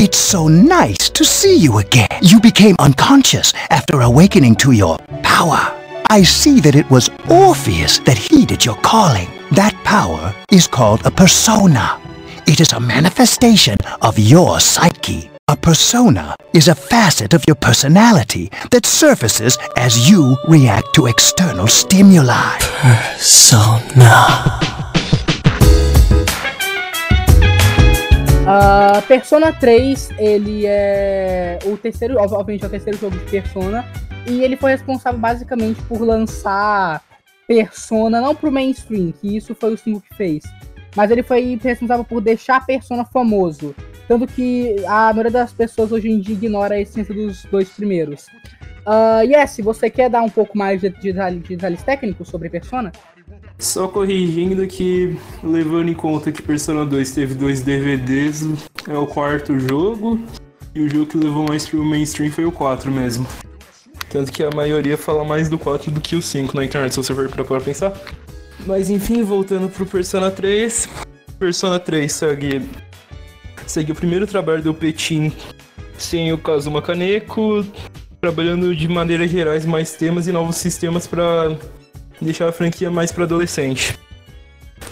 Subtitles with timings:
[0.00, 2.08] It's so nice to see you again.
[2.20, 5.74] You became unconscious after awakening to your power.
[6.10, 9.28] I see that it was Orpheus that heeded your calling.
[9.52, 11.98] That power is called a persona.
[12.48, 15.30] It is a manifestation of your psyche.
[15.48, 21.66] A persona is a facet of your personality that surfaces as you react to external
[21.66, 22.56] stimuli.
[22.80, 24.24] Persona.
[28.46, 33.84] Uh, Persona 3, ele é o terceiro, obviamente é o terceiro jogo de Persona,
[34.26, 37.02] e ele foi responsável basicamente por lançar
[37.46, 40.44] Persona, não pro mainstream, que isso foi o 5 que fez,
[40.98, 43.72] mas ele foi responsável por deixar Persona famoso.
[44.08, 48.26] Tanto que a maioria das pessoas hoje em dia ignora a essência dos dois primeiros.
[48.84, 52.90] Uh, yes, você quer dar um pouco mais de, de, de detalhes técnicos sobre Persona?
[53.60, 58.42] Só corrigindo que, levando em conta que Persona 2 teve dois DVDs,
[58.88, 60.18] é o quarto jogo,
[60.74, 63.24] e o jogo que levou mais pro mainstream foi o 4 mesmo.
[64.10, 66.96] Tanto que a maioria fala mais do 4 do que o 5 na internet, se
[66.96, 67.92] você for pra pensar.
[68.66, 70.88] Mas enfim, voltando pro Persona 3.
[71.38, 72.68] Persona 3 segue,
[73.66, 75.32] segue o primeiro trabalho do Petin
[75.96, 77.64] sem o Kazuma Kaneko,
[78.20, 81.56] trabalhando de maneiras gerais mais temas e novos sistemas para
[82.20, 83.96] deixar a franquia mais para adolescente.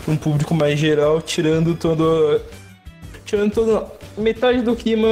[0.07, 2.41] Um público mais geral, tirando todo.
[3.25, 3.97] Tirando toda.
[4.17, 5.09] Metade do clima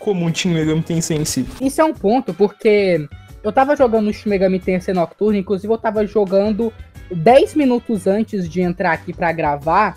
[0.00, 1.46] comum de Megami Tensei em si.
[1.60, 3.06] Isso é um ponto, porque
[3.44, 6.72] eu tava jogando Shin Megami Tensei Nocturne, inclusive eu tava jogando
[7.14, 9.96] 10 minutos antes de entrar aqui para gravar,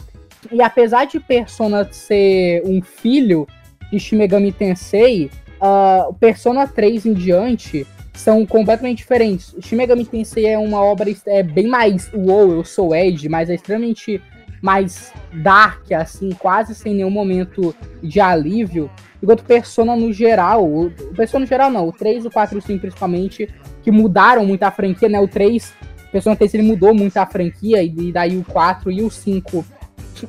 [0.51, 3.47] e apesar de Persona ser um filho
[3.91, 9.55] de Shin Megami Tensei, uh, Persona 3 em diante são completamente diferentes.
[9.61, 13.55] Shin Megami Tensei é uma obra é bem mais wow, eu sou Ed, mas é
[13.55, 14.21] extremamente
[14.61, 18.89] mais dark, assim, quase sem nenhum momento de alívio.
[19.21, 22.61] Enquanto Persona no geral, o Persona no geral não, o 3, o 4 e o
[22.61, 23.49] 5 principalmente,
[23.83, 25.19] que mudaram muito a franquia, né?
[25.19, 25.73] O 3,
[26.15, 29.65] Persona 3 ele mudou muito a franquia, e daí o 4 e o 5 uh,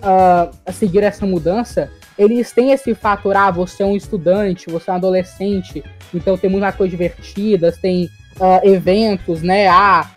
[0.02, 1.88] ah, a seguir essa mudança,
[2.18, 6.50] eles têm esse fator, ah, você é um estudante, você é um adolescente, então tem
[6.50, 8.10] muitas coisas divertidas, tem
[8.40, 9.68] uh, eventos, né?
[9.68, 10.10] Ah,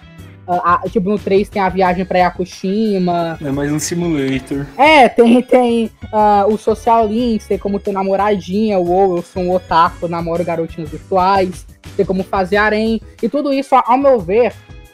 [0.48, 3.38] uh, tipo, no 3 tem a viagem pra Yakushima.
[3.40, 4.66] É mais um simulator.
[4.76, 9.52] É, tem, tem uh, o Social Link, tem como ter namoradinha, ou eu sou um
[9.52, 13.00] otaku, namoro garotinhos virtuais, tem como fazer harém.
[13.22, 14.52] E tudo isso, ao meu ver,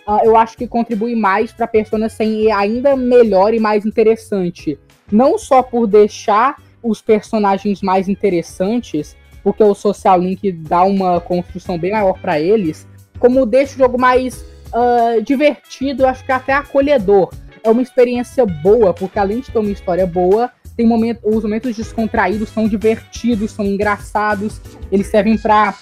[0.08, 4.80] uh, eu acho que contribui mais pra Persona ser ainda melhor e mais interessante.
[5.12, 11.78] Não só por deixar os personagens mais interessantes, porque o Social Link dá uma construção
[11.78, 12.88] bem maior para eles,
[13.20, 17.32] como deixa o jogo mais uh, divertido, eu acho que até acolhedor.
[17.64, 21.76] É uma experiência boa, porque além de ter uma história boa, tem momento, os momentos
[21.76, 24.62] descontraídos são divertidos, são engraçados,
[24.92, 25.74] eles servem para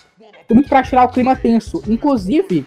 [0.51, 1.83] muito para tirar o clima tenso.
[1.87, 2.65] Inclusive,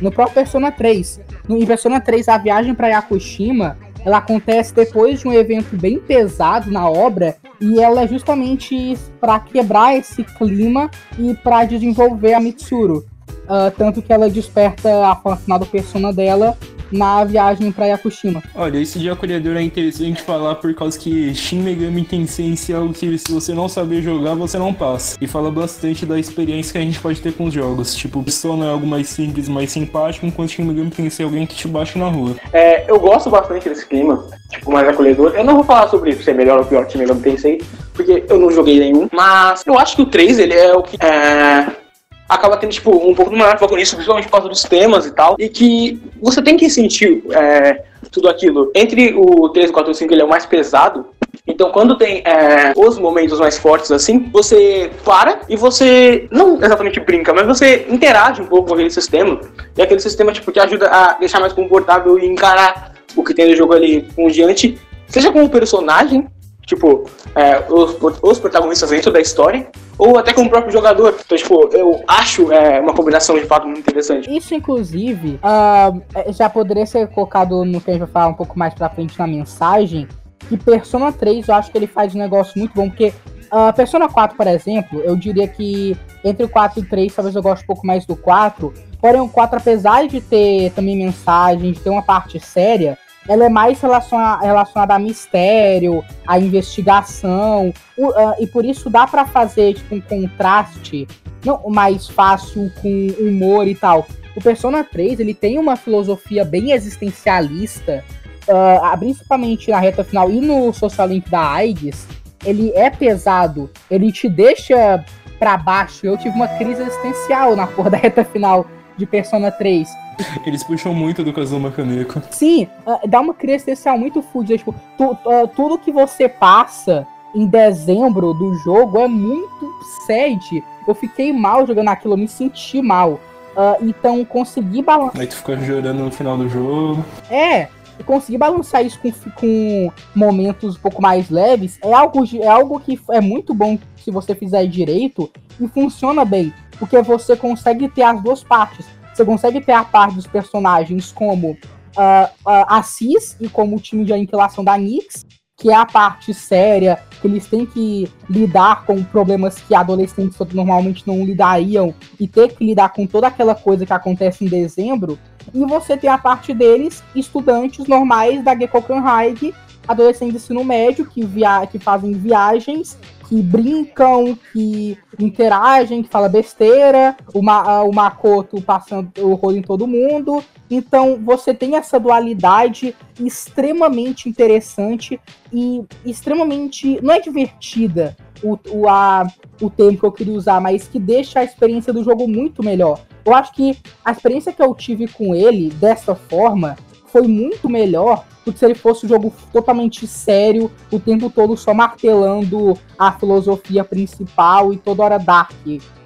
[0.00, 5.20] no próprio Persona 3, no, em Persona 3, a viagem para Yakushima ela acontece depois
[5.20, 10.90] de um evento bem pesado na obra e ela é justamente para quebrar esse clima
[11.18, 13.04] e para desenvolver a Mitsuru.
[13.44, 16.56] Uh, tanto que ela desperta a fã final do persona dela
[16.90, 18.42] na viagem para Yakushima.
[18.54, 22.92] Olha, isso de acolhedor é interessante falar por causa que Shin Megami Tensei é algo
[22.92, 25.16] que se você não saber jogar, você não passa.
[25.20, 27.94] E fala bastante da experiência que a gente pode ter com os jogos.
[27.94, 31.54] Tipo, Persona é algo mais simples, mais simpático, enquanto Shin Megami Tensei é alguém que
[31.54, 32.36] te baixa na rua.
[32.52, 35.34] É, eu gosto bastante desse clima, tipo, mais acolhedor.
[35.34, 37.62] Eu não vou falar sobre isso, se é melhor ou pior que Shin Megami Tensei,
[37.92, 39.08] porque eu não joguei nenhum.
[39.12, 40.96] Mas eu acho que o 3, ele é o que...
[41.04, 41.87] É
[42.28, 45.12] acaba tendo, tipo, um pouco do maior foco nisso, principalmente por causa dos temas e
[45.12, 48.70] tal, e que você tem que sentir é, tudo aquilo.
[48.74, 51.06] Entre o 3, o 4 e o 5, ele é o mais pesado,
[51.48, 57.00] então, quando tem é, os momentos mais fortes assim, você para e você não exatamente
[57.00, 59.40] brinca, mas você interage um pouco com aquele sistema.
[59.74, 63.48] E aquele sistema tipo, te ajuda a deixar mais confortável e encarar o que tem
[63.48, 66.28] no jogo ali com diante, seja como personagem,
[66.68, 69.66] tipo, é, os, os, protagonistas dentro da história,
[69.96, 71.16] ou até com o próprio jogador.
[71.24, 74.30] Então, tipo, eu acho é, uma combinação de fato muito interessante.
[74.30, 78.58] Isso, inclusive, uh, já poderia ser colocado no que a gente vai falar um pouco
[78.58, 80.06] mais pra frente na mensagem,
[80.46, 83.14] que Persona 3 eu acho que ele faz um negócio muito bom, porque
[83.50, 87.34] uh, Persona 4, por exemplo, eu diria que entre o 4 e o 3, talvez
[87.34, 91.72] eu goste um pouco mais do 4, porém o 4, apesar de ter também mensagem,
[91.72, 92.98] de ter uma parte séria,
[93.28, 99.06] ela é mais relaciona, relacionada a mistério, a investigação, o, uh, e por isso dá
[99.06, 101.06] para fazer tipo, um contraste
[101.44, 104.06] não mais fácil com humor e tal.
[104.34, 108.04] O Persona 3 ele tem uma filosofia bem existencialista
[108.48, 112.06] uh, principalmente na reta final e no Social Link da AIDS,
[112.44, 115.04] ele é pesado, ele te deixa
[115.38, 116.06] pra baixo.
[116.06, 118.66] Eu tive uma crise existencial na porra da reta final
[118.96, 119.88] de Persona 3.
[120.44, 122.22] Eles puxam muito do Kazuma Kaneko.
[122.30, 124.58] Sim, uh, dá uma crise existencial muito fodida.
[124.58, 129.72] Tipo, tu, uh, tudo que você passa em dezembro do jogo é muito
[130.06, 130.64] sad.
[130.86, 133.20] Eu fiquei mal jogando aquilo, eu me senti mal.
[133.54, 135.20] Uh, então, consegui balançar.
[135.20, 137.04] Aí tu fica chorando no final do jogo.
[137.30, 137.68] É,
[138.04, 142.98] conseguir balançar isso com, com momentos um pouco mais leves é algo, é algo que
[143.10, 145.30] é muito bom se você fizer direito
[145.60, 146.52] e funciona bem.
[146.78, 148.86] Porque você consegue ter as duas partes.
[149.18, 153.80] Você consegue ter a parte dos personagens como uh, uh, a Cis e como o
[153.80, 155.26] time de aniquilação da Nix,
[155.56, 161.02] que é a parte séria, que eles têm que lidar com problemas que adolescentes normalmente
[161.04, 165.18] não lidariam e ter que lidar com toda aquela coisa que acontece em dezembro.
[165.52, 169.52] E você tem a parte deles, estudantes normais da Gekokan High,
[169.88, 172.96] adolescentes de ensino médio que, via que fazem viagens
[173.28, 179.62] que brincam, que interagem, que fala besteira, o, Ma o Makoto passando o rolo em
[179.62, 180.42] todo mundo.
[180.70, 185.20] Então você tem essa dualidade extremamente interessante
[185.52, 186.98] e extremamente.
[187.02, 189.26] não é divertida o, o, a,
[189.60, 193.00] o termo que eu queria usar, mas que deixa a experiência do jogo muito melhor.
[193.24, 196.76] Eu acho que a experiência que eu tive com ele dessa forma
[197.18, 201.56] foi muito melhor do que se ele fosse um jogo totalmente sério, o tempo todo
[201.56, 205.52] só martelando a filosofia principal e toda hora dark.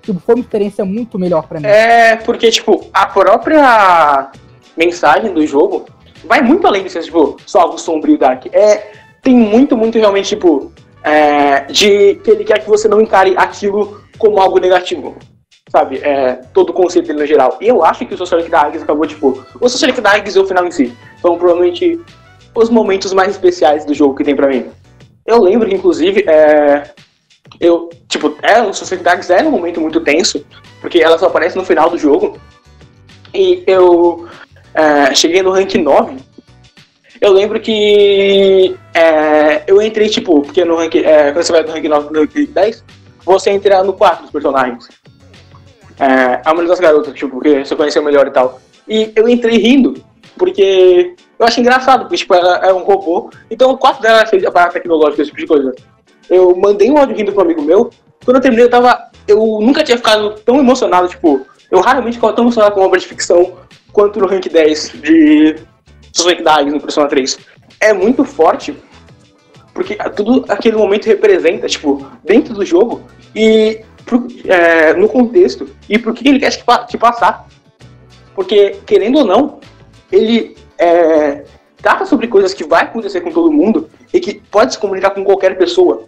[0.01, 1.67] Tipo, foi uma experiência muito melhor para mim.
[1.67, 4.31] É, porque, tipo, a própria
[4.77, 5.85] mensagem do jogo
[6.25, 8.47] vai muito além ser, tipo, só algo sombrio dark.
[8.53, 10.73] É, tem muito, muito realmente, tipo,
[11.05, 15.17] é, de que ele quer que você não encare aquilo como algo negativo
[15.73, 15.97] sabe?
[16.03, 17.57] É, todo o conceito dele no geral.
[17.59, 20.39] E eu acho que o Socialic da Agnes acabou, tipo, o Socialic da Agnes e
[20.39, 21.99] o final em si são provavelmente
[22.55, 24.67] os momentos mais especiais do jogo que tem para mim.
[25.25, 26.91] Eu lembro que, inclusive, é,
[27.59, 30.45] eu, tipo, é, o Socialic da Agnes é um momento muito tenso,
[30.83, 32.39] porque ela só aparece no final do jogo.
[33.33, 34.29] E eu
[34.75, 36.19] é, cheguei no rank 9.
[37.19, 41.73] Eu lembro que é, eu entrei, tipo, porque no rank, é, quando você vai do
[41.73, 42.85] rank 9 pro rank 10,
[43.25, 44.89] você entra no 4 dos personagens.
[46.03, 48.61] É, a maioria das garotas, tipo, porque você conheceu melhor e tal.
[48.89, 49.95] E eu entrei rindo,
[50.37, 53.31] porque eu achei engraçado, porque tipo, ela é um robô.
[53.49, 55.73] Então o quarto dela fez a parada tecnológica, esse tipo de coisa.
[56.29, 57.89] Eu mandei um áudio rindo pro amigo meu.
[58.25, 59.11] Quando eu terminei, eu tava.
[59.29, 62.99] Eu nunca tinha ficado tão emocionado, tipo, eu raramente ficava tão emocionado com uma obra
[62.99, 63.53] de ficção
[63.93, 65.57] quanto no rank 10 de
[66.13, 67.39] Sonic Dags no Persona 3.
[67.79, 68.77] É muito forte,
[69.73, 73.03] porque tudo aquele momento representa, tipo, dentro do jogo,
[73.37, 77.47] e pro, é, no contexto e por que ele quer te, te, passar.
[78.35, 79.61] Porque, querendo ou não,
[80.11, 81.45] ele é,
[81.77, 85.25] trata sobre coisas que vai acontecer com todo mundo e que pode se comunicar com
[85.25, 86.05] qualquer pessoa.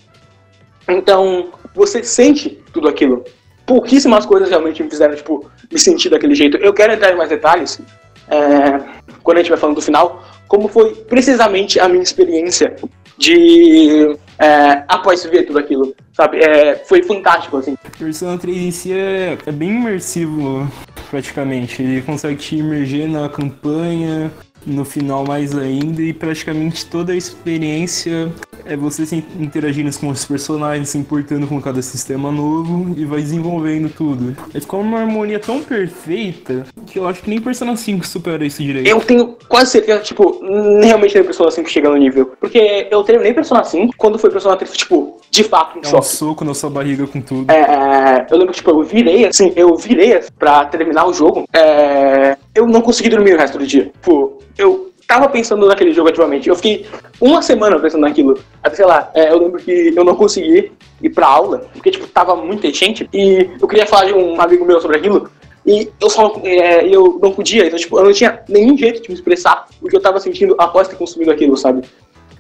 [0.88, 3.25] Então, você sente tudo aquilo.
[3.67, 6.56] Pouquíssimas coisas realmente me fizeram, tipo, me sentir daquele jeito.
[6.58, 7.81] Eu quero entrar em mais detalhes
[8.29, 8.81] é,
[9.23, 12.76] quando a gente vai falando do final, como foi precisamente a minha experiência
[13.17, 16.38] de é, após ver tudo aquilo, sabe?
[16.38, 17.76] É, foi fantástico, assim.
[17.98, 20.70] Persona 3 em si é, é bem imersivo,
[21.10, 21.82] praticamente.
[21.82, 24.31] Ele consegue te imerger na campanha,
[24.66, 28.32] no final mais ainda, e praticamente toda a experiência
[28.66, 33.21] é você se interagindo com os personagens, se importando com cada sistema novo e vai
[33.21, 34.37] desenvolvendo tudo.
[34.54, 38.62] Aí ficou uma harmonia tão perfeita que eu acho que nem Persona 5 supera isso
[38.62, 38.88] direito.
[38.88, 40.40] Eu tenho quase certeza, tipo,
[40.83, 42.33] realmente nem Persona 5 chega no nível.
[42.40, 46.02] Porque eu terminei Persona 5 quando foi Persona 3, tipo, de fato, um é um
[46.02, 47.50] soco na sua barriga com tudo.
[47.50, 51.44] É, eu lembro que, tipo, eu virei, assim, eu virei pra terminar o jogo.
[51.52, 53.85] É, eu não consegui dormir o resto do dia.
[53.87, 56.49] Tipo, eu tava pensando naquele jogo ativamente.
[56.49, 56.87] Eu fiquei
[57.20, 58.38] uma semana pensando naquilo.
[58.62, 62.06] Até, sei lá, é, eu lembro que eu não consegui ir pra aula, porque, tipo,
[62.06, 63.08] tava muita gente.
[63.12, 65.30] E eu queria falar de um amigo meu sobre aquilo.
[65.66, 69.08] E eu só é, eu não podia, então, tipo, eu não tinha nenhum jeito de
[69.08, 71.82] me expressar o que eu tava sentindo após ter consumido aquilo, sabe?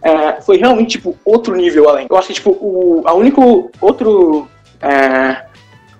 [0.02, 2.06] É, foi realmente, tipo, outro nível além.
[2.10, 4.46] Eu acho que, tipo, o a único outro.
[4.82, 5.46] É,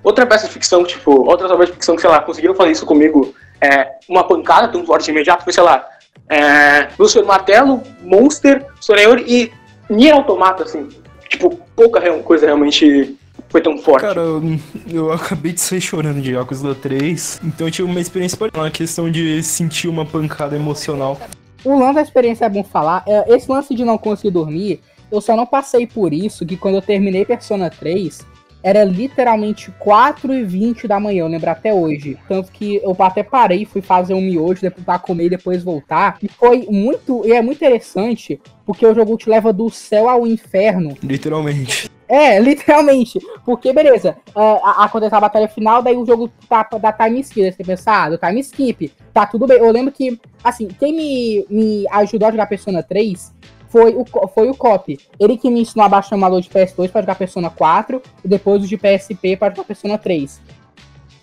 [0.02, 2.85] outra peça de ficção, tipo, outras obras de ficção que, sei lá, conseguiram fazer isso
[2.85, 5.88] comigo, é, uma pancada tão forte imediato, foi, sei lá,
[6.28, 9.52] é, Luciano Martelo, Monster, Soreori e
[9.92, 10.88] Nier Automata, assim.
[11.28, 13.16] Tipo, pouca coisa realmente
[13.49, 14.02] foi tão forte.
[14.02, 14.59] Cara, eu,
[14.90, 19.11] eu acabei de sair chorando de Yakuza 3, então eu tive uma experiência na questão
[19.11, 21.21] de sentir uma pancada emocional.
[21.64, 23.02] O lance da experiência é bom falar.
[23.06, 24.80] É, esse lance de não conseguir dormir,
[25.11, 28.26] eu só não passei por isso que quando eu terminei Persona 3,
[28.64, 32.16] era literalmente 4 e 20 da manhã, eu lembro até hoje.
[32.26, 36.16] Tanto que eu até parei, fui fazer um miojo depois pra comer e depois voltar.
[36.23, 40.26] E foi muito, e é muito interessante, porque o jogo te leva do céu ao
[40.26, 40.97] inferno.
[41.02, 41.90] Literalmente.
[42.09, 43.18] É, literalmente.
[43.44, 47.52] Porque, beleza, uh, acontece a batalha final, daí o jogo tá da time skip.
[47.52, 49.59] Você pensa, ah, do time skip, tá tudo bem.
[49.59, 53.30] Eu lembro que, assim, quem me, me ajudou a jogar Persona 3
[53.75, 54.97] foi o, foi o Cop.
[55.19, 58.28] Ele que me ensinou a baixar o emulador de PS2 para jogar Persona 4 e
[58.28, 60.40] depois o de PSP para jogar Persona 3.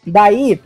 [0.06, 0.60] Daí,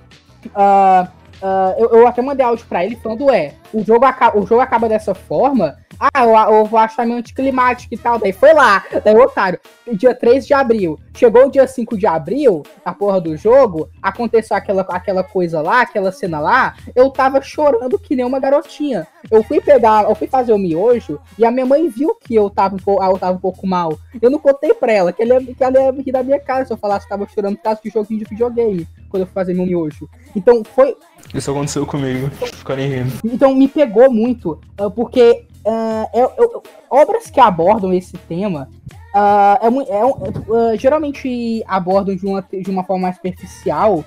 [0.48, 1.08] uh,
[1.46, 4.62] uh, eu, eu, até mandei áudio pra ele falando, é, o jogo, acaba, o jogo
[4.62, 8.20] acaba dessa forma, ah, eu, eu, vou achar meio anticlimático e tal.
[8.20, 9.60] Daí foi lá, daí otário.
[9.94, 11.00] Dia 3 de abril.
[11.16, 15.82] Chegou o dia 5 de abril, a porra do jogo, aconteceu aquela, aquela coisa lá,
[15.82, 16.76] aquela cena lá.
[16.94, 19.08] Eu tava chorando que nem uma garotinha.
[19.32, 22.50] Eu fui pegar, eu fui fazer o miojo e a minha mãe viu que eu
[22.50, 23.98] tava eu tava um pouco mal.
[24.22, 26.74] Eu não contei pra ela que ela, que ela ia rir da minha cara se
[26.74, 29.54] eu falasse que tava chorando por causa de joguinho de videogame quando eu fui fazer
[29.54, 30.10] meu miojo.
[30.36, 30.96] Então foi.
[31.34, 32.30] Isso aconteceu comigo.
[32.30, 33.14] Ficarem rindo.
[33.24, 38.70] Então me pegou muito, ah, porque uh, é, é, obras que abordam esse tema
[39.14, 44.04] uh, é, é geralmente abordam de uma, de uma forma mais superficial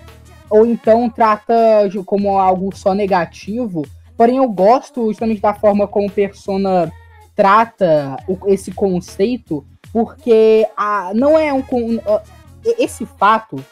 [0.50, 3.84] ou então trata de, como algo só negativo.
[4.16, 6.90] Porém, eu gosto justamente da forma como Persona
[7.36, 11.62] trata esse conceito, porque a, não é um.
[12.78, 13.64] Esse fato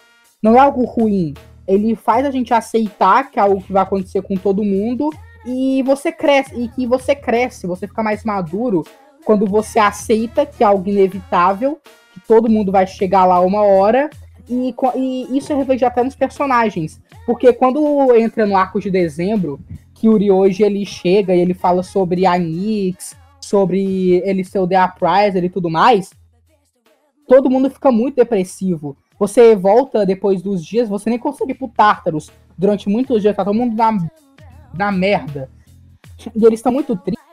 [0.43, 1.35] não é algo ruim.
[1.67, 5.11] Ele faz a gente aceitar que é algo que vai acontecer com todo mundo
[5.45, 8.85] e você cresce, e que você cresce, você fica mais maduro
[9.25, 11.81] quando você aceita que é algo inevitável,
[12.13, 14.09] que todo mundo vai chegar lá uma hora,
[14.49, 17.01] e, e isso é refletido até nos personagens.
[17.25, 19.59] Porque quando entra no arco de dezembro,
[19.95, 24.67] que o Ryoji ele chega e ele fala sobre a Nix, sobre ele ser o
[24.67, 24.77] The
[25.43, 26.11] e tudo mais,
[27.27, 28.97] todo mundo fica muito depressivo.
[29.19, 32.31] Você volta depois dos dias, você nem consegue ir pro Tartarus.
[32.57, 33.93] Durante muitos dias, tá todo mundo na
[34.77, 35.51] na merda.
[36.35, 37.25] E eles estão muito tristes,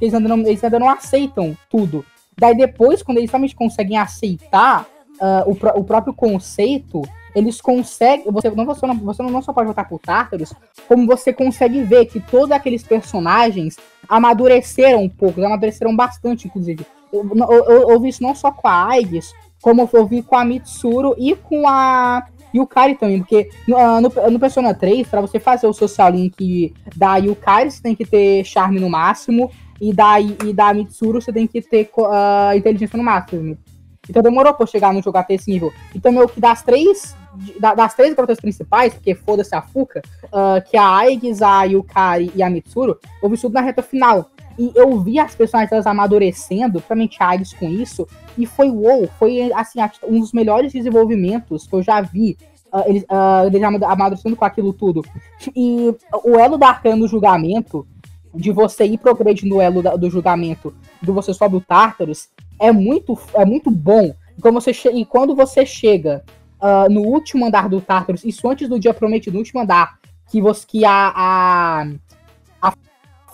[0.00, 2.04] eles ainda, não, eles ainda não aceitam tudo.
[2.38, 4.86] Daí depois, quando eles realmente conseguem aceitar
[5.20, 7.02] uh, o, o próprio conceito,
[7.34, 8.30] eles conseguem.
[8.30, 10.52] Você não, você, não, você não só pode voltar pro Tartarus,
[10.86, 13.76] como você consegue ver que todos aqueles personagens
[14.08, 16.86] amadureceram um pouco, amadureceram bastante, inclusive.
[17.12, 19.32] Eu, eu, eu, eu vi isso não só com a Aigis,
[19.66, 24.38] como eu vi com a Mitsuru e com a Yukari também, porque no, no, no
[24.38, 28.78] Persona 3, para você fazer o social link da Yukari, você tem que ter charme
[28.78, 33.58] no máximo, e da, e da Mitsuru você tem que ter uh, inteligência no máximo.
[34.08, 35.72] Então demorou pra eu chegar no jogo até esse nível.
[35.92, 37.16] Então, meio que das três.
[37.58, 42.30] Das três garotas principais, porque foda-se a Fuka, uh, que é a Aigis, a Yukari
[42.36, 44.30] e a Mitsuru, eu tudo na reta final.
[44.58, 48.06] E eu vi as personagens amadurecendo, principalmente a com isso,
[48.38, 52.36] e foi wow, foi assim, um dos melhores desenvolvimentos que eu já vi.
[52.72, 55.04] Uh, eles, uh, eles amadurecendo com aquilo tudo.
[55.54, 55.94] E
[56.24, 57.86] o elo da arcana do julgamento,
[58.34, 62.72] de você ir progredindo no elo da, do julgamento, do você sobe o Tartarus, é
[62.72, 64.14] muito, é muito bom.
[64.40, 66.22] Quando você e quando você chega
[66.60, 69.98] uh, no último andar do Tartarus, isso antes do dia prometido, no último andar,
[70.28, 71.86] que você que a, a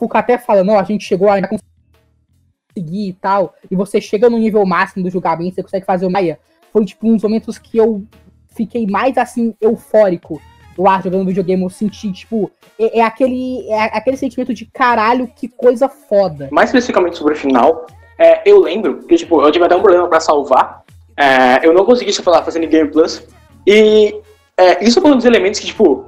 [0.02, 4.36] Fuka até fala, não, a gente chegou a conseguir e tal, e você chega no
[4.36, 6.40] nível máximo do julgamento, você consegue fazer o Maia.
[6.72, 8.04] Foi tipo um dos momentos que eu
[8.48, 10.42] fiquei mais assim, eufórico
[10.76, 15.46] lá jogando videogame, eu senti, tipo, é, é, aquele, é aquele sentimento de caralho, que
[15.46, 16.48] coisa foda.
[16.50, 17.86] Mais especificamente sobre o final,
[18.18, 20.82] é, eu lembro que, tipo, eu tive até um problema pra salvar.
[21.16, 23.22] É, eu não consegui falar fazendo Game Plus.
[23.64, 24.20] E
[24.56, 26.06] é, isso foi um dos elementos que, tipo,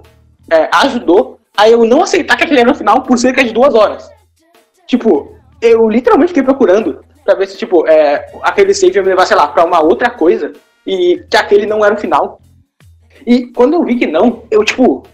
[0.50, 3.75] é, ajudou a eu não aceitar que aquele era o final por cerca de duas
[3.75, 4.11] horas.
[4.87, 9.26] Tipo, eu literalmente fiquei procurando pra ver se, tipo, é, aquele save ia me levar,
[9.26, 10.52] sei lá, pra uma outra coisa
[10.87, 12.40] e que aquele não era o final.
[13.26, 15.04] E quando eu vi que não, eu, tipo,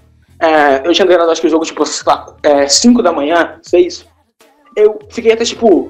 [0.40, 2.34] é, eu tinha ganhado, acho que o jogo, tipo, sei lá,
[2.66, 4.06] 5 é, da manhã, 6.
[4.74, 5.88] Eu fiquei até, tipo,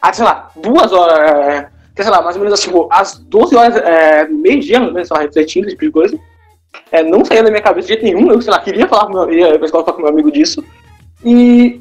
[0.00, 3.76] até, sei lá, duas horas, é, sei lá, mais ou menos, tipo, às 12 horas,
[3.76, 6.18] é, meio-dia, ou menos, refletindo, tipo de coisa.
[6.90, 8.30] É, não saía da minha cabeça de jeito nenhum.
[8.30, 10.64] Eu, sei lá, queria falar meu, ia falar com meu amigo disso.
[11.24, 11.80] E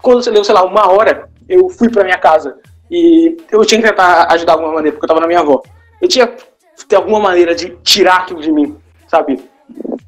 [0.00, 2.58] quando você deu, sei lá, uma hora, eu fui pra minha casa.
[2.90, 5.62] E eu tinha que tentar ajudar de alguma maneira, porque eu tava na minha avó.
[6.00, 9.42] Eu tinha que ter alguma maneira de tirar aquilo de mim, sabe?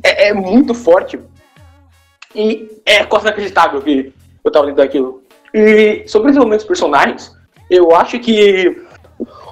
[0.03, 1.19] É, é muito forte.
[2.35, 4.13] E é quase inacreditável que
[4.45, 5.23] eu tava dentro daquilo.
[5.53, 7.37] E sobre os momentos personagens,
[7.69, 8.83] eu acho que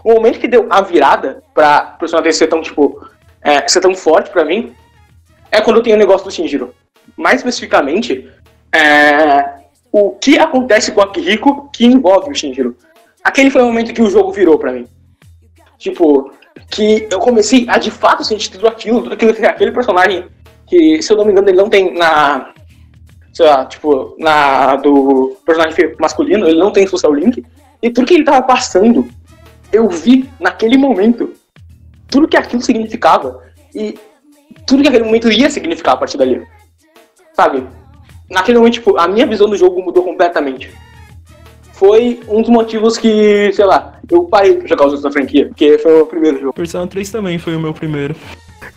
[0.04, 3.04] o momento que deu a virada pra personagem ser tão, tipo,
[3.42, 4.75] é, ser tão forte para mim
[5.50, 6.75] é quando tem o negócio do Shinjiro.
[7.16, 8.28] Mais especificamente,
[8.75, 9.59] é,
[9.90, 12.76] o que acontece com a Kiriko que envolve o Shinjiro.
[13.25, 14.87] Aquele foi o momento que o jogo virou para mim.
[15.78, 16.33] Tipo,
[16.71, 20.26] que eu comecei a de fato sentir tudo aquilo, tudo aquilo, aquele personagem
[20.66, 22.52] que, se eu não me engano, ele não tem na.
[23.33, 24.76] Sei lá, tipo, na.
[24.76, 27.45] do personagem masculino, ele não tem social link.
[27.80, 29.09] E tudo que ele tava passando,
[29.73, 31.33] eu vi naquele momento
[32.09, 33.43] tudo que aquilo significava.
[33.75, 33.99] E
[34.67, 36.43] tudo que aquele momento ia significar a partir dali.
[37.35, 37.67] Sabe?
[38.31, 40.71] Naquele momento, tipo, a minha visão do jogo mudou completamente.
[41.73, 45.47] Foi um dos motivos que, sei lá, eu parei de jogar os outros da franquia,
[45.47, 46.53] porque foi o primeiro jogo.
[46.53, 48.17] Persona 3 também foi o meu primeiro.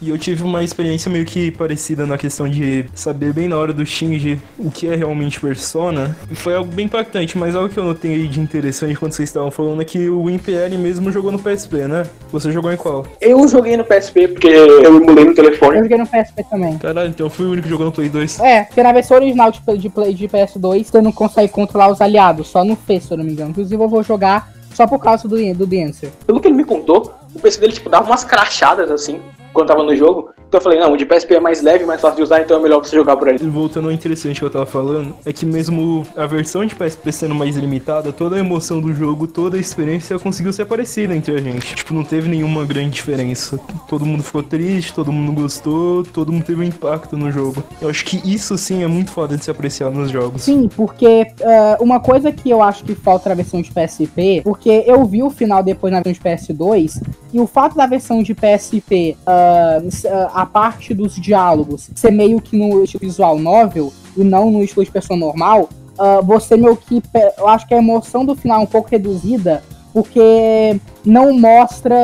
[0.02, 3.72] E eu tive uma experiência meio que parecida na questão de saber bem na hora
[3.72, 6.18] do Shinji o que é realmente Persona.
[6.30, 9.30] E foi algo bem impactante, mas algo que eu notei aí de interessante quando vocês
[9.30, 12.08] estavam falando é que o IMPL mesmo jogou no PSP, né?
[12.32, 13.06] Você jogou em qual?
[13.22, 15.78] Eu joguei no PSP porque eu emulei no telefone.
[15.78, 16.78] Eu joguei no PSP também.
[16.80, 18.40] Caralho, então eu fui o único que jogou no Play 2.
[18.40, 22.02] É, porque na versão original de, de, Play, de PS2 você não consegue controlar os
[22.02, 23.52] aliados, só no Face, se eu não me engano.
[23.52, 26.10] Inclusive eu vou jogar só por causa do, do Answer.
[26.26, 29.22] Pelo que ele me contou, o PC dele tipo, dava umas crachadas assim
[29.54, 30.32] quando tava no jogo.
[30.48, 32.58] Então eu falei, não, o de PSP é mais leve, mais fácil de usar, então
[32.58, 33.38] é melhor você jogar por aí.
[33.38, 37.34] Voltando ao interessante que eu tava falando, é que mesmo a versão de PSP sendo
[37.34, 41.38] mais limitada, toda a emoção do jogo, toda a experiência conseguiu ser parecida entre a
[41.38, 41.76] gente.
[41.76, 43.58] Tipo, não teve nenhuma grande diferença.
[43.88, 47.64] Todo mundo ficou triste, todo mundo gostou, todo mundo teve um impacto no jogo.
[47.82, 50.42] Eu acho que isso sim é muito foda de se apreciar nos jogos.
[50.42, 54.84] Sim, porque uh, uma coisa que eu acho que falta na versão de PSP, porque
[54.86, 57.02] eu vi o final depois na versão de PS2,
[57.34, 62.42] e o fato da versão de PSP, uh, uh, a parte dos diálogos ser meio
[62.42, 66.76] que no estilo visual novel e não no estilo de pessoa normal, uh, você meio
[66.76, 67.02] que.
[67.38, 71.96] Eu acho que a emoção do final é um pouco reduzida, porque não mostra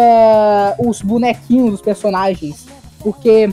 [0.80, 2.66] os bonequinhos dos personagens.
[3.00, 3.50] Porque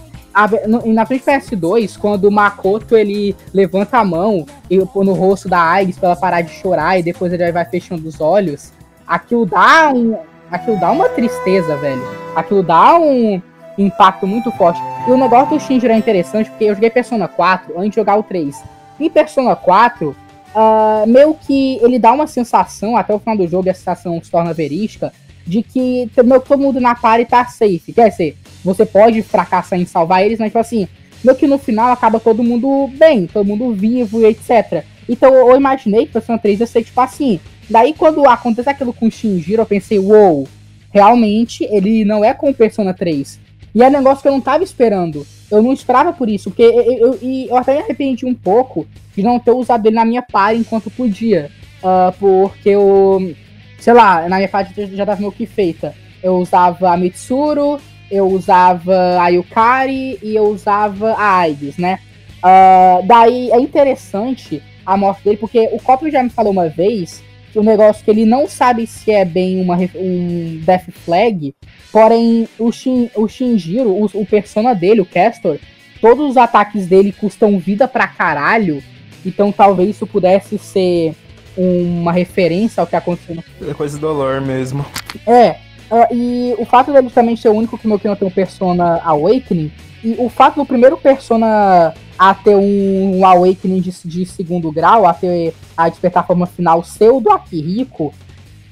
[0.66, 5.96] na frente PS2, quando o Makoto ele levanta a mão e, no rosto da Aigis
[5.96, 8.72] pra ela parar de chorar e depois ele vai fechando os olhos,
[9.06, 10.16] aquilo dá um,
[10.54, 12.02] aquilo dá uma tristeza, velho.
[12.34, 13.40] Aquilo dá um
[13.76, 14.80] impacto muito forte.
[15.06, 18.16] E o negócio do Shinji é interessante porque eu joguei Persona 4 antes de jogar
[18.16, 18.62] o 3.
[19.00, 20.14] Em Persona 4, uh,
[20.54, 24.30] ah, meio que ele dá uma sensação, até o final do jogo a sensação se
[24.30, 25.12] torna verídica,
[25.46, 27.92] de que que todo mundo na party tá safe.
[27.92, 30.88] Quer dizer, você pode fracassar em salvar eles, mas tipo assim,
[31.22, 34.84] meio que no final acaba todo mundo bem, todo mundo vivo e etc.
[35.08, 39.06] Então eu imaginei que Persona 3 ia ser tipo assim, Daí, quando acontece aquilo com
[39.06, 40.48] o Shinjiro, eu pensei, uou, wow,
[40.92, 43.40] realmente ele não é com Persona 3.
[43.74, 45.26] E é um negócio que eu não tava esperando.
[45.50, 49.22] Eu não esperava por isso, porque eu, eu, eu, até me arrependi um pouco de
[49.22, 51.50] não ter usado ele na minha par enquanto podia.
[51.82, 53.34] Uh, porque eu,
[53.78, 55.94] sei lá, na minha parte já tava meio que feita.
[56.22, 61.98] Eu usava a Mitsuru, eu usava a Yukari e eu usava a Aigis, né?
[62.38, 67.22] Uh, daí é interessante a morte dele, porque o Copy já me falou uma vez
[67.54, 71.54] o negócio que ele não sabe se é bem uma, um Death Flag,
[71.92, 75.58] porém o, Shin, o Shinjiro, o, o persona dele, o Castor,
[76.00, 78.82] todos os ataques dele custam vida pra caralho,
[79.24, 81.14] então talvez isso pudesse ser
[81.56, 83.42] uma referência ao que aconteceu.
[83.66, 84.84] É coisa do lore mesmo.
[85.26, 85.56] É,
[85.90, 88.30] uh, e o fato dele também ser o único que meu que não tem um
[88.30, 89.70] Persona Awakening,
[90.02, 95.06] e o fato do primeiro Persona a ter um, um awakening de, de, segundo grau,
[95.06, 98.12] a ter a despertar forma final seu do Akihiko,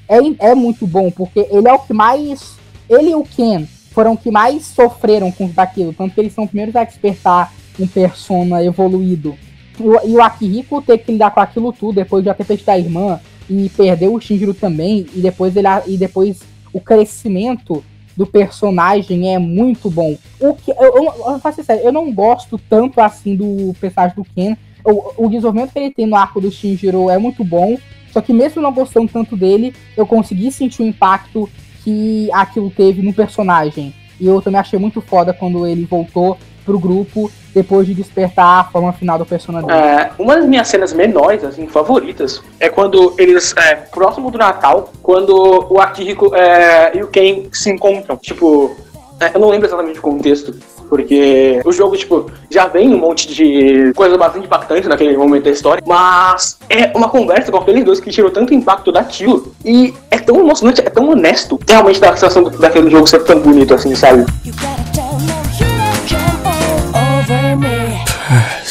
[0.07, 2.57] é, é muito bom, porque ele é o que mais.
[2.89, 6.43] Ele e o Ken foram os que mais sofreram com daquilo, tanto que eles são
[6.43, 9.35] os primeiros a despertar um persona evoluído.
[9.79, 12.79] E, e o Akihiko ter que lidar com aquilo tudo depois de já ter a
[12.79, 17.83] irmã e perder o Shinjiro também, e depois ele e depois o crescimento
[18.15, 20.17] do personagem é muito bom.
[20.39, 24.23] O que eu, eu, eu faço sério, eu não gosto tanto assim do personagem do
[24.23, 24.55] Ken.
[24.83, 27.77] O, o desenvolvimento que ele tem no arco do Shinjiro é muito bom.
[28.11, 31.49] Só que mesmo não gostando tanto dele, eu consegui sentir o impacto
[31.83, 33.93] que aquilo teve no personagem.
[34.19, 38.63] E eu também achei muito foda quando ele voltou pro grupo depois de despertar a
[38.63, 39.69] forma final do personagem.
[39.69, 44.91] É, uma das minhas cenas menores, assim, favoritas, é quando eles, é, próximo do Natal,
[45.01, 48.17] quando o Akihiko é, e o Ken se encontram.
[48.17, 48.75] Tipo,
[49.19, 50.55] é, eu não lembro exatamente o contexto,
[50.89, 55.51] porque o jogo, tipo, já vem um monte de coisa bastante impactante naquele momento da
[55.51, 60.19] história, mas é uma conversa com aqueles dois que tirou tanto impacto daquilo, e é
[60.19, 63.95] tão emocionante, é tão honesto, realmente dá a sensação daquele jogo ser tão bonito assim,
[63.95, 64.25] sabe?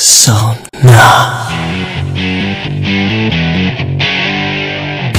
[0.03, 0.59] Persona.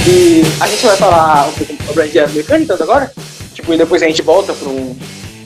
[0.06, 3.10] E a gente vai falar um pouco sobre as mecânicas agora?
[3.54, 4.94] Tipo, e depois a gente volta para um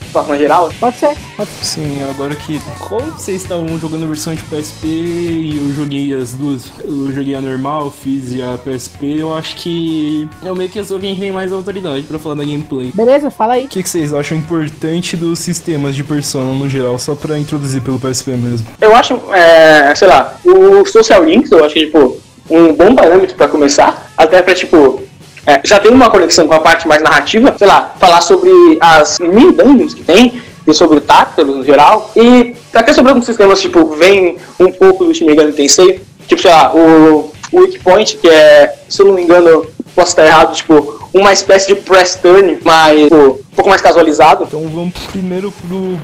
[0.09, 0.69] forma geral?
[0.79, 1.65] Pode ser, pode ser.
[1.65, 2.59] Sim, agora que.
[2.79, 6.71] Como vocês estavam jogando a versão de PSP e eu joguei as duas.
[6.83, 10.99] Eu joguei a normal, fiz e a PSP, eu acho que eu meio que sou
[10.99, 12.91] quem tem mais autoridade pra falar da gameplay.
[12.93, 13.65] Beleza, fala aí.
[13.65, 17.81] O que, que vocês acham importante dos sistemas de Persona no geral, só pra introduzir
[17.81, 18.67] pelo PSP mesmo?
[18.81, 22.17] Eu acho, é, sei lá, o Social Links, eu acho que, tipo,
[22.49, 25.01] um bom parâmetro pra começar, até pra, tipo,
[25.49, 29.17] é, já tem uma conexão com a parte mais narrativa, sei lá, falar sobre as
[29.17, 33.59] mini dungeons que tem, e sobre o Tartarus no geral, e até sobre alguns sistemas,
[33.59, 38.29] tipo, vem um pouco do Shin Megami Tensei, tipo, sei lá, o, o Wikipoint, que
[38.29, 42.59] é, se eu não me engano, posso estar errado, tipo, uma espécie de press turn,
[42.63, 44.43] mas tipo, um pouco mais casualizado.
[44.43, 45.97] Então vamos primeiro pro.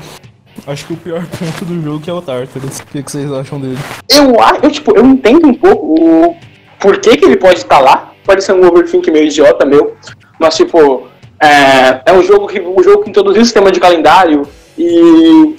[0.66, 2.80] Acho que o pior ponto do jogo que é o Tartarus.
[2.80, 3.78] O que, que vocês acham dele?
[4.10, 6.36] Eu acho, eu, tipo, eu entendo um pouco o
[6.80, 8.15] porquê que ele pode estar lá.
[8.26, 9.96] Pode ser um overthink meio idiota meu,
[10.40, 11.08] mas tipo,
[11.40, 15.56] é, é um jogo que um jogo que introduziu o sistema de calendário e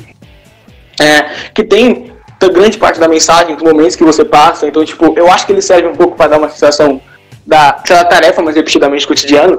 [1.01, 1.23] é,
[1.55, 2.13] que tem
[2.53, 4.67] grande parte da mensagem, dos momentos que você passa.
[4.67, 7.01] Então, tipo, eu acho que ele serve um pouco para dar uma sensação
[7.47, 9.59] da, da tarefa mais repetidamente cotidiano.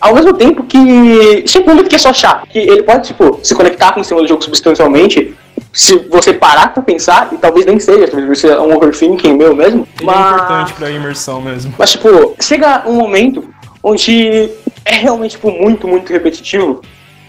[0.00, 3.40] Ao mesmo tempo que chega um momento que é só chato, que ele pode, tipo,
[3.42, 5.34] se conectar com o sistema do jogo substancialmente,
[5.72, 9.86] se você parar pra pensar, e talvez nem seja, talvez seja um overthinking meu mesmo,
[9.98, 10.16] Ele mas...
[10.16, 11.74] é importante pra imersão mesmo.
[11.76, 13.44] Mas, tipo, chega um momento
[13.82, 14.50] onde
[14.84, 16.80] é realmente, tipo, muito, muito repetitivo.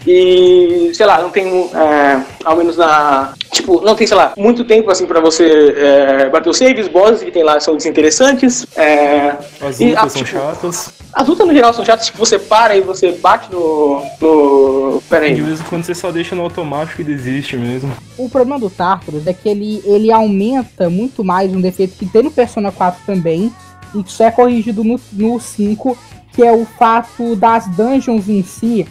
[0.06, 3.34] E, sei lá, não tem, é, ao menos na.
[3.52, 7.22] Tipo, não tem, sei lá, muito tempo assim pra você é, bater os saves, bosses
[7.22, 8.66] que tem lá são desinteressantes.
[8.76, 10.92] É, As e, lutas ah, são tipo, chatas.
[11.12, 14.02] As lutas no geral são chatas, tipo, você para e você bate no.
[14.20, 15.02] no.
[15.10, 15.34] Pera E aí.
[15.34, 17.92] de vez em quando você só deixa no automático e desiste mesmo.
[18.16, 22.22] O problema do Tartarus é que ele, ele aumenta muito mais um defeito que tem
[22.22, 23.52] no Persona 4 também,
[23.94, 25.98] e que só é corrigido no, no 5,
[26.32, 28.86] que é o fato das dungeons em si,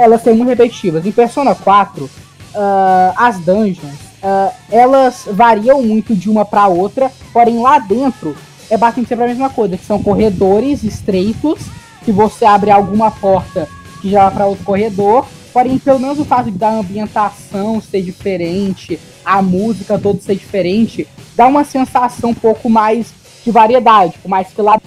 [0.00, 1.04] elas serem muito repetitivas.
[1.04, 2.08] Em Persona 4,
[2.54, 8.36] ah, as dungeons, ah, elas variam muito de uma para outra, porém lá dentro
[8.70, 11.60] é basicamente sempre a mesma coisa, que são corredores estreitos,
[12.04, 13.68] que você abre alguma porta
[14.00, 18.02] que já vai para outro corredor, porém pelo menos o fato de da ambientação ser
[18.02, 23.12] diferente, a música toda ser diferente, dá uma sensação um pouco mais
[23.44, 24.80] de variedade, por mais que lá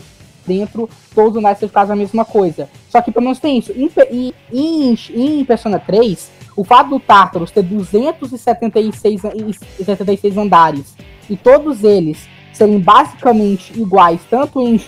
[0.49, 2.67] dentro todos os sejam quase a mesma coisa.
[2.89, 3.71] Só que pelo menos tem isso.
[3.71, 9.31] Em, em, em, Persona 3, o fato do Tartarus ter 276 an-
[9.79, 10.95] e 76 andares
[11.29, 14.81] e todos eles serem basicamente iguais, tanto em,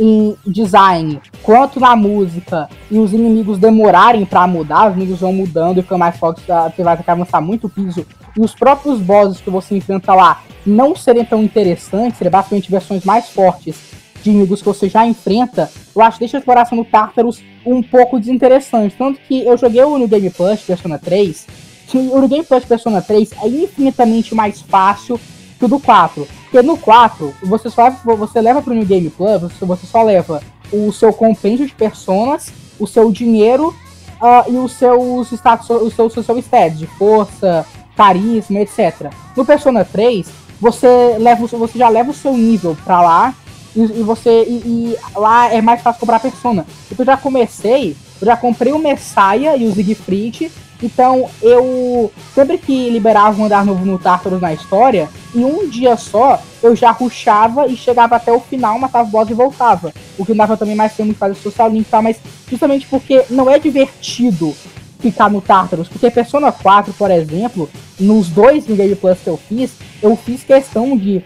[0.00, 5.78] em design quanto na música, e os inimigos demorarem pra mudar, os inimigos vão mudando
[5.78, 8.04] e ficam mais fortes, ah, você vai ter que avançar muito o piso,
[8.36, 13.04] e os próprios bosses que você enfrenta lá não serem tão interessantes, serem basicamente versões
[13.04, 13.76] mais fortes
[14.22, 17.82] de inimigos que você já enfrenta, eu acho que deixa a exploração do Tartarus um
[17.82, 18.94] pouco desinteressante.
[18.96, 21.46] Tanto que eu joguei o New Game Plus Persona 3,
[21.86, 25.18] que o New Game Plus Persona 3 é infinitamente mais fácil
[25.58, 26.26] que o do 4.
[26.44, 30.40] Porque no 4, você só você leva pro New Game Plus, você, só leva
[30.72, 33.74] o seu compêndio de personas, o seu dinheiro
[34.20, 39.10] ah, e os seus status, o seu, seu, seu stats de força, carisma, etc.
[39.36, 40.28] No Persona 3,
[40.60, 43.34] você leva você já leva o seu nível pra lá
[43.78, 46.66] e, e você e, e lá é mais fácil comprar persona.
[46.90, 50.50] Então eu já comecei, eu já comprei o Messiah e o Siegfried,
[50.82, 55.96] então eu sempre que liberava um andar novo no Tartarus na história, em um dia
[55.96, 59.92] só eu já rushava e chegava até o final, matava o boss e voltava.
[60.18, 62.02] O que dava também mais tempo de fazer social link, tá?
[62.02, 62.18] mas
[62.50, 64.54] justamente porque não é divertido
[64.98, 69.36] ficar no Tartarus, porque Persona 4, por exemplo, nos dois New Game Plus que eu
[69.36, 69.70] fiz,
[70.02, 71.22] eu fiz questão de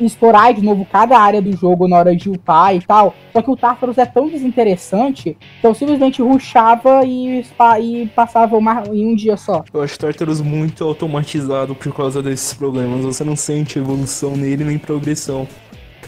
[0.00, 3.14] explorar de novo cada área do jogo na hora de upar e tal.
[3.32, 7.44] Só que o Tartarus é tão desinteressante eu simplesmente rushava e,
[7.80, 9.64] e passava uma, em um dia só.
[9.72, 13.04] Eu acho Tartarus muito automatizado por causa desses problemas.
[13.04, 15.46] Você não sente evolução nele nem progressão.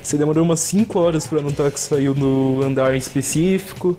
[0.02, 3.96] Você demorou umas 5 horas pra notar que saiu no andar específico.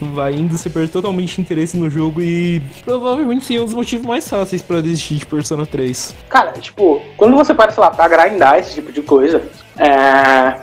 [0.00, 4.06] Vai indo, você perde totalmente interesse no jogo e provavelmente sim é um dos motivos
[4.06, 6.14] mais fáceis pra desistir de Persona 3.
[6.28, 9.42] Cara, tipo, quando você para, sei lá, pra grindar esse tipo de coisa,
[9.78, 10.60] é.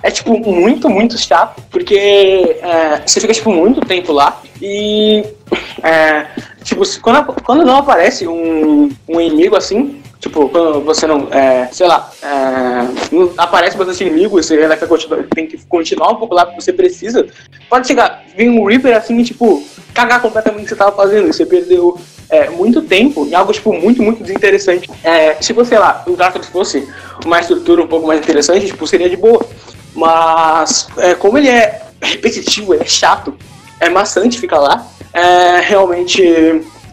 [0.00, 5.24] É, tipo, muito, muito chato, porque é, você fica, tipo, muito tempo lá e.
[5.82, 6.26] É,
[6.62, 11.28] tipo, quando, quando não aparece um, um inimigo assim, tipo, quando você não.
[11.30, 16.34] É, sei lá, é, não aparece bastante inimigo você continuar, tem que continuar um pouco
[16.34, 17.26] lá porque você precisa,
[17.68, 19.62] pode chegar, vir um Reaper assim e, tipo,
[19.94, 21.98] cagar completamente o que você tava fazendo você perdeu
[22.30, 24.90] é, muito tempo em algo, tipo, muito, muito desinteressante.
[25.02, 26.86] É, se você, sei lá, o Dark fosse
[27.24, 29.44] uma estrutura um pouco mais interessante, tipo, seria de boa.
[29.94, 33.34] Mas, é, como ele é repetitivo, ele é chato,
[33.80, 36.22] é maçante ficar lá, é, realmente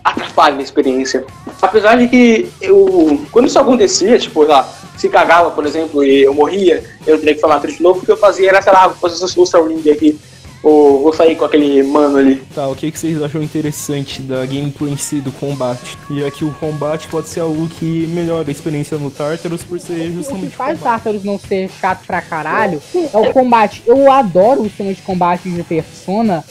[0.06, 1.26] atrapalha a experiência.
[1.60, 6.34] Apesar de que eu, quando isso acontecia, tipo, lá, se cagava, por exemplo, e eu
[6.34, 8.88] morria, eu teria que falar tudo de novo, o que eu fazia era, sei lá,
[8.88, 10.18] vou fazer o Star Ring aqui,
[10.62, 12.36] ou vou sair com aquele mano ali.
[12.54, 15.98] Tá, o que, que vocês acham interessante da gameplay em si, do combate?
[16.10, 19.94] E aqui o combate pode ser algo que melhora a experiência no Tartarus por ser
[19.94, 20.84] O que justamente faz combate.
[20.84, 23.84] Tartarus não ser chato pra caralho é o combate.
[23.86, 26.44] Eu adoro o sistema de combate de Persona,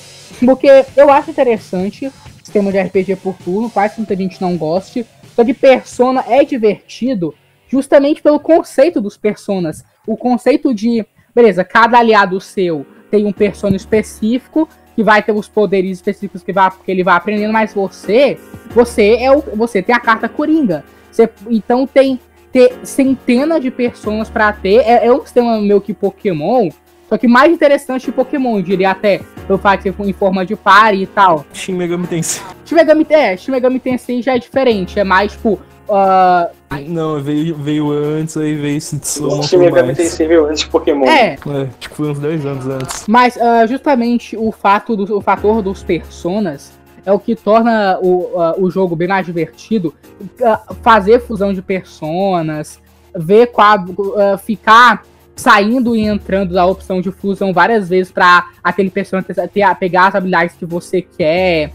[0.44, 2.12] porque eu acho interessante
[2.54, 5.04] sistema de RPG por turno, quase que muita gente não goste.
[5.34, 7.34] Só que Persona é divertido
[7.68, 9.84] justamente pelo conceito dos personas.
[10.06, 15.48] O conceito de, beleza, cada aliado seu tem um persona específico que vai ter os
[15.48, 18.38] poderes específicos que, vai, que ele vai aprendendo, mas você,
[18.70, 20.84] você é o, você tem a carta Coringa.
[21.10, 22.20] Você, então tem
[22.52, 24.76] ter centenas de personas pra ter.
[24.86, 26.68] É, é um sistema meio que Pokémon,
[27.08, 30.56] só que mais interessante que Pokémon, diria até, pelo fato de ser em forma de
[30.56, 31.44] pare e tal.
[31.52, 32.42] Shin Megami Tensei.
[32.64, 35.60] Shin Megami, é, Shin Megami Tensei já é diferente, é mais tipo.
[35.90, 36.50] ah,
[36.88, 39.98] Não, veio, veio antes, aí veio Sitsuma Shin Megami mais.
[39.98, 41.06] Tensei veio antes de Pokémon.
[41.06, 43.04] é, É, tipo, foi uns 10 anos antes.
[43.06, 46.72] Mas ah, justamente o fato do o fator dos personas
[47.06, 49.94] é o que torna o, ah, o jogo bem mais divertido.
[50.42, 52.80] Ah, fazer fusão de personas,
[53.14, 53.76] ver qual,
[54.16, 55.02] ah, ficar
[55.36, 60.08] saindo e entrando da opção de fusão várias vezes para aquele persona ter, ter- pegar
[60.08, 61.72] as habilidades que você quer.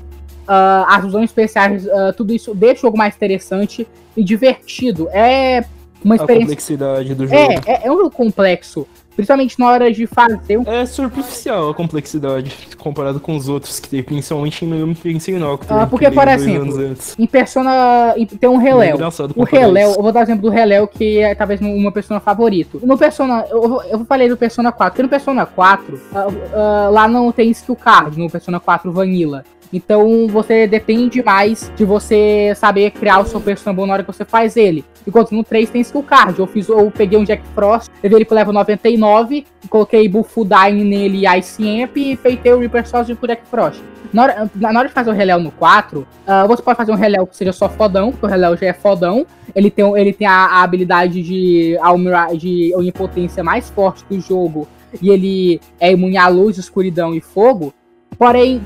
[0.48, 5.08] Ah, as fusões especiais, ah, tudo isso deixa o jogo mais interessante e divertido.
[5.12, 5.64] É
[6.04, 6.48] uma A experiência.
[6.48, 7.36] complexidade do jogo.
[7.38, 8.88] É, é, é um jogo complexo.
[9.20, 13.90] Principalmente na hora de fazer um É superficial a complexidade comparado com os outros que
[13.90, 15.84] tem, principalmente em Megami Tensei Nocturne.
[15.84, 16.96] Ah, porque, que veio por exemplo.
[17.20, 18.14] Em Persona.
[18.16, 18.98] em- Tem um Reléu.
[19.36, 22.80] O Reléu, eu vou dar o exemplo do Reléu, que é talvez uma Persona favorito.
[22.82, 23.46] No Persona.
[23.50, 27.50] Eu, eu falei do Persona 4, porque no Persona 4, ah, ah, lá não tem
[27.52, 29.44] skill card, no Persona 4 Vanilla.
[29.72, 34.12] Então você depende mais de você saber criar o seu Persona bom na hora que
[34.12, 34.84] você faz ele.
[35.08, 36.40] Enquanto no 3 tem skill card.
[36.40, 40.84] Eu fiz, eu peguei um Jack Frost, levei ele pro level 99, coloquei Buff Dyne
[40.84, 43.82] nele e Ice Amp e feitei o Reaper Sauce com o Jack Frost.
[44.12, 46.96] Na hora, na hora de fazer o Reléu no 4, ah, você pode fazer um
[46.96, 49.26] Reléu que seja só fodão, porque o Reléu já é fodão.
[49.56, 51.78] Ele tem, ele tem a, a habilidade de,
[52.40, 54.68] de onipotência mais forte do jogo.
[55.00, 57.72] E ele é imune à luz, escuridão e fogo.
[58.20, 58.62] Porém,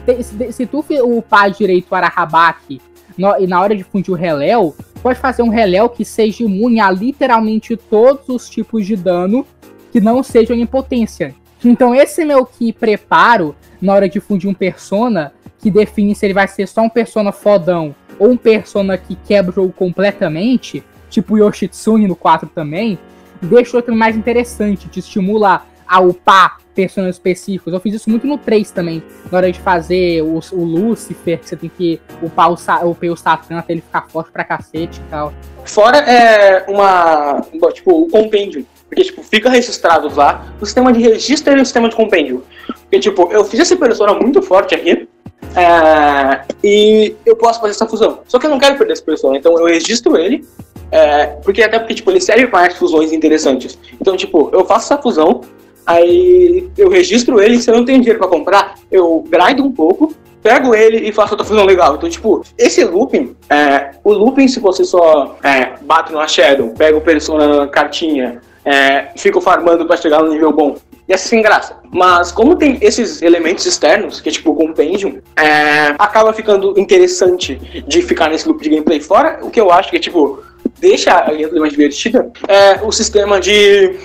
[0.52, 2.82] se, tu upar direito o Arahabaki
[3.16, 6.80] no- e na hora de fundir o Reléu, pode fazer um Reléu que seja imune
[6.80, 9.46] a literalmente todos os tipos de dano
[9.92, 11.36] que não sejam impotência.
[11.64, 16.34] Então esse meu que preparo na hora de fundir um persona, que define se ele
[16.34, 21.38] vai ser só um persona fodão ou um persona que quebra o jogo completamente, tipo
[21.38, 22.98] Yoshitsune no 4 também,
[23.40, 27.74] deixa o outro mais interessante, te estimula a upar personagens específicos.
[27.74, 31.48] Eu fiz isso muito no 3 também, na hora de fazer o, o Lucifer, que
[31.48, 32.54] você tem que upar o,
[32.90, 35.34] upar o Satã até ele ficar forte pra cacete e tal.
[35.66, 37.46] Fora é uma.
[37.74, 38.66] Tipo, o compêndio.
[38.88, 42.44] Porque, tipo, fica registrado lá o sistema de registro e o sistema de compêndio.
[42.82, 45.08] Porque, tipo, eu fiz essa persona muito forte aqui.
[45.56, 48.20] é, e eu posso fazer essa fusão.
[48.28, 50.46] Só que eu não quero perder essa persona, então eu registro ele.
[50.92, 53.80] é, porque até porque, tipo, ele serve para mais fusões interessantes.
[54.00, 55.42] Então, tipo, eu faço essa fusão,
[55.86, 60.14] aí eu registro ele, se eu não tenho dinheiro pra comprar, eu grindo um pouco,
[60.42, 61.96] pego ele e faço outra fusão legal.
[61.96, 66.98] Então, tipo, esse looping, é, o looping, se você só é, bate no Shadow, pega
[66.98, 70.76] o Persona cartinha, é, fica farmando pra chegar no nível bom,
[71.08, 71.78] ia ser sem graça.
[71.92, 77.56] Mas como tem esses elementos externos, que é tipo o Compendium, é, acaba ficando interessante
[77.88, 79.00] de ficar nesse loop de gameplay.
[79.00, 80.44] Fora o que eu acho que, tipo,
[80.80, 83.96] deixa a gameplay mais divertida, é o sistema de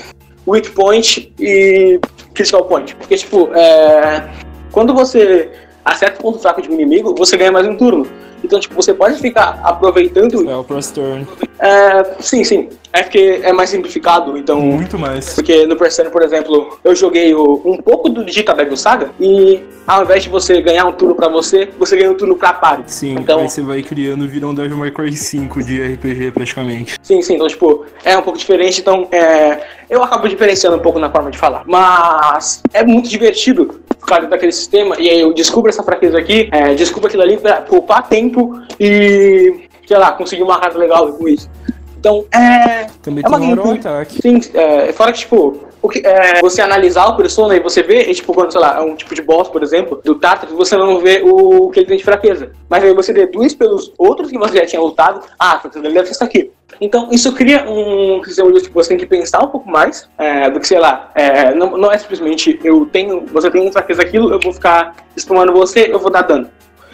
[0.48, 2.00] weak point e
[2.34, 2.94] critical point.
[2.96, 4.28] Porque, tipo, é,
[4.72, 5.50] quando você
[5.84, 8.06] acerta o ponto fraco de um inimigo, você ganha mais um turno.
[8.42, 10.48] Então, tipo, você pode ficar aproveitando.
[10.48, 11.26] É o Press Turn.
[11.58, 12.68] É, sim, sim.
[12.92, 14.60] É porque é mais simplificado, então.
[14.60, 15.34] Muito mais.
[15.34, 19.60] Porque no Persona, por exemplo, eu joguei o- um pouco do Digital Devil Saga e
[19.86, 22.82] ao invés de você ganhar um turno pra você, você ganha um turno pra par.
[22.86, 26.96] Sim, Então- aí você vai criando, vira um Devil May Cry 5 de RPG praticamente.
[27.02, 30.98] Sim, sim, então, tipo, é um pouco diferente, então é, eu acabo diferenciando um pouco
[30.98, 31.64] na forma de falar.
[31.66, 33.66] Mas é muito divertido
[33.98, 37.36] por causa daquele sistema, e aí eu descubro essa fraqueza aqui, é, descubro aquilo ali
[37.36, 39.54] pra poupar tempo e,
[39.86, 41.50] sei lá, conseguir uma carta legal com isso.
[41.98, 42.86] Então, é.
[43.02, 43.78] Também É uma tem gameplay.
[43.78, 44.22] Attack.
[44.22, 48.10] Sim, é, fora que, tipo, o que, é, você analisar o persona e você vê,
[48.10, 50.76] e, tipo, quando, sei lá, é um tipo de boss, por exemplo, do Tartar, você
[50.76, 52.52] não vê o que ele tem de fraqueza.
[52.68, 55.94] Mas aí você deduz pelos outros que você já tinha lutado, ah, a fraqueza dele
[55.94, 56.50] deve ser isso aqui.
[56.80, 60.48] Então, isso cria um sistema de tipo, você tem que pensar um pouco mais é,
[60.48, 64.32] do que, sei lá, é, não, não é simplesmente eu tenho, você tem fraqueza aquilo,
[64.32, 66.48] eu vou ficar spamando você, eu vou dar dano.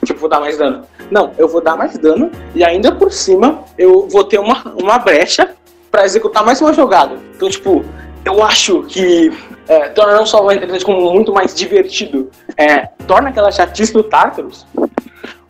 [0.04, 0.84] Tipo, vou dar mais dano.
[1.10, 4.98] Não, eu vou dar mais dano e ainda por cima eu vou ter uma, uma
[4.98, 5.54] brecha
[5.90, 7.16] para executar mais uma jogada.
[7.36, 7.84] Então, tipo,
[8.24, 9.32] eu acho que
[9.68, 12.30] é, torna não só mais interessante, como muito mais divertido.
[12.56, 14.66] É, torna aquela chatice do Tartarus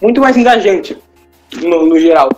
[0.01, 0.97] muito mais engajante,
[1.62, 2.29] no, no geral.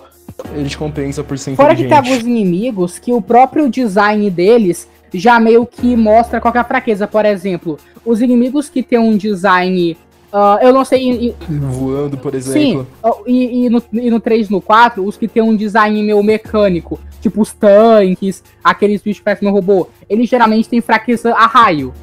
[0.55, 4.89] Ele te compensa por ser Fora que tem alguns inimigos que o próprio design deles
[5.13, 7.07] já meio que mostra qual é a fraqueza.
[7.09, 9.97] Por exemplo, os inimigos que tem um design.
[10.33, 11.11] Uh, eu não sei.
[11.11, 12.87] E, Voando, por exemplo.
[13.05, 16.23] Sim, e, e, no, e no 3 no 4, os que tem um design meio
[16.23, 21.47] mecânico, tipo os tanques, aqueles bichos que parecem um robô, eles geralmente têm fraqueza a
[21.47, 21.95] raio.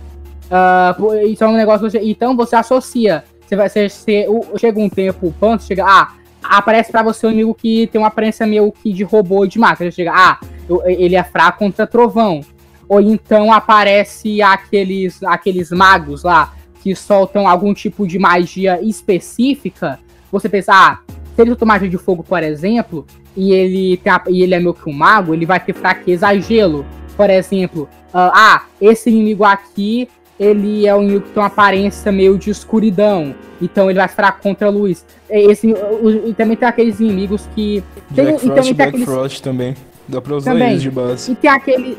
[0.46, 1.88] Uh, isso é um negócio.
[2.02, 3.24] Então você associa.
[3.46, 3.92] Você vai ser.
[4.58, 5.86] Chega um tempo, o panto chega.
[5.86, 9.60] Ah, aparece para você um inimigo que tem uma aparência meio que de robô de
[9.60, 9.92] máquina.
[9.92, 10.40] Chega, ah,
[10.86, 12.42] ele é fraco contra trovão.
[12.88, 19.98] Ou então aparece aqueles, aqueles magos lá que soltam algum tipo de magia específica.
[20.30, 23.06] Você pensa, ah, se ele soltou magia de fogo, por exemplo,
[23.38, 26.28] e ele, tem a, e ele é meio que um mago, ele vai ter fraqueza
[26.28, 26.86] a gelo.
[27.16, 32.12] Por exemplo, uh, ah, esse inimigo aqui ele é um inimigo que tem uma aparência
[32.12, 33.34] meio de escuridão.
[33.62, 35.06] Então ele vai fraco contra a luz.
[35.30, 37.82] Esse, o, e também tem aqueles inimigos que.
[38.14, 39.76] Tem, Jack Frost, também tem aqueles, também.
[40.06, 40.72] Dá pra usar também.
[40.72, 41.32] eles de base.
[41.32, 41.98] E tem aquele.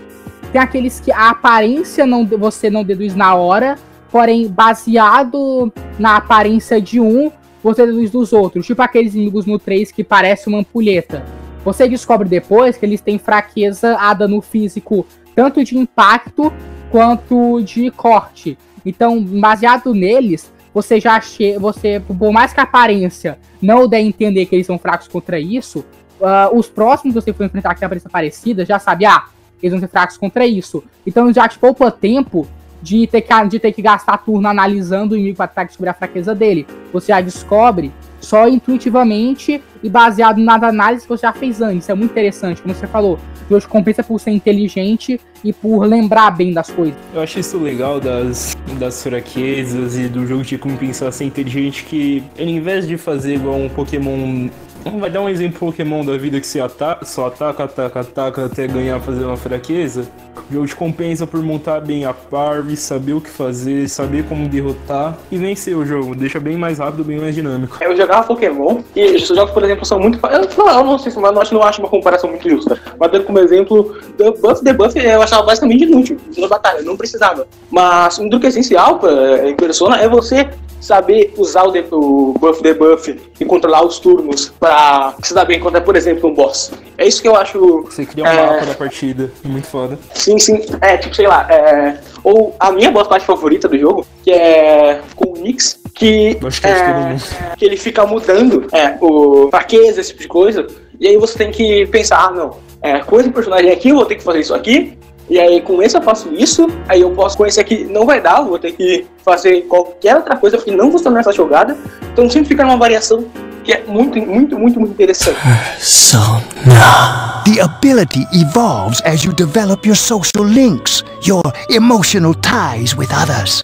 [0.53, 3.77] Tem aqueles que a aparência não, você não deduz na hora,
[4.15, 8.65] porém, baseado na aparência de um, você deduz dos outros.
[8.65, 11.25] Tipo aqueles inimigos no 3 que parece uma ampulheta.
[11.65, 16.53] Você descobre depois que eles têm fraqueza a dano físico, tanto de impacto
[16.93, 18.57] quanto de corte.
[18.87, 24.01] Então, baseado neles, você já che você, por mais que a aparência não dê a
[24.01, 25.81] entender que eles são fracos contra isso,
[26.21, 29.25] uh, os próximos que você for enfrentar que tem aparência parecida, já sabe, ah,
[29.61, 30.85] eles vão ser fracos contra isso.
[31.05, 32.47] Então já te poupa tempo
[32.85, 36.35] de ter que, de ter que gastar turno analisando o inimigo para descobrir a fraqueza
[36.35, 36.67] dele.
[36.93, 41.89] Você já descobre só intuitivamente e baseado nas análises que você já fez antes.
[41.89, 43.19] É muito interessante, como você falou.
[43.49, 46.97] O jogo compensa por ser inteligente e por lembrar bem das coisas.
[47.15, 52.23] Eu acho isso legal das, das fraquezas e do jogo de compensar ser inteligente que
[52.39, 54.49] em vez de fazer igual um Pokémon
[55.01, 58.67] Vai dar um exemplo Pokémon da vida que você ataca, só ataca, ataca, ataca até
[58.67, 60.07] ganhar fazer uma fraqueza.
[60.51, 64.49] O jogo te compensa por montar bem a parve, saber o que fazer, saber como
[64.49, 66.15] derrotar e vencer o jogo.
[66.15, 67.79] Deixa bem mais rápido, bem mais dinâmico.
[67.81, 70.19] Eu jogava Pokémon e os jogos, por exemplo, são muito.
[70.27, 72.79] Eu não, eu não sei se mas não acho uma comparação muito justa.
[72.99, 73.97] Mas dando como exemplo,
[74.41, 77.47] Buff Debuff eu achava basicamente inútil na batalha, não precisava.
[77.71, 80.51] Mas um truque essencial pra, em Persona é você
[80.85, 85.81] saber usar o, o buff debuff e controlar os turnos pra se dar bem contra,
[85.81, 86.73] por exemplo, um boss.
[86.99, 87.83] É isso que eu acho.
[87.83, 88.47] Você cria um é...
[88.47, 89.99] mapa da partida, muito foda.
[90.15, 90.61] Sim, sim.
[90.81, 91.47] É, tipo, sei lá.
[91.49, 92.01] É...
[92.25, 96.67] Ou a minha boss parte favorita do jogo, que é com o Nix, que, que,
[96.67, 97.17] é...
[97.57, 100.67] que ele fica mudando é, o fraqueza, esse tipo de coisa.
[100.99, 104.07] E aí você tem que pensar, ah, não, é, com esse personagem aqui eu vou
[104.07, 104.97] ter que fazer isso aqui,
[105.29, 108.21] e aí com esse eu faço isso, aí eu posso com esse aqui não vai
[108.21, 111.77] dar, vou ter que fazer qualquer outra coisa porque não funciona nessa jogada.
[112.13, 113.25] Então sempre fica numa variação
[113.65, 115.39] que é muito, muito, muito, muito interessante.
[115.81, 116.19] So
[116.67, 117.43] now.
[117.45, 123.63] The ability evolves as you develop your social links, your emotional ties with others.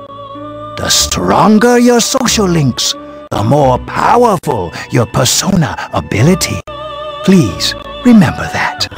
[0.77, 2.95] The stronger your social links,
[3.31, 6.61] the more powerful your persona ability.
[7.25, 8.89] Please Remember that.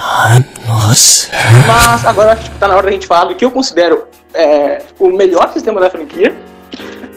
[0.69, 1.29] Nossa.
[1.67, 4.81] Mas agora acho que tá na hora da gente falar do que eu considero é,
[4.99, 6.35] o melhor sistema da franquia,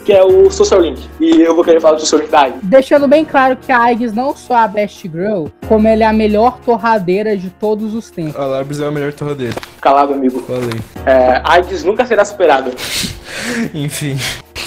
[0.06, 1.02] que é o Social Link.
[1.20, 2.60] E eu vou querer falar do Social Link da Aigis.
[2.62, 6.06] Deixando bem claro que a Aigis não só é a Best Girl, como ela é
[6.06, 8.36] a melhor torradeira de todos os tempos.
[8.36, 9.56] A Labs é a melhor torradeira.
[9.82, 10.40] Calado, amigo.
[10.44, 10.80] Falei.
[11.06, 12.72] É, a Aigis nunca será superada.
[13.74, 14.16] Enfim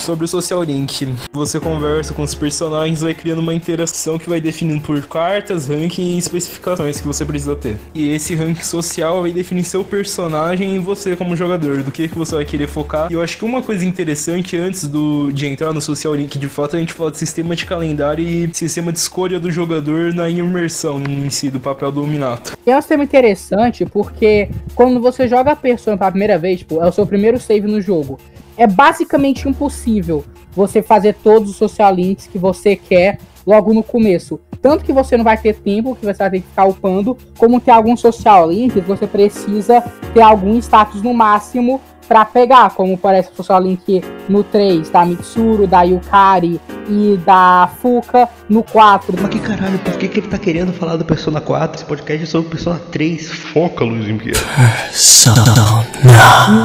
[0.08, 1.06] sobre o Social Link.
[1.34, 6.14] Você conversa com os personagens, vai criando uma interação que vai definindo por cartas, ranking
[6.14, 7.76] e especificações que você precisa ter.
[7.94, 12.16] E esse ranking social vai definir seu personagem e você como jogador, do que, que
[12.16, 13.08] você vai querer focar.
[13.10, 16.48] E eu acho que uma coisa interessante antes do, de entrar no Social Link de
[16.48, 20.30] fato, a gente fala de sistema de calendário e sistema de escolha do jogador na
[20.30, 22.56] imersão em si, do papel do Minato.
[22.64, 26.88] É um sistema interessante porque quando você joga a pessoa pela primeira vez, tipo, é
[26.88, 28.18] o seu primeiro save no jogo
[28.58, 34.38] é basicamente impossível você fazer todos os social links que você quer logo no começo.
[34.60, 37.60] Tanto que você não vai ter tempo, que você vai ter que ficar upando, como
[37.60, 39.80] ter alguns social links, você precisa
[40.12, 45.04] ter algum status no máximo para pegar, como parece o social link no 3 da
[45.04, 49.14] Mitsuru, da Yukari e da Fuka, no 4.
[49.20, 51.76] Mas que caralho, por que, que ele tá querendo falar do Persona 4?
[51.76, 53.30] Esse podcast é sobre Persona 3.
[53.30, 54.40] Foca, Luiz Impiedo.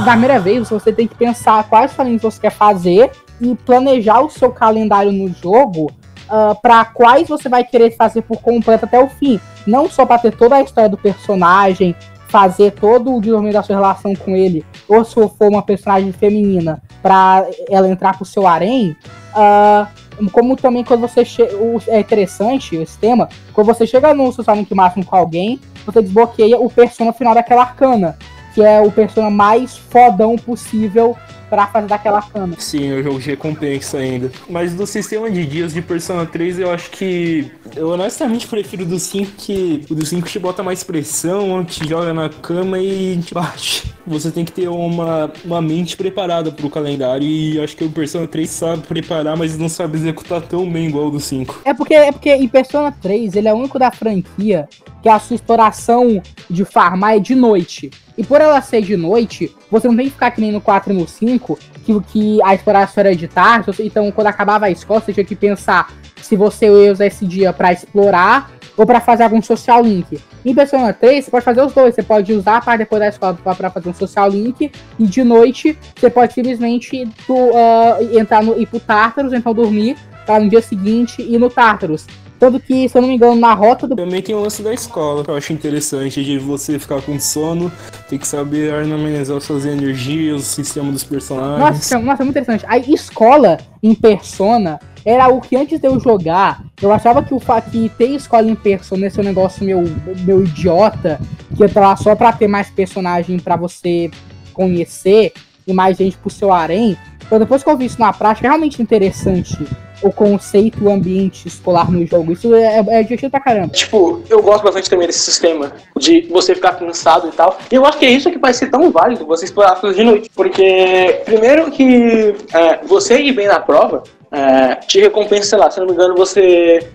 [0.06, 4.30] Na primeira vez, você tem que pensar quais links você quer fazer e planejar o
[4.30, 5.91] seu calendário no jogo
[6.30, 9.39] uh, para quais você vai querer fazer por completo até o fim.
[9.68, 11.96] Não só para ter toda a história do personagem,
[12.34, 16.81] fazer todo o desenvolvimento da sua relação com ele, ou se for uma personagem feminina,
[16.99, 18.97] para ela entrar pro seu harém.
[19.36, 21.53] Uh, como também quando você chega.
[21.88, 26.59] É interessante esse tema, quando você chega no seu link máximo com alguém, você desbloqueia
[26.59, 28.17] o persona final daquela arcana,
[28.55, 31.15] que é o persona mais fodão possível
[31.54, 32.56] pra fazer daquela cama.
[32.58, 34.32] Sim, o jogo de recompensa ainda.
[34.49, 37.51] Mas do sistema de dias de Persona 3, eu acho que.
[37.76, 39.86] Eu honestamente prefiro do 5 que.
[39.88, 43.93] O do 5 te bota mais pressão, te joga na cama e te bate.
[44.08, 47.28] Você tem que ter uma, uma mente preparada pro calendário.
[47.28, 51.08] E acho que o Persona 3 sabe preparar, mas não sabe executar tão bem igual
[51.08, 51.62] o do 5.
[51.66, 54.68] É porque, é porque em Persona 3 ele é o único da franquia
[55.04, 57.91] que a sua exploração de farmar é de noite.
[58.18, 60.93] E por ela ser de noite, você não tem que ficar que nem no 4
[60.93, 61.43] e no 5,
[61.86, 63.72] que, que a exploração era de tarde.
[63.80, 65.91] Então, quando acabava a escola, você tinha que pensar
[66.22, 70.20] se você ia usar esse dia para explorar ou para fazer algum social link.
[70.46, 71.96] Em Persona 3, você pode fazer os dois.
[71.96, 74.72] Você pode usar a parte depois da escola para fazer um social link.
[74.98, 80.39] E de noite, você pode simplesmente uh, entrar no, ir pro Tartarus, então dormir, para
[80.39, 82.08] no dia seguinte ir no Tartarus.
[82.44, 83.96] Tanto que, se eu não me engano, na rota do.
[83.96, 87.72] Também tem o lance da escola, que eu acho interessante, de você ficar com sono,
[88.10, 91.58] tem que saber amenizar suas energias, o sistema dos personagens.
[91.58, 92.66] Nossa, nossa, é muito interessante.
[92.68, 97.39] A escola em persona era o que antes de eu jogar, eu achava que o
[97.72, 99.82] que ter escola em persona esse é um negócio meu,
[100.26, 101.22] meu idiota,
[101.56, 104.12] que eu tava só pra ter mais personagem para você
[104.52, 105.32] conhecer
[105.66, 106.98] e mais gente pro seu harém.
[107.26, 109.66] Então depois que eu vi isso na prática, é realmente interessante
[110.04, 112.34] o conceito, o ambiente escolar no jogo.
[112.34, 113.70] Isso é, é divertido pra caramba.
[113.70, 117.58] Tipo, eu gosto bastante também desse sistema de você ficar cansado e tal.
[117.72, 120.04] E eu acho que é isso que vai ser tão válido você explorar tudo de
[120.04, 120.30] noite.
[120.36, 125.80] Porque, primeiro que é, você ir bem na prova é, te recompensa, sei lá, se
[125.80, 126.88] não me engano, você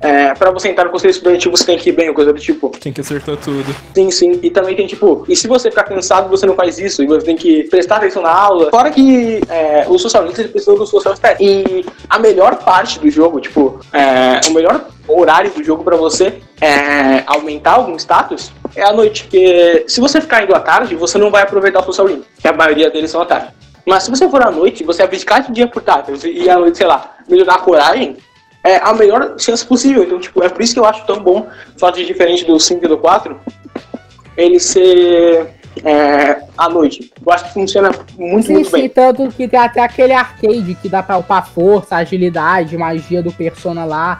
[0.00, 2.70] é, pra você entrar no conselho estudantil, você tem que ir bem, coisa do tipo.
[2.70, 3.74] Tem que acertar tudo.
[3.94, 4.40] Sim, sim.
[4.42, 7.24] E também tem, tipo, e se você ficar cansado, você não faz isso, e você
[7.24, 8.70] tem que prestar atenção na aula.
[8.70, 11.38] Fora que é, o socialista precisa do social status.
[11.40, 16.34] E a melhor parte do jogo, tipo, é, o melhor horário do jogo para você
[16.60, 19.24] é, aumentar algum status é à noite.
[19.24, 22.48] Porque se você ficar indo à tarde, você não vai aproveitar o social link, que
[22.48, 23.48] a maioria deles são à tarde.
[23.86, 26.76] Mas se você for à noite, você abdicar de dia por tarde e à noite,
[26.76, 28.16] sei lá, melhorar a coragem,
[28.66, 30.02] é a melhor chance possível.
[30.02, 32.58] Então, tipo, é por isso que eu acho tão bom o fato de diferente do
[32.58, 33.38] 5 e do 4,
[34.36, 35.54] ele ser
[35.84, 37.12] é, à noite.
[37.24, 38.88] Eu acho que funciona muito, sim, muito sim, bem.
[38.88, 43.84] tanto que tem até aquele arcade que dá pra upar força, agilidade, magia do Persona
[43.84, 44.18] lá.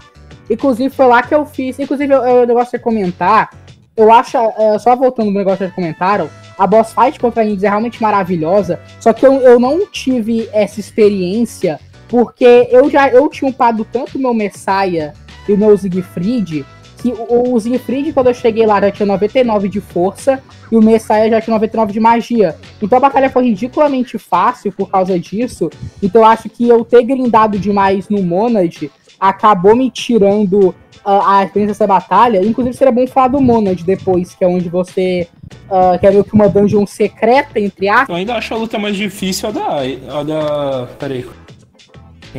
[0.49, 1.79] Inclusive, foi lá que eu fiz.
[1.79, 3.51] Inclusive, eu, eu negócio de comentar.
[3.97, 6.29] Eu acho, uh, só voltando no negócio que comentaram,
[6.59, 8.79] a boss fight contra a Indies é realmente maravilhosa.
[9.01, 14.19] Só que eu, eu não tive essa experiência porque eu já eu tinha upado tanto
[14.19, 15.13] meu Messiah
[15.49, 16.65] e o meu Siegfried,
[16.99, 20.83] que o, o Siegfried, quando eu cheguei lá, já tinha 99 de força e o
[20.83, 22.57] Messiah já tinha 99 de magia.
[22.83, 25.71] Então a batalha foi ridiculamente fácil por causa disso.
[26.03, 31.73] Então eu acho que eu ter grindado demais no Monad acabou me tirando a experiência
[31.73, 32.45] dessa batalha.
[32.45, 35.29] Inclusive seria bom falar do Monad depois, que é onde você.
[35.71, 38.09] Uh, que é meio que uma dungeon secreta, entre aspas.
[38.09, 40.19] Eu ainda acho a luta mais difícil a da.
[40.19, 40.89] A da.
[40.99, 41.25] Peraí.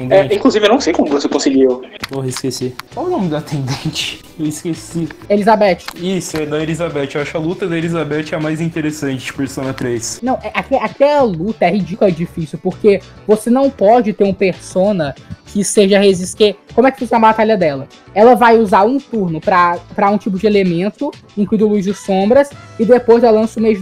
[0.10, 1.82] É, inclusive, eu não sei como você conseguiu.
[2.10, 2.76] Porra, esqueci.
[2.94, 4.22] Qual o nome da atendente?
[4.40, 5.10] Eu esqueci.
[5.30, 5.80] Elizabeth.
[5.96, 7.10] Isso, é da Elizabeth.
[7.16, 10.20] Eu acho a luta da Elizabeth a mais interessante de Persona 3.
[10.22, 15.16] Não, é, aquela luta é ridícula difícil, porque você não pode ter um Persona
[15.48, 16.56] que seja resistir.
[16.76, 17.88] Como é que funciona a batalha dela?
[18.14, 22.86] Ela vai usar um turno para um tipo de elemento, incluindo luz e sombras, e
[22.86, 23.82] depois ela lança o mês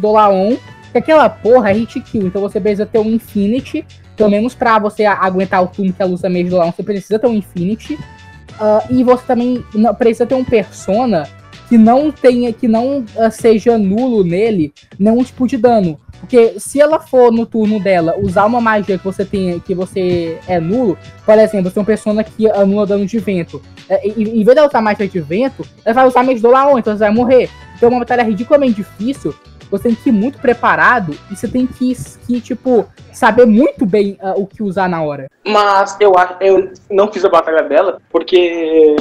[0.96, 3.86] do Laon, que aquela porra é hit kill, então você precisa ter um Infinity
[4.16, 7.28] pelo menos pra você aguentar o turno que a é meio lá, você precisa ter
[7.28, 7.96] um Infinity.
[7.96, 9.64] Uh, e você também
[9.98, 11.28] precisa ter um Persona
[11.68, 16.00] que não tenha, que não uh, seja nulo nele nenhum tipo de dano.
[16.22, 20.40] Porque se ela for no turno dela usar uma magia que você tem, que você
[20.48, 23.62] é nulo, por exemplo, você tem uma persona que anula dano de vento.
[23.90, 27.12] É, em vez de usar magia de vento, ela vai usar Megidolaon, então você vai
[27.12, 27.50] morrer.
[27.76, 29.36] Então é uma batalha ridiculamente difícil
[29.70, 31.96] você tem que ir muito preparado e você tem que,
[32.26, 35.30] que tipo, saber muito bem uh, o que usar na hora.
[35.46, 38.96] Mas eu eu não fiz a batalha dela, porque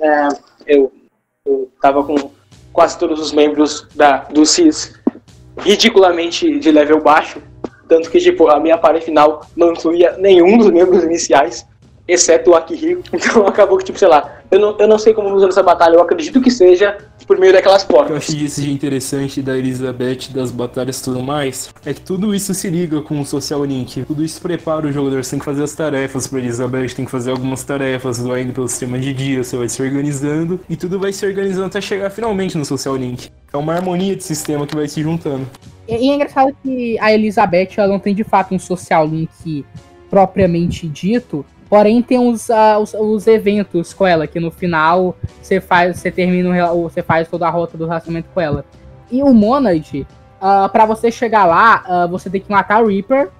[0.00, 0.28] é,
[0.66, 0.92] eu,
[1.44, 2.30] eu tava com
[2.72, 4.98] quase todos os membros da, do CIS
[5.58, 7.42] ridiculamente de level baixo.
[7.88, 11.66] Tanto que, tipo, a minha party final não incluía nenhum dos membros iniciais.
[12.12, 13.02] Exceto o Akihiko.
[13.12, 15.94] Então acabou que, tipo, sei lá, eu não, eu não sei como usando essa batalha,
[15.94, 18.16] eu acredito que seja por meio daquelas O que eu portas.
[18.16, 22.52] acho disso de interessante da Elizabeth, das batalhas e tudo mais, é que tudo isso
[22.52, 24.02] se liga com o Social Link.
[24.04, 25.22] Tudo isso prepara o jogador.
[25.22, 28.52] Você tem que fazer as tarefas pra Elizabeth, tem que fazer algumas tarefas, vai indo
[28.52, 32.10] pelo sistema de dia, você vai se organizando, e tudo vai se organizando até chegar
[32.10, 33.30] finalmente no Social Link.
[33.52, 35.46] É uma harmonia de sistema que vai se juntando.
[35.86, 39.64] E, e é engraçado que a Elizabeth ela não tem de fato um social link
[40.08, 45.60] propriamente dito, porém tem os, ah, os, os eventos com ela, que no final você
[45.60, 48.64] faz, você termina, você faz toda a rota do relacionamento com ela.
[49.10, 50.04] E o Monad,
[50.40, 53.30] ah, pra você chegar lá, ah, você tem que matar o Reaper,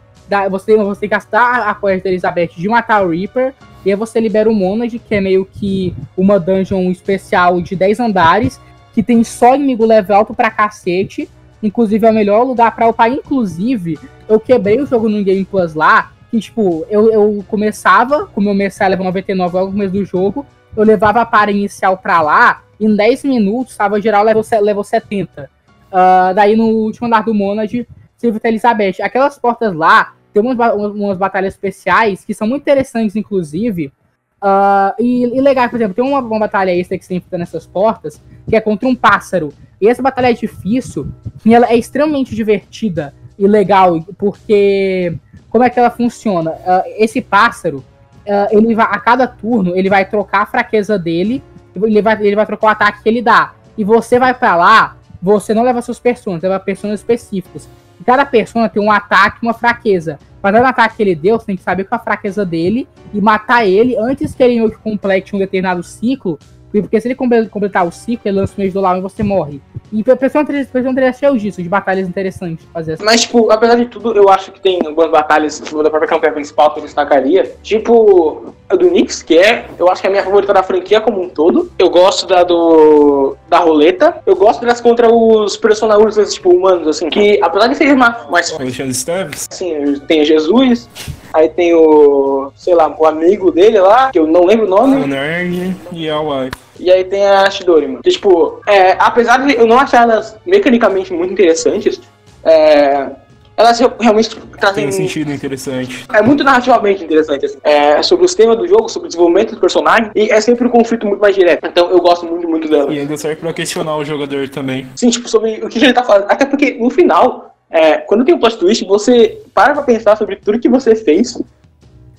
[0.48, 3.52] você, você tem que gastar a quest da Elizabeth de matar o Reaper,
[3.84, 7.98] e aí você libera o Monad, que é meio que uma dungeon especial de 10
[7.98, 8.60] andares,
[8.94, 11.28] que tem só inimigo level alto pra cacete,
[11.62, 13.10] Inclusive, é o melhor lugar pra upar.
[13.10, 16.12] Inclusive, eu quebrei o jogo no Game Plus lá.
[16.30, 20.04] Que, tipo, eu, eu começava com o meu Messiah level 99 logo no começo do
[20.04, 20.46] jogo.
[20.76, 22.62] Eu levava a para inicial pra lá.
[22.80, 25.50] Em 10 minutos, tava geral level, level 70.
[25.92, 29.02] Ah, daí, no último andar do Monad, Silvia Elizabeth.
[29.02, 33.92] Aquelas portas lá, tem umas, umas, batalhas especiais que são muito interessantes, inclusive.
[34.40, 37.66] Ah, e, e legal, por exemplo, tem uma, uma batalha extra que você enfrenta nessas
[37.66, 39.52] portas, que é contra um pássaro.
[39.80, 41.08] E essa batalha é difícil,
[41.44, 45.14] e ela é extremamente divertida e legal, porque
[45.50, 46.54] como é que ela funciona?
[46.66, 47.84] Ah, esse pássaro,
[48.26, 51.42] ah, ele vai, a cada turno, ele vai trocar a fraqueza dele,
[51.74, 53.52] ele vai, ele vai trocar o ataque que ele dá.
[53.76, 57.68] E você vai pra lá, você não leva seus personagens, leva personagens específicos.
[58.00, 60.18] E cada persona tem um ataque e uma fraqueza.
[60.40, 62.46] Para dar o ataque que ele deu, você tem que saber qual é a fraqueza
[62.46, 66.38] dele e matar ele antes que ele complete um determinado ciclo.
[66.72, 69.22] Porque se ele comple- completar o ciclo, ele lança o mês do lá e você
[69.22, 69.60] morre.
[69.92, 73.04] E Persona 3, Persona 3 é cheio disso, de batalhas interessantes fazer assim.
[73.04, 76.32] Mas, tipo, apesar de tudo, eu acho que tem algumas batalhas tipo, da própria campanha
[76.32, 77.52] principal que eu destacaria.
[77.62, 81.00] Tipo, a do Nix, que é, eu acho que é a minha favorita da franquia
[81.00, 81.70] como um todo.
[81.78, 83.36] Eu gosto da do.
[83.48, 84.22] da roleta.
[84.24, 87.08] Eu gosto das contra os personagens, tipo, humanos, assim.
[87.10, 89.48] Que, apesar de ser ma- mais Alexandre Steves?
[89.50, 90.88] assim, tem Jesus,
[91.34, 95.02] aí tem o, sei lá, o amigo dele lá, que eu não lembro o nome.
[95.02, 96.59] O Nerd e a Wife.
[96.78, 98.02] E aí tem a Shidori, mano.
[98.02, 102.00] Que, tipo, é, apesar de eu não achar elas mecanicamente muito interessantes,
[102.42, 103.10] é,
[103.56, 104.84] elas re- realmente trazem.
[104.84, 106.06] Tem sentido interessante.
[106.10, 107.58] É muito narrativamente interessante, assim.
[107.62, 110.70] É sobre os temas do jogo, sobre o desenvolvimento do personagem, e é sempre um
[110.70, 111.66] conflito muito mais direto.
[111.66, 112.90] Então eu gosto muito, muito dela.
[112.90, 114.86] E ainda serve pra questionar o jogador também.
[114.96, 116.24] Sim, tipo, sobre o que ele tá falando.
[116.30, 120.36] Até porque no final, é, quando tem um plot twist, você para pra pensar sobre
[120.36, 121.38] tudo que você fez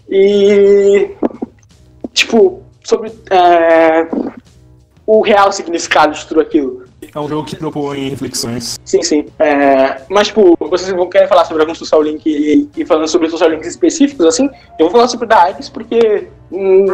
[0.07, 1.09] e.
[2.13, 2.61] Tipo,
[2.91, 4.07] sobre é,
[5.07, 6.83] o real significado de tudo aquilo.
[7.13, 8.79] É um jogo que propõe reflexões.
[8.85, 9.25] Sim, sim.
[9.39, 13.29] É, mas, tipo, vocês vão querer falar sobre algum social link e, e falando sobre
[13.29, 16.27] social links específicos, assim, eu vou falar sobre da AIDS porque.
[16.51, 16.85] Hum,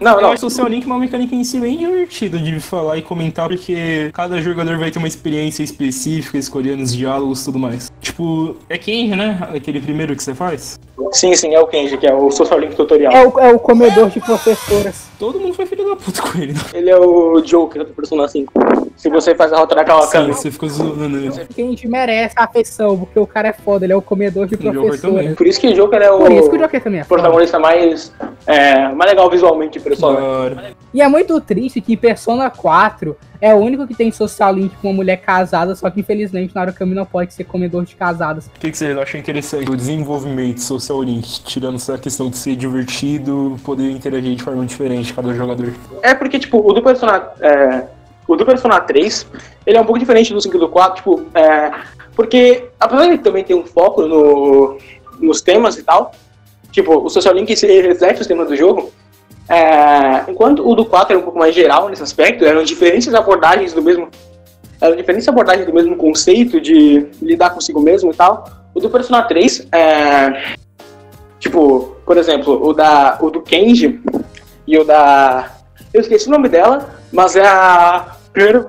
[0.00, 0.30] não, Eu não.
[0.32, 4.10] acho o Social Link uma mecânica em si bem divertida de falar e comentar, porque
[4.12, 7.90] cada jogador vai ter uma experiência específica, escolhendo os diálogos e tudo mais.
[8.00, 9.38] Tipo, é Kenji, né?
[9.54, 10.78] Aquele primeiro que você faz?
[11.12, 13.12] Sim, sim, é o Kenji, que é o social link tutorial.
[13.12, 15.08] É o, é o comedor de professoras.
[15.18, 16.52] Todo mundo foi filho da puta com ele.
[16.52, 16.60] né?
[16.74, 18.52] Ele é o Joker do Persona 5.
[18.98, 20.34] Se você faz a rota da Sim, Kawakami.
[20.34, 21.30] você ficou zoando ele.
[21.54, 24.44] Que a gente merece a afeição, porque o cara é foda, ele é o comedor
[24.48, 25.36] de também.
[25.36, 27.60] Por isso que o Joker é o Por isso que o Joker também é protagonista
[27.60, 28.12] mais,
[28.44, 30.18] é, mais legal visualmente Persona.
[30.18, 30.72] hora.
[30.92, 34.88] E é muito triste que Persona 4 é o único que tem social link com
[34.88, 38.48] uma mulher casada, só que infelizmente Narukami não pode ser comedor de casadas.
[38.48, 39.70] O que, que vocês acham interessante?
[39.70, 44.66] O desenvolvimento do Social Link, tirando essa questão de ser divertido, poder interagir de forma
[44.66, 45.72] diferente cada jogador.
[46.02, 47.28] É porque, tipo, o do Persona.
[47.40, 47.84] É,
[48.28, 49.26] o do Persona 3,
[49.66, 51.72] ele é um pouco diferente do 5 e do 4, tipo, é,
[52.14, 54.78] porque apesar de ele também ter um foco no,
[55.18, 56.12] nos temas e tal,
[56.70, 58.92] tipo, o Social Link reflete os temas do jogo,
[59.48, 63.72] é, enquanto o do 4 era um pouco mais geral nesse aspecto, eram diferentes abordagens
[63.72, 64.08] do mesmo.
[64.80, 68.48] Eram diferentes abordagens do mesmo conceito de lidar consigo mesmo e tal.
[68.74, 70.54] O do Persona 3, é,
[71.40, 74.00] tipo, por exemplo, o, da, o do Kenji
[74.66, 75.50] e o da.
[75.92, 78.17] Eu esqueci o nome dela, mas é a.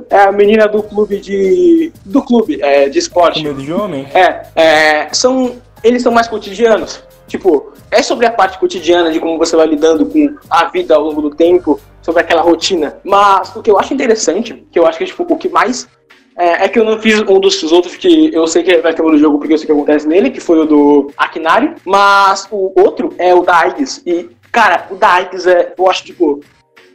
[0.09, 1.91] É a menina do clube de.
[2.05, 3.41] do clube, é, de esporte.
[3.41, 4.07] de homem?
[4.13, 5.57] É, é, são.
[5.84, 7.01] Eles são mais cotidianos.
[7.28, 11.01] Tipo, é sobre a parte cotidiana de como você vai lidando com a vida ao
[11.01, 12.97] longo do tempo, sobre aquela rotina.
[13.03, 15.88] Mas o que eu acho interessante, que eu acho que tipo, o que mais.
[16.36, 19.01] É, é que eu não fiz um dos outros que eu sei que vai ter
[19.01, 21.76] no jogo porque eu sei o que acontece nele, que foi o do Akinari.
[21.86, 24.01] Mas o outro é o da Aigis.
[24.05, 26.39] E, cara, o da Aigis é, eu acho, tipo,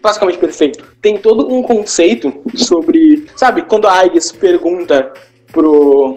[0.04, 0.84] basicamente perfeito.
[1.00, 3.26] Tem todo um conceito sobre.
[3.34, 5.10] Sabe, quando a Aigis pergunta
[5.50, 6.16] pro,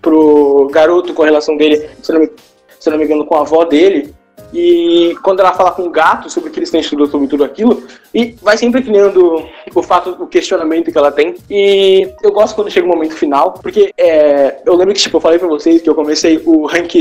[0.00, 2.30] pro garoto com relação dele, se não me,
[2.78, 4.14] se não me engano, com a avó dele,
[4.52, 7.44] E quando ela fala com o gato sobre o que eles têm estudado sobre tudo
[7.44, 7.82] aquilo,
[8.14, 11.34] e vai sempre criando o fato, o questionamento que ela tem.
[11.50, 15.20] E eu gosto quando chega o momento final, porque é, eu lembro que, tipo, eu
[15.20, 16.94] falei pra vocês que eu comecei o rank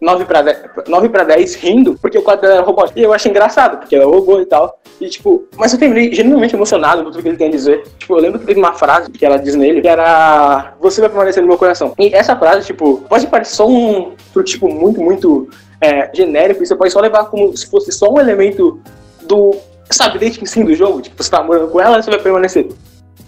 [0.00, 2.98] 9 pra 10, 9 pra 10 rindo, porque o quadro dela era robótico.
[2.98, 4.78] E eu achei engraçado, porque ela robô e tal.
[5.00, 7.82] E, tipo, mas eu terminei genuinamente emocionado com tudo que ele tem a dizer.
[7.98, 11.10] Tipo, eu lembro que teve uma frase que ela diz nele, que era Você vai
[11.10, 11.94] permanecer no meu coração.
[11.98, 14.12] E essa frase, tipo, pode parecer só um,
[14.44, 15.48] tipo, muito, muito
[15.80, 18.80] é, genérico, você pode só levar como se fosse só um elemento
[19.22, 19.56] do,
[19.90, 22.68] sabe, desde ensino do jogo, tipo, você tá morando com ela, você vai permanecer.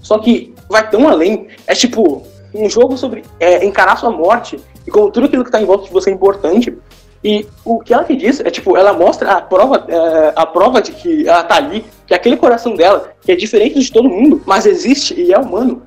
[0.01, 2.23] Só que vai tão além, é tipo,
[2.55, 5.85] um jogo sobre é, encarar sua morte e como tudo aquilo que tá em volta
[5.85, 6.77] de você é importante.
[7.25, 10.81] E o que ela te diz é tipo, ela mostra a prova, é, a prova
[10.81, 14.41] de que ela tá ali, que aquele coração dela, que é diferente de todo mundo,
[14.47, 15.83] mas existe e é humano.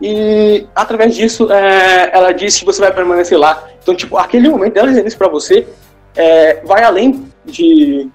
[0.00, 3.68] E através disso, é, ela diz que você vai permanecer lá.
[3.82, 5.66] Então, tipo, aquele momento dela dizendo isso pra você
[6.16, 8.08] é, vai além de.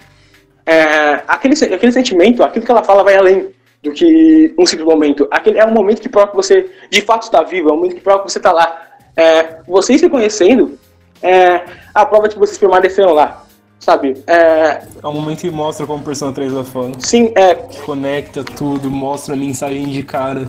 [0.65, 5.27] É, aquele, aquele sentimento, aquilo que ela fala vai além do que um simples momento.
[5.29, 7.95] Aquele é um momento que prova que você de fato está vivo, é um momento
[7.95, 8.81] que prova que você está lá.
[9.15, 10.77] É, vocês se conhecendo
[11.21, 11.63] é
[11.93, 13.43] a prova de que vocês permaneceram lá.
[13.79, 14.23] Sabe?
[14.25, 17.05] É, é um momento que mostra como Persona 3 vai falando.
[17.05, 17.53] Sim, é.
[17.86, 20.47] Conecta tudo, mostra a mensagem de cara.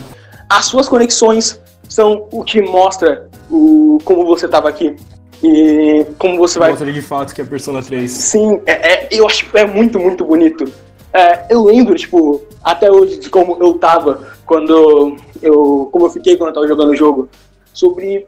[0.49, 4.97] As suas conexões são o que mostra o, como você estava aqui.
[5.43, 6.71] E como você vai.
[6.71, 8.11] Mostra de fato que é Persona 3.
[8.11, 10.65] Sim, é, é, eu acho que é muito, muito bonito.
[11.13, 15.89] É, eu lembro, tipo, até hoje de como eu tava quando eu.
[15.93, 17.29] Como eu fiquei quando eu tava jogando o jogo.
[17.73, 18.27] Sobre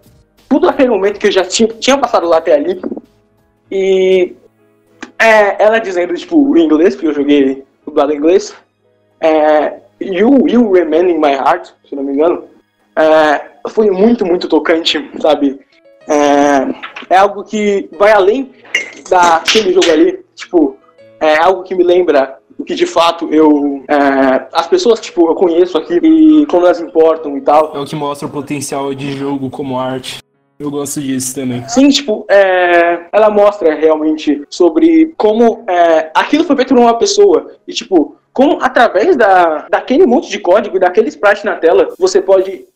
[0.48, 2.80] tudo aquele momento que eu já tinha, tinha passado lá até ali.
[3.70, 4.34] E
[5.18, 8.54] é, ela dizendo, tipo, em inglês, porque eu joguei dublado em inglês.
[9.20, 12.44] É, you Will Remain in My Heart, se não me engano.
[12.96, 15.60] É, foi muito, muito tocante, sabe?
[16.08, 18.52] É, é algo que vai além
[19.08, 20.24] daquele jogo ali.
[20.34, 20.76] Tipo,
[21.20, 23.84] é algo que me lembra o que de fato eu.
[23.88, 27.76] É, as pessoas, tipo, eu conheço aqui e como elas importam e tal.
[27.76, 30.18] É o que mostra o potencial de jogo como arte.
[30.58, 31.66] Eu gosto disso também.
[31.68, 37.52] Sim, tipo, é, ela mostra realmente sobre como é, aquilo foi feito por uma pessoa.
[37.66, 42.66] E, tipo, como através da, daquele monte de código, daquele sprite na tela, você pode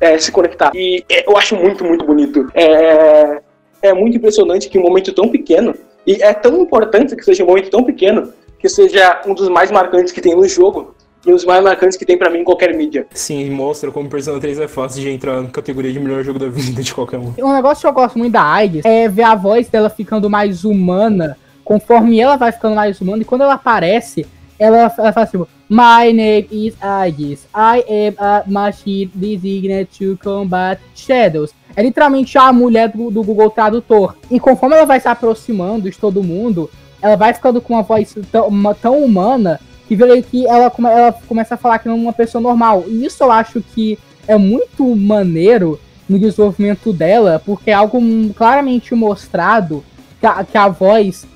[0.00, 0.70] é, se conectar.
[0.74, 2.48] E é, eu acho muito, muito bonito.
[2.54, 3.40] É,
[3.82, 5.74] é muito impressionante que um momento tão pequeno,
[6.06, 9.70] e é tão importante que seja um momento tão pequeno, que seja um dos mais
[9.72, 10.94] marcantes que tem no jogo,
[11.26, 13.06] e os mais marcantes que tem para mim em qualquer mídia.
[13.12, 16.48] Sim, mostra como Persona 3 é fácil de entrar na categoria de melhor jogo da
[16.48, 17.32] vida de qualquer um.
[17.38, 20.64] Um negócio que eu gosto muito da Aides é ver a voz dela ficando mais
[20.64, 24.26] humana, conforme ela vai ficando mais humana, e quando ela aparece,
[24.58, 27.46] ela, ela fala assim, My name is Aegis.
[27.54, 31.54] I am a machine designed to combat shadows.
[31.74, 34.14] É literalmente a mulher do, do Google Tradutor.
[34.30, 36.68] E conforme ela vai se aproximando de todo mundo,
[37.00, 39.58] ela vai ficando com uma voz tão, uma, tão humana
[39.92, 42.84] que vê que ela, ela começa a falar que é uma pessoa normal.
[42.86, 45.78] E isso eu acho que é muito maneiro
[46.08, 48.00] no desenvolvimento dela, porque é algo
[48.34, 49.84] claramente mostrado
[50.18, 51.26] que a, que a voz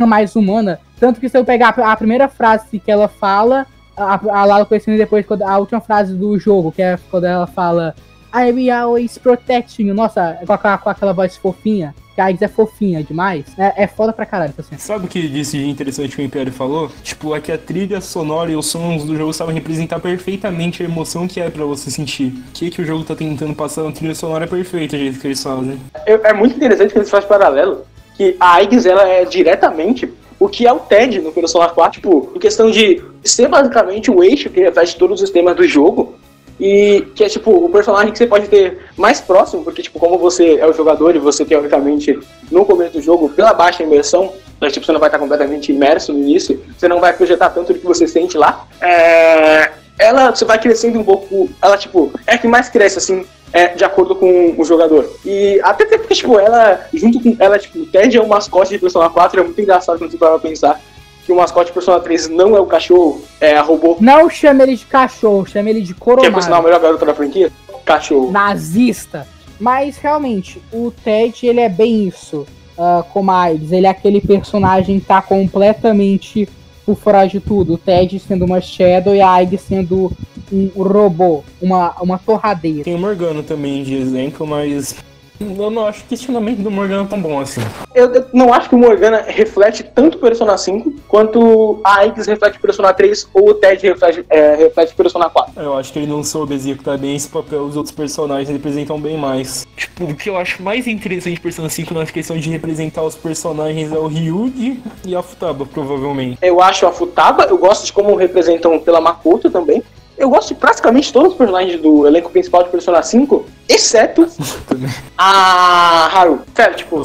[0.00, 0.80] é mais humana.
[0.98, 4.96] Tanto que se eu pegar a primeira frase que ela fala, a, a Lala conhecendo
[4.96, 7.94] depois a última frase do jogo, que é quando ela fala
[8.34, 9.94] I will always protect you.
[9.94, 13.44] Nossa, com, a, com aquela voz fofinha que a Iggs é fofinha demais.
[13.58, 14.76] É, é foda pra caralho, assim.
[14.78, 16.90] Sabe o que disse de interessante que o Império falou?
[17.02, 20.86] Tipo, é que a trilha sonora e os sons do jogo sabem representar perfeitamente a
[20.86, 22.32] emoção que é pra você sentir.
[22.48, 25.20] O que, que o jogo tá tentando passar na trilha sonora é perfeita, o jeito
[25.20, 25.78] que eles fazem.
[26.06, 27.84] É, é muito interessante que eles fazem paralelo,
[28.16, 30.10] que a Iggs, ela é diretamente
[30.40, 34.22] o que é o TED no Persona 4, tipo, em questão de ser basicamente o
[34.22, 36.14] eixo que reflete todos os temas do jogo,
[36.58, 40.18] e que é tipo o personagem que você pode ter mais próximo, porque tipo, como
[40.18, 42.18] você é o jogador e você teoricamente
[42.50, 46.12] no começo do jogo, pela baixa imersão, né, tipo, você não vai estar completamente imerso
[46.12, 48.66] no início, você não vai projetar tanto do que você sente lá.
[48.80, 53.68] É, ela você vai crescendo um pouco, ela tipo, é que mais cresce assim, é,
[53.68, 55.08] de acordo com o jogador.
[55.24, 58.78] E até porque, tipo, ela, junto com ela, tipo, o Ted é o mascote de
[58.78, 60.80] Persona 4, é muito engraçado quando você para pensar
[61.26, 63.96] que o mascote de Persona 3 não é o cachorro, é a robô.
[64.00, 66.30] Não chame ele de cachorro, chame ele de Coromário.
[66.30, 67.50] Que é, por sinal, a melhor garota da franquia?
[67.84, 68.30] Cachorro.
[68.30, 69.26] Nazista.
[69.58, 72.46] Mas, realmente, o Ted, ele é bem isso.
[72.78, 76.48] Uh, como a Aids, ele é aquele personagem que tá completamente
[76.84, 77.74] por fora de tudo.
[77.74, 80.12] O Ted sendo uma Shadow e a Aids sendo
[80.52, 82.84] um robô, uma, uma torradeira.
[82.84, 84.94] Tem o Morgano também de exemplo, mas
[85.40, 87.60] Eu não acho que o questionamento do Morgana é tão bom assim.
[87.94, 92.58] Eu, eu não acho que o Morgana reflete tanto Persona 5 quanto a Aix reflete
[92.58, 95.52] Persona 3 ou o Ted reflete, é, reflete Persona 4.
[95.56, 99.16] Eu acho que ele não soube executar bem esse papel, os outros personagens representam bem
[99.16, 99.66] mais.
[99.76, 103.14] Tipo, o que eu acho mais interessante de Persona 5 na questão de representar os
[103.14, 106.38] personagens é o Ryugi e a Futaba, provavelmente.
[106.40, 109.82] Eu acho a Futaba, eu gosto de como representam pela Makoto também.
[110.18, 114.26] Eu gosto de praticamente todos os personagens do elenco principal de Persona 5, exceto
[115.16, 116.40] a Haru.
[116.54, 117.02] Sério, tipo,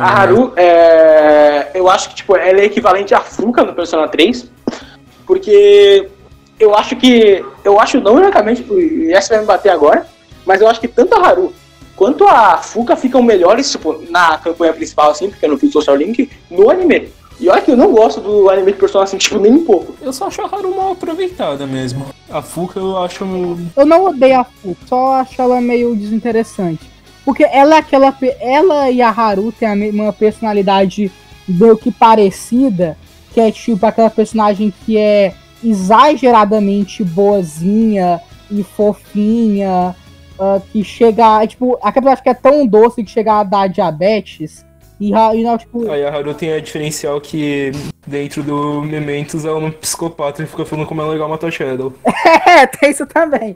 [0.00, 4.50] a Haru, é, eu acho que tipo, ela é equivalente à Fuka no Persona 3,
[5.26, 6.08] porque
[6.58, 10.04] eu acho que, eu acho não unicamente, e essa vai me bater agora,
[10.44, 11.52] mas eu acho que tanto a Haru
[11.94, 15.96] quanto a Fuka ficam melhores, tipo, na campanha principal, assim, porque eu não fiz Social
[15.96, 17.12] Link, no anime.
[17.40, 19.94] E olha que eu não gosto do anime de Persona 5, tipo, nem um pouco.
[20.02, 22.04] Eu só acho a Haru mal aproveitada mesmo.
[22.28, 23.24] A Fuka eu acho.
[23.74, 26.90] Eu não odeio a Fuka, só acho ela meio desinteressante.
[27.24, 28.14] Porque ela é aquela.
[28.38, 31.10] Ela e a Haru têm a mesma personalidade
[31.48, 32.96] meio que parecida,
[33.32, 35.32] que é tipo aquela personagem que é
[35.64, 38.20] exageradamente boazinha
[38.50, 39.96] e fofinha,
[40.38, 41.46] ah, que chega.
[41.46, 44.66] Tipo, aquela personagem que é tão doce que chega a dar diabetes.
[45.00, 45.90] E, a- e tipo.
[45.90, 47.72] Aí a Haru tem a diferencial que
[48.06, 51.92] dentro do Mementos ela é um psicopata e fica falando como é legal matar Shadow.
[52.46, 53.54] É, tem isso também.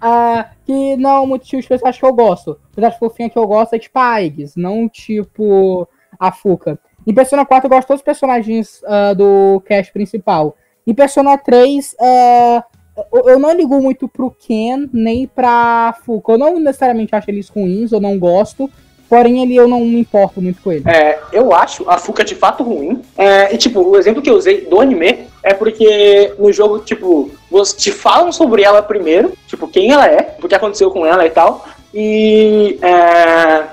[0.00, 2.58] Ah, que não, muito tipo de personagem que eu gosto.
[2.74, 5.88] Personagem fofinha que eu gosto é tipo a Aigis, não tipo
[6.18, 6.78] a Fuka.
[7.06, 10.56] Em Persona 4 eu gosto de todos os personagens ah, do cast principal.
[10.86, 12.64] Em Persona 3, ah,
[13.12, 16.32] eu, eu não ligo muito pro Ken, nem pra Fuka.
[16.32, 18.68] Eu não necessariamente acho eles ruins, eu não gosto.
[19.12, 20.84] Porém, ele eu não me importo muito com ele.
[20.88, 23.02] É, eu acho a Fuka de fato ruim.
[23.14, 27.30] É, e, tipo, o exemplo que eu usei do anime é porque no jogo, tipo,
[27.50, 31.26] você te falam sobre ela primeiro, tipo, quem ela é, o que aconteceu com ela
[31.26, 31.66] e tal.
[31.92, 33.64] E, é,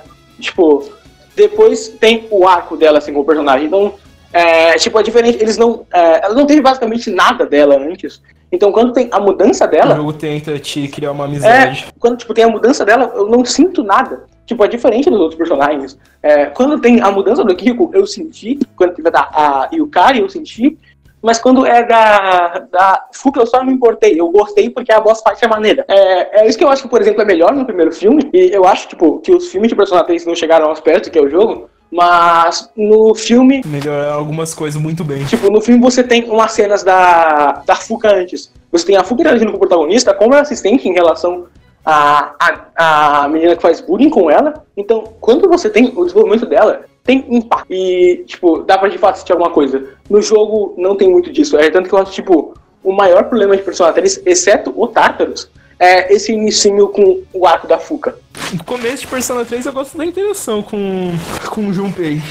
[0.42, 0.92] tipo,
[1.38, 3.68] depois tem o arco dela, assim, como personagem.
[3.68, 3.94] Então,
[4.34, 5.42] é, tipo, é diferente.
[5.42, 5.86] Eles não.
[5.94, 8.22] É, ela não teve basicamente nada dela antes.
[8.52, 9.96] Então, quando tem a mudança O dela.
[9.96, 11.88] jogo tenta te criar uma amizade.
[11.98, 14.24] quando tipo, tem a mudança dela, eu não sinto nada.
[14.50, 15.95] Tipo, é diferente dos outros personagens.
[16.24, 18.58] É, quando tem a mudança do Kiko, eu senti.
[18.76, 20.76] Quando teve da a Yukari, eu senti.
[21.22, 24.20] Mas quando é da, da Fuka, eu só não me importei.
[24.20, 25.86] Eu gostei porque a boss fight é maneira.
[25.88, 28.28] É, é isso que eu acho que, por exemplo, é melhor no primeiro filme.
[28.34, 31.12] E eu acho, tipo, que os filmes de Persona 3 não chegaram aos pés do
[31.12, 31.70] que é o jogo.
[31.91, 35.26] Mas no filme, Melhorar algumas coisas muito bem.
[35.26, 38.52] Tipo, no filme você tem umas cenas da, da Fuka antes.
[38.72, 41.45] Você tem a Fuka interagindo com o protagonista como assistente em relação
[41.86, 42.34] à,
[42.76, 44.66] à, à menina que faz bullying com ela.
[44.78, 47.66] Então, quando você tem o desenvolvimento dela, tem impacto.
[47.72, 49.84] E, tipo, dá pra de fato assistir alguma coisa.
[50.10, 51.58] No jogo não tem muito disso.
[51.58, 52.54] É tanto que eu acho, tipo,
[52.84, 55.50] o maior problema de Persona 3, exceto o Tartarus,
[55.80, 58.16] é esse inicinho com o arco da Fuka.
[58.54, 61.12] No começo de Persona 3 eu gosto da interação com,
[61.50, 62.22] com o Junpei.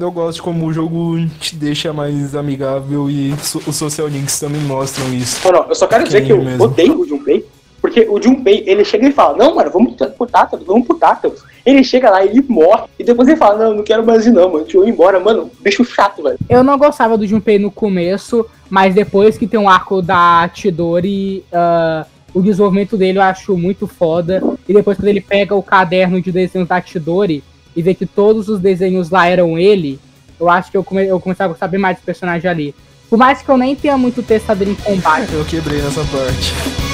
[0.00, 4.38] Eu gosto de como o jogo te deixa mais amigável e so- os social links
[4.38, 5.40] também mostram isso.
[5.44, 6.62] Não, não, eu só quero dizer que eu mesmo.
[6.64, 7.44] odeio o Junpei,
[7.92, 11.42] porque o Junpei, ele chega e fala, não, mano, vamos pro Tartarus, vamos pro Tartarus.
[11.64, 14.30] Ele chega lá e ele morre, e depois ele fala, não, não quero mais ir
[14.30, 16.38] não, mano, deixa eu ir embora, mano, bicho chato, velho.
[16.48, 21.44] Eu não gostava do Junpei no começo, mas depois que tem um arco da Tidori,
[21.52, 24.42] ah, o desenvolvimento dele eu acho muito foda.
[24.66, 27.44] E depois quando ele pega o caderno de desenhos da Tidori
[27.76, 30.00] e vê que todos os desenhos lá eram ele,
[30.40, 32.74] eu acho que eu, come eu comecei a gostar bem mais do personagem ali.
[33.10, 35.30] Por mais que eu nem tenha muito testado ele em combate.
[35.34, 36.91] Eu quebrei nessa parte.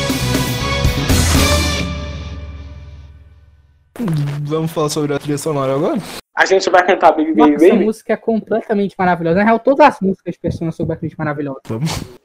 [4.42, 5.98] Vamos falar sobre a trilha sonora agora?
[6.36, 7.84] A gente vai cantar Baby Nossa, Baby essa Baby?
[7.84, 9.38] música é completamente maravilhosa.
[9.40, 11.62] Na real, todas as músicas de Persona são completamente maravilhosas.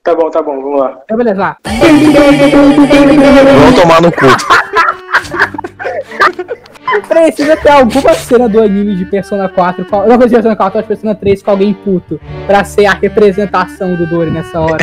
[0.04, 1.00] Tá bom, tá bom, vamos lá.
[1.04, 1.58] Então, beleza, lá.
[3.56, 4.26] Vamos tomar no cu.
[7.08, 10.84] Precisa ter alguma cena do anime de Persona 4, qual- não de Persona 4, mas
[10.84, 14.78] de Persona 3 com alguém puto, pra ser a representação do Dori nessa hora.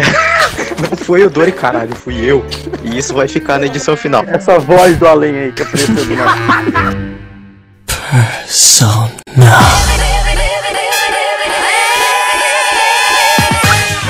[0.80, 2.44] Não foi o Dori, caralho, fui eu.
[2.82, 4.24] E isso vai ficar na edição final.
[4.26, 6.30] Essa voz do além aí que apareceu do nada.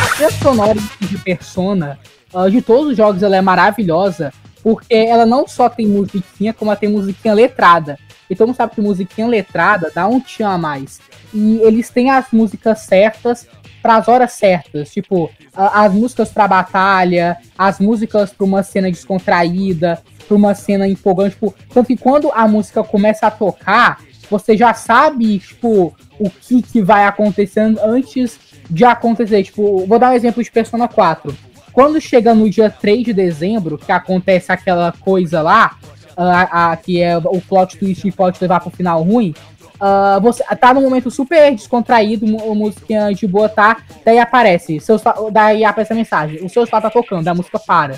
[0.01, 1.99] A trilha sonora de Persona,
[2.33, 6.71] ah, de todos os jogos, ela é maravilhosa, porque ela não só tem musiquinha, como
[6.71, 7.99] ela tem musiquinha letrada.
[8.29, 11.01] E todo mundo sabe que musiquinha letrada dá um tchan a mais.
[11.35, 13.49] E eles têm as músicas certas
[13.83, 14.91] para as horas certas.
[14.91, 21.35] Tipo, as músicas pra batalha, as músicas pra uma cena descontraída, pra uma cena empolgante.
[21.35, 23.99] Tipo, tanto que quando a música começa a tocar,
[24.31, 29.43] você já sabe, tipo, o que, que vai acontecendo antes de acontecer.
[29.45, 31.35] Tipo, vou dar um exemplo de Persona 4.
[31.73, 35.77] Quando chega no dia 3 de dezembro, que acontece aquela coisa lá,
[36.17, 39.35] a, a- que é o plot twist que pode levar pro final ruim.
[39.81, 43.79] Ah, você tá num momento super descontraído, mu- musiquinha de boa, tá?
[44.05, 45.03] Daí aparece, seus,
[45.33, 47.95] daí aparece a mensagem, o seu celular tá tocando, a música para.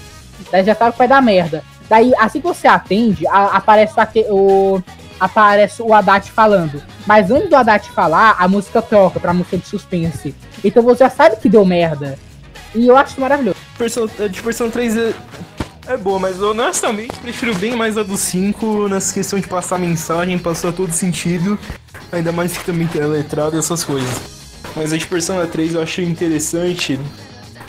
[0.51, 1.63] Daí já sabe que vai dar merda.
[1.89, 3.95] Daí, assim que você atende, a- aparece,
[4.31, 4.81] o,
[5.21, 6.83] aparece o Haddad falando.
[7.07, 10.35] Mas antes do Haddad falar, a música troca pra música de suspense.
[10.65, 12.19] Então você já sabe que deu merda.
[12.75, 13.57] E eu acho maravilhoso.
[13.77, 14.97] Persona, a de Persona 3
[15.87, 20.39] é, boa, mas honestamente prefiro bem mais a do 5 nessa questão de passar mensagem,
[20.39, 21.59] passar todo sentido.
[22.13, 24.43] Ainda mais que também tem a letrada e essas coisas.
[24.77, 26.99] Mas a de Persona 3 eu achei interessante,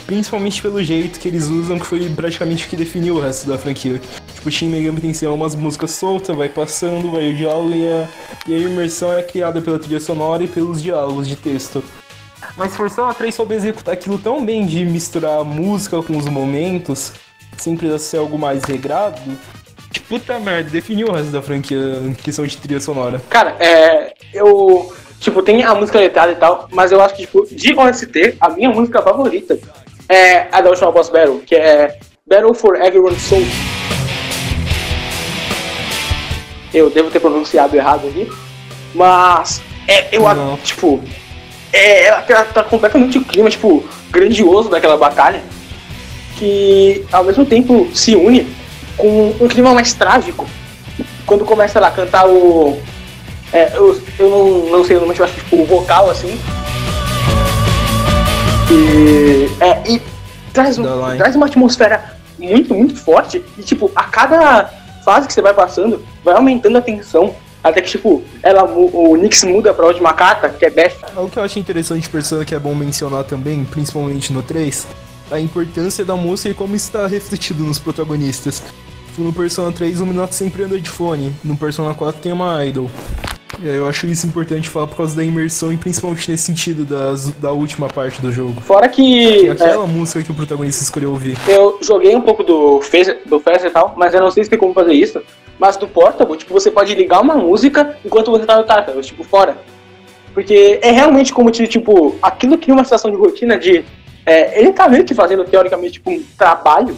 [0.06, 3.58] principalmente pelo jeito que eles usam, que foi praticamente o que definiu o resto da
[3.58, 4.00] franquia.
[4.34, 7.88] Tipo, o Shin Megami Tensei é umas músicas soltas, vai passando, vai o diálogo e
[7.88, 8.08] a,
[8.46, 11.82] e a imersão é criada pela trilha sonora e pelos diálogos de texto.
[12.56, 17.12] Mas Persona 3 soube executar aquilo tão bem de misturar a música com os momentos,
[17.58, 19.20] sem precisar ser algo mais regrado.
[19.92, 23.20] Que puta merda, definiu o resto da franquia em questão de trilha sonora.
[23.30, 24.12] Cara, é.
[24.32, 24.92] Eu.
[25.20, 28.50] Tipo, tem a música letrada e tal, mas eu acho que, tipo, de OST, a
[28.50, 29.58] minha música favorita
[30.08, 33.42] é a da última Boss Battle, que é Battle for Everyone's Soul.
[36.72, 38.28] Eu devo ter pronunciado errado aqui,
[38.94, 40.56] mas é, eu a- Não.
[40.58, 41.00] tipo,
[41.72, 45.42] é, ela tá, tá completamente o clima, tipo, grandioso daquela batalha,
[46.38, 48.46] que ao mesmo tempo se une
[48.96, 50.46] com um clima mais trágico.
[51.26, 52.78] Quando começa lá a cantar o.
[53.52, 56.10] É, eu, eu não, não sei o nome, mas eu acho que tipo, o vocal
[56.10, 56.38] assim.
[58.70, 60.02] E, é, e
[60.52, 60.84] traz, um-
[61.16, 63.42] traz uma atmosfera muito, muito forte.
[63.58, 64.70] E tipo, a cada
[65.04, 67.34] fase que você vai passando, vai aumentando a tensão.
[67.62, 70.96] Até que, tipo, ela, o Nix muda pra última carta, que é Beth.
[71.16, 74.86] O que eu acho interessante Persona que é bom mencionar também, principalmente no 3,
[75.30, 78.62] a importância da música e como está refletido nos protagonistas.
[79.08, 82.64] Tipo, No Persona 3 o Minato sempre anda de fone, no Persona 4 tem uma
[82.64, 82.90] idol.
[83.62, 86.84] E aí eu acho isso importante falar por causa da imersão e principalmente nesse sentido
[86.84, 88.60] das, da última parte do jogo.
[88.60, 89.02] Fora que.
[89.38, 91.38] Que é é, aquela música que o protagonista escolheu ouvir.
[91.46, 94.58] Eu joguei um pouco do Fez- do e tal, mas eu não sei se tem
[94.58, 95.22] como fazer isso.
[95.58, 99.22] Mas do Portable, tipo, você pode ligar uma música enquanto você tá no Tartarus, tipo,
[99.22, 99.56] fora.
[100.32, 103.84] Porque é realmente como tipo, aquilo cria uma situação de rotina de.
[104.26, 106.96] É, ele tá meio que fazendo, teoricamente, tipo, um trabalho.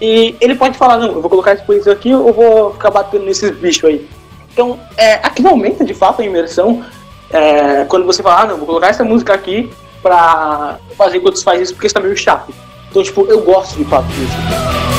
[0.00, 3.24] E ele pode falar, não, eu vou colocar esse polícia aqui, eu vou ficar batendo
[3.24, 4.08] nesses bichos aí.
[4.52, 6.84] Então, é, aquilo aumenta de fato a imersão.
[7.30, 9.70] é, quando você fala, ah, não, vou colocar essa música aqui
[10.02, 12.52] pra fazer enquanto faz isso, porque isso tá meio chato.
[12.90, 14.97] Então, tipo, eu gosto de fato disso.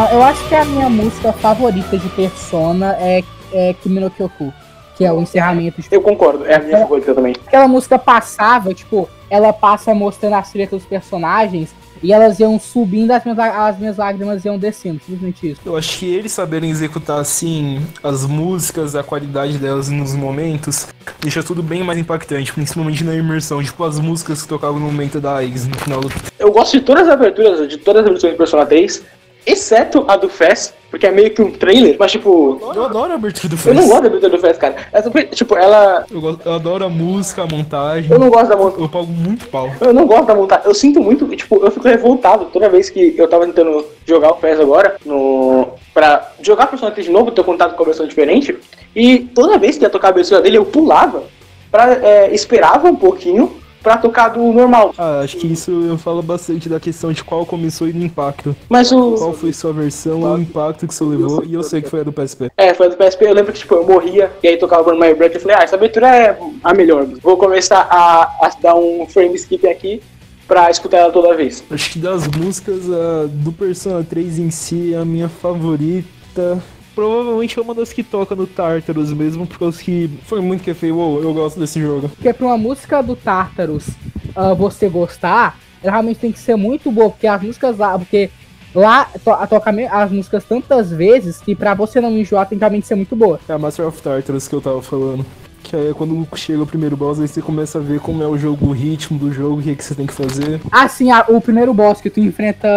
[0.00, 3.20] Ah, eu acho que a minha música favorita de Persona é,
[3.52, 4.54] é Kimi no Kyoku,
[4.96, 5.82] que é o encerramento.
[5.82, 7.34] Tipo, Eu concordo, é a minha favorita também.
[7.44, 13.10] aquela música passava, tipo, ela passa mostrando a silhueta dos personagens e elas iam subindo,
[13.10, 15.60] as minhas, as minhas lágrimas iam descendo, simplesmente isso.
[15.66, 20.86] Eu acho que eles saberem executar assim as músicas, a qualidade delas nos momentos,
[21.20, 23.60] deixa tudo bem mais impactante, principalmente na imersão.
[23.64, 26.84] Tipo as músicas que tocavam no momento da Eggs no final do Eu gosto de
[26.84, 29.17] todas as aberturas, de todas as versões de Persona 3,
[29.50, 32.58] exceto a do Fest, porque é meio que um trailer, mas tipo.
[32.74, 33.76] Eu adoro a abertura do Eu Fest.
[33.76, 34.76] não gosto da abertura do Fest, cara.
[34.92, 36.04] Essa, tipo, ela.
[36.10, 38.10] Eu, gosto- eu adoro a música, a montagem.
[38.10, 38.82] Eu não gosto da montagem.
[38.84, 39.70] Eu pago muito pau.
[39.80, 40.64] Eu não gosto da montagem.
[40.66, 44.36] Eu sinto muito, tipo, eu fico revoltado toda vez que eu tava tentando jogar o
[44.36, 45.68] PES agora, no.
[45.94, 48.56] Pra jogar Persona 3 de novo, ter contato com a versão diferente.
[48.94, 51.24] E toda vez que ia tocar a abertura dele, eu pulava,
[51.70, 53.52] pra, é, esperava um pouquinho
[53.82, 54.94] pra tocar do normal.
[54.98, 58.54] Ah, acho que isso eu falo bastante da questão de qual começou e do impacto.
[58.68, 59.14] Mas o.
[59.14, 62.02] Qual foi sua versão, o impacto que você levou, e eu sei que foi a
[62.02, 62.50] do PSP.
[62.56, 65.00] É, foi a do PSP, eu lembro que tipo, eu morria e aí tocava Burn
[65.00, 67.06] My Breath e eu falei, ah, essa abertura é a melhor.
[67.22, 70.00] Vou começar a, a dar um frame skip aqui
[70.46, 71.62] pra escutar ela toda vez.
[71.70, 76.62] Acho que das músicas a do Persona 3 em si, a minha favorita.
[76.98, 80.74] Provavelmente é uma das que toca no Tartarus mesmo, por causa que foi muito que
[80.74, 80.96] feio.
[80.96, 82.08] Uou, eu gosto desse jogo.
[82.08, 83.86] Porque pra uma música do Tartarus
[84.34, 88.30] ah, você gostar, ela realmente tem que ser muito boa, porque as músicas lá, porque
[88.74, 92.88] lá to- toca as músicas tantas vezes que pra você não enjoar tem que realmente
[92.88, 93.38] ser muito boa.
[93.48, 95.24] É a Master of Tartarus que eu tava falando.
[95.62, 98.26] Que aí é quando chega o primeiro boss, aí você começa a ver como é
[98.26, 100.60] o jogo, o ritmo do jogo, o que, que você tem que fazer.
[100.72, 102.68] Ah, sim, a- o primeiro boss que tu enfrenta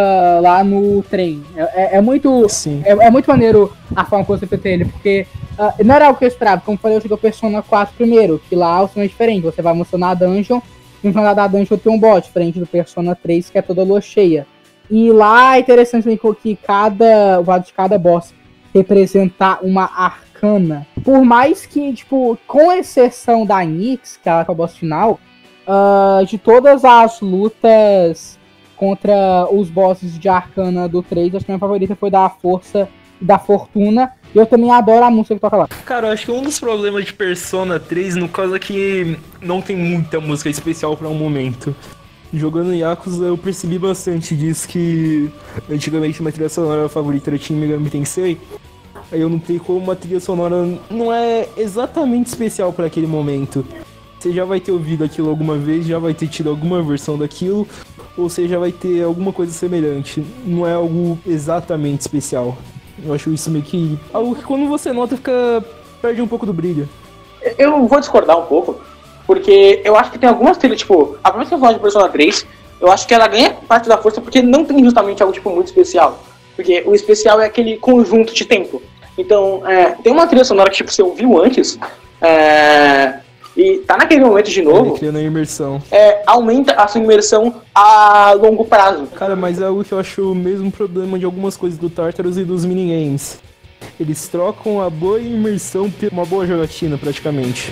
[0.42, 1.42] lá no trem.
[1.56, 2.50] É, é- é muito.
[2.50, 2.82] Sim.
[2.84, 5.26] É, é muito maneiro a forma como você enfrenta ele, porque
[5.58, 6.62] ah, não era algo que eu esperava.
[6.62, 9.44] Como eu falei, eu joguei o Persona 4 primeiro, que lá o sistema é diferente.
[9.44, 10.60] Você vai mostrando a dungeon,
[11.04, 13.84] e no final da dungeon tem um boss, diferente do Persona 3, que é toda
[13.84, 14.46] lua cheia.
[14.90, 16.06] E lá é interessante
[16.42, 18.34] que cada, o lado de cada boss
[18.74, 20.88] representar uma arcana Arcana.
[21.04, 25.20] Por mais que, tipo, com exceção da Nyx, que ela o boss final,
[25.68, 28.40] uh, de todas as lutas
[28.76, 32.90] contra os bosses de Arcana do 3, acho que a minha favorita foi da Força
[33.22, 34.12] e da Fortuna.
[34.34, 35.68] E eu também adoro a música que toca lá.
[35.86, 39.62] Cara, eu acho que um dos problemas de Persona 3, no caso, é que não
[39.62, 41.76] tem muita música especial para um momento.
[42.34, 45.30] Jogando Yakuza, eu percebi bastante disso, que
[45.70, 48.38] antigamente minha trilha sonora favorita era Shin Megami Tensei.
[49.12, 53.66] Aí eu notei como uma trilha sonora não é exatamente especial para aquele momento.
[54.18, 57.68] Você já vai ter ouvido aquilo alguma vez, já vai ter tido alguma versão daquilo,
[58.18, 60.24] ou você já vai ter alguma coisa semelhante.
[60.46, 62.58] Não é algo exatamente especial.
[63.04, 65.64] Eu acho isso meio que algo que quando você nota fica
[66.02, 66.88] perde um pouco do brilho.
[67.58, 68.80] Eu vou discordar um pouco,
[69.26, 72.08] porque eu acho que tem algumas trilhas, tipo, a primeira que eu falo de Persona
[72.08, 72.46] 3,
[72.80, 75.68] eu acho que ela ganha parte da força porque não tem justamente algo, tipo, muito
[75.68, 76.24] especial.
[76.56, 78.82] Porque o especial é aquele conjunto de tempo.
[79.18, 81.78] Então, é, tem uma trilha sonora que, tipo, você ouviu antes,
[82.22, 83.20] é,
[83.56, 84.98] e tá naquele momento de novo.
[85.02, 85.82] Ele na imersão.
[85.92, 89.08] É, aumenta a sua imersão a longo prazo.
[89.08, 92.38] Cara, mas é algo que eu acho o mesmo problema de algumas coisas do Tartarus
[92.38, 93.40] e dos minigames.
[94.00, 97.72] Eles trocam a boa imersão por uma boa jogatina, praticamente.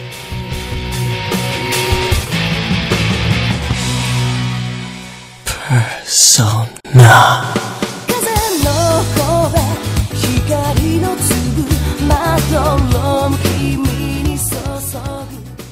[6.03, 6.67] Persona.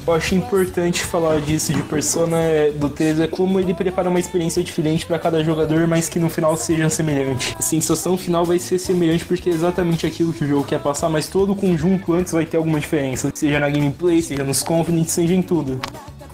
[0.08, 4.20] Eu acho importante falar disso de Persona é, do 3 é como ele prepara uma
[4.20, 7.54] experiência diferente para cada jogador, mas que no final seja semelhante.
[7.60, 11.10] A sensação final vai ser semelhante porque é exatamente aquilo que o jogo quer passar,
[11.10, 15.12] mas todo o conjunto antes vai ter alguma diferença, seja na gameplay, seja nos confidents,
[15.12, 15.78] seja em tudo.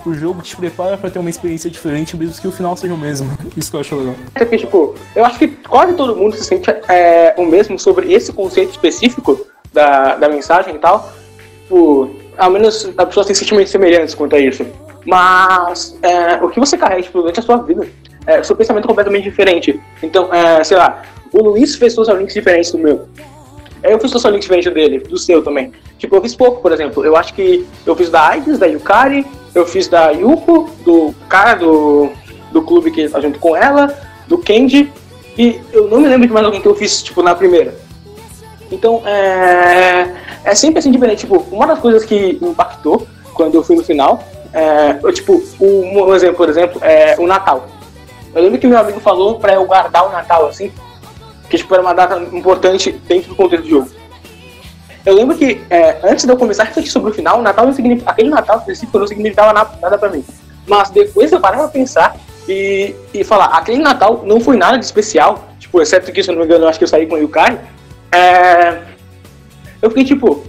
[0.06, 2.98] O jogo te prepara para ter uma experiência diferente, mesmo que o final seja o
[2.98, 3.28] mesmo.
[3.56, 4.16] Isso que eu acho legal.
[4.34, 8.34] Porque, tipo, eu acho que quase todo mundo se sente é, o mesmo sobre esse
[8.34, 11.12] conceito específico da, da mensagem e tal.
[11.64, 14.66] Tipo, ao menos a pessoa tem sentimentos semelhantes quanto a isso.
[15.06, 17.88] Mas é, o que você carrega tipo, durante a sua vida,
[18.26, 19.80] é, seu pensamento é completamente diferente.
[20.02, 23.08] Então, é, sei lá, o Luiz fez social links diferentes do meu.
[23.84, 25.74] Eu fiz social link diferente dele, do seu também.
[25.98, 27.04] Tipo, eu fiz pouco, por exemplo.
[27.04, 31.56] Eu acho que eu fiz da AIDS, da Yukari, eu fiz da Yuko, do cara
[31.56, 32.10] do,
[32.52, 33.94] do clube que tá junto com ela,
[34.26, 34.90] do Kenji,
[35.38, 37.76] e eu não me lembro de mais alguém que eu fiz, tipo, na primeira.
[38.74, 40.12] Então, é,
[40.44, 41.20] é sempre assim diferente.
[41.20, 45.44] Tipo, uma das coisas que me impactou quando eu fui no final, é, eu, tipo,
[45.60, 47.68] um, um exemplo, por exemplo, é o Natal.
[48.34, 50.72] Eu lembro que meu amigo falou pra eu guardar o Natal, assim,
[51.50, 53.90] que tipo, era uma data importante dentro do contexto do jogo.
[55.06, 57.66] Eu lembro que é, antes de eu começar a refletir sobre o final, o Natal
[57.66, 60.24] não significa, aquele Natal específico não significava nada, pra mim.
[60.66, 62.16] Mas depois eu parava pra pensar
[62.48, 66.34] e, e falar, aquele Natal não foi nada de especial, tipo, exceto que, se eu
[66.34, 67.60] não me engano, eu acho que eu saí com o Yukai.
[68.14, 68.82] É,
[69.82, 70.44] eu fiquei tipo,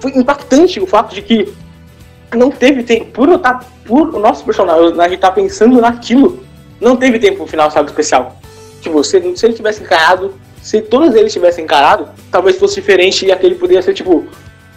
[0.00, 1.52] foi impactante o fato de que
[2.34, 6.44] não teve tempo, por, eu tá, por o nosso personagem, gente tá pensando naquilo,
[6.80, 8.36] não teve tempo no final, sabe, especial.
[8.80, 13.32] Tipo, se, se ele tivesse encarado, se todos eles tivessem encarado, talvez fosse diferente e
[13.32, 14.26] aquele poderia ser, tipo,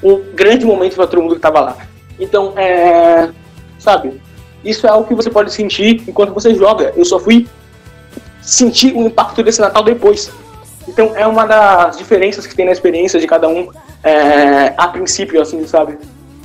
[0.03, 1.77] um grande momento para todo mundo que tava lá.
[2.19, 3.29] Então, é.
[3.79, 4.21] Sabe?
[4.63, 6.93] Isso é algo que você pode sentir enquanto você joga.
[6.95, 7.47] Eu só fui
[8.41, 10.31] sentir o impacto desse Natal depois.
[10.87, 13.69] Então, é uma das diferenças que tem na experiência de cada um,
[14.03, 15.97] é, a princípio, assim, sabe?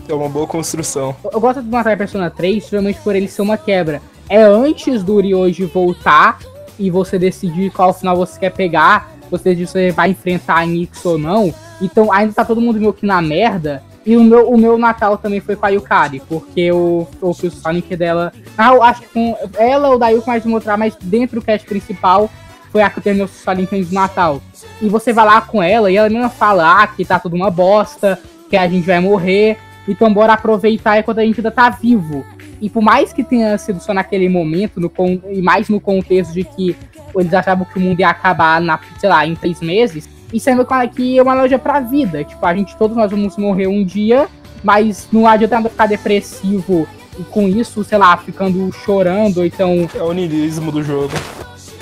[0.08, 1.14] É uma boa construção.
[1.32, 4.02] Eu gosto do Natal Persona 3, justamente por ele ser uma quebra.
[4.28, 6.38] É antes do Ryoji voltar
[6.78, 10.66] e você decidir qual final você quer pegar, você decidir se você vai enfrentar a
[10.66, 11.54] Nix ou não.
[11.80, 13.82] Então ainda tá todo mundo meio que na merda.
[14.04, 17.54] E o meu, o meu Natal também foi com a Yukari, porque eu, eu fiz
[17.54, 18.32] o Sonic dela.
[18.58, 21.66] Ah, eu acho que com ela ou da Yuko mais mostrar, mas dentro do cast
[21.66, 22.28] principal
[22.72, 24.42] foi a que terminou Sonic antes do Natal.
[24.80, 27.50] E você vai lá com ela e ela mesma fala ah, que tá tudo uma
[27.50, 28.18] bosta,
[28.48, 29.58] que a gente vai morrer.
[29.86, 32.24] Então bora aproveitar enquanto a gente ainda tá vivo.
[32.60, 34.90] E por mais que tenha sido só naquele momento, no,
[35.30, 36.76] e mais no contexto de que
[37.14, 40.88] eles achavam que o mundo ia acabar, na, sei lá, em três meses, isso é
[40.88, 42.24] que é uma loja pra vida.
[42.24, 44.28] Tipo, a gente, todos nós vamos morrer um dia,
[44.62, 49.88] mas não adianta ficar depressivo e com isso, sei lá, ficando chorando, então.
[49.94, 51.12] É o niilismo do jogo.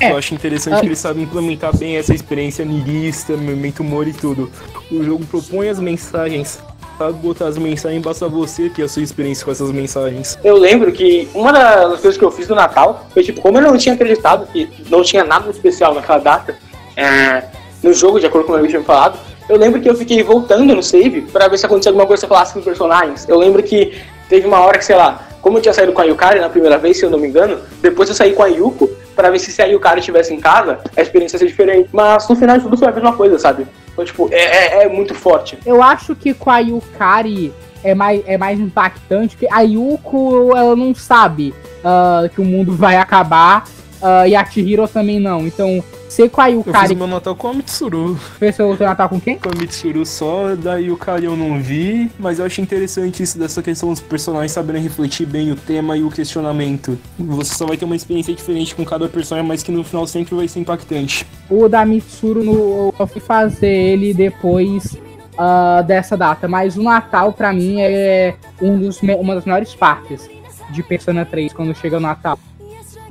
[0.00, 0.12] É.
[0.12, 0.80] Eu acho interessante Ah.
[0.80, 4.50] que eles sabem implementar bem essa experiência niilista, momento humor e tudo.
[4.90, 6.58] O jogo propõe as mensagens,
[6.98, 10.38] sabe botar as mensagens, basta você ter a sua experiência com essas mensagens.
[10.42, 13.62] Eu lembro que uma das coisas que eu fiz no Natal foi tipo, como eu
[13.62, 16.56] não tinha acreditado que não tinha nada especial naquela data
[16.96, 17.44] é,
[17.82, 19.94] no jogo, de acordo com o meu amigo tinha me falado, eu lembro que eu
[19.94, 22.64] fiquei voltando no save pra ver se acontecia alguma coisa que eu falasse com os
[22.64, 23.28] personagens.
[23.28, 23.94] Eu lembro que
[24.28, 26.78] teve uma hora que, sei lá, como eu tinha saído com a Yukari na primeira
[26.78, 28.88] vez, se eu não me engano, depois eu saí com a Yuko
[29.20, 31.90] pra ver se se a Yukari estivesse em casa, a experiência ia ser diferente.
[31.92, 33.66] Mas no final de tudo foi a mesma coisa, sabe?
[33.92, 35.58] Então, tipo, é, é, é muito forte.
[35.66, 37.52] Eu acho que com a Yukari
[37.84, 41.54] é mais, é mais impactante, porque a Yuko, ela não sabe
[41.84, 43.64] ah, que o mundo vai acabar,
[44.02, 45.46] ah, e a Chihiro também não.
[45.46, 46.94] Então, ser com a Eu fiz Yukari...
[46.94, 48.16] o meu Natal com a Mitsuru.
[48.38, 49.38] Fez seu Natal com quem?
[49.38, 53.38] Com a Mitsuru só, daí o Kari eu não vi, mas eu achei interessante isso
[53.38, 56.98] dessa questão dos personagens saberem refletir bem o tema e o questionamento.
[57.18, 60.34] Você só vai ter uma experiência diferente com cada personagem, mas que no final sempre
[60.34, 61.26] vai ser impactante.
[61.48, 64.96] O da Mitsuru, no, eu fui fazer ele depois
[65.42, 66.46] ah, dessa data.
[66.46, 70.28] Mas o Natal, pra mim, é um dos, uma das melhores partes
[70.70, 72.38] de Persona 3, quando chega o Natal.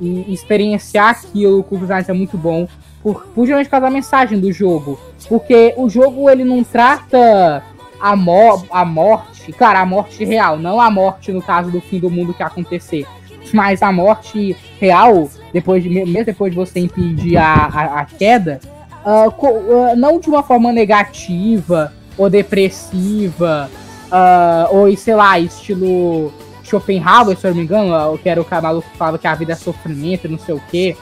[0.00, 2.68] E experienciar aquilo com os é muito bom,
[3.02, 4.98] por, por geralmente causa da mensagem do jogo.
[5.28, 7.62] Porque o jogo, ele não trata
[8.00, 11.98] a, mo a morte, claro, a morte real, não a morte no caso do fim
[11.98, 13.06] do mundo que acontecer.
[13.52, 18.60] Mas a morte real, depois de, mesmo depois de você impedir a, a, a queda,
[19.04, 23.70] ah, co- ah, não de uma forma negativa ou depressiva,
[24.10, 26.32] ah, ou sei lá, estilo
[26.62, 29.52] Schopenhauer, se eu não me engano, que era o maluco que falava que a vida
[29.52, 30.96] é sofrimento não sei o quê.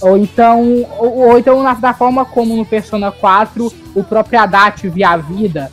[0.00, 4.88] Ou então, ou, ou então na, da forma como no Persona 4 o próprio Haddad
[4.88, 5.70] via a vida.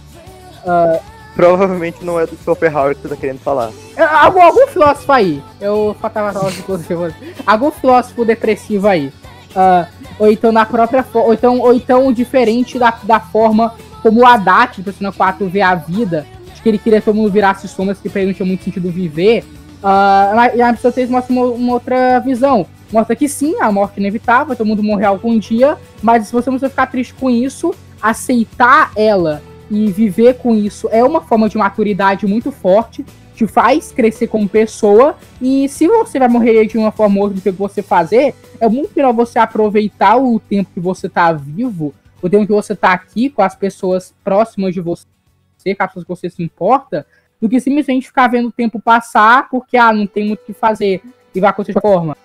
[1.36, 3.70] Provavelmente não é do Schopenhauer que você tá querendo falar.
[3.98, 5.44] É, Algum, algum filósofo aí.
[5.60, 7.14] Eu faltava filósofo,
[7.46, 9.12] algum filósofo depressivo aí.
[9.56, 14.26] Ah, ou então na própria ou então, ou então diferente da, da forma como o
[14.26, 17.68] Haddad do Persona 4 vê a vida, de que ele queria que todo mundo virasse
[17.68, 19.44] sombras, que pra ele não tinha muito sentido viver.
[19.84, 22.66] Ah, mas- e a Episode 3 mostra uma, uma outra visão.
[22.92, 26.50] Mostra que sim, a morte é inevitável, todo mundo morrer algum dia, mas se você
[26.50, 31.58] não ficar triste com isso, aceitar ela e viver com isso é uma forma de
[31.58, 33.04] maturidade muito forte,
[33.36, 37.36] te faz crescer como pessoa, e se você vai morrer de uma forma ou outra
[37.36, 41.94] do que você fazer, é muito melhor você aproveitar o tempo que você tá vivo,
[42.22, 45.06] o tempo que você tá aqui com as pessoas próximas de você,
[45.76, 47.06] com as pessoas que você se importa,
[47.42, 50.54] do que simplesmente ficar vendo o tempo passar porque, ah, não tem muito o que
[50.54, 51.02] fazer
[51.34, 52.16] e vai acontecer de forma.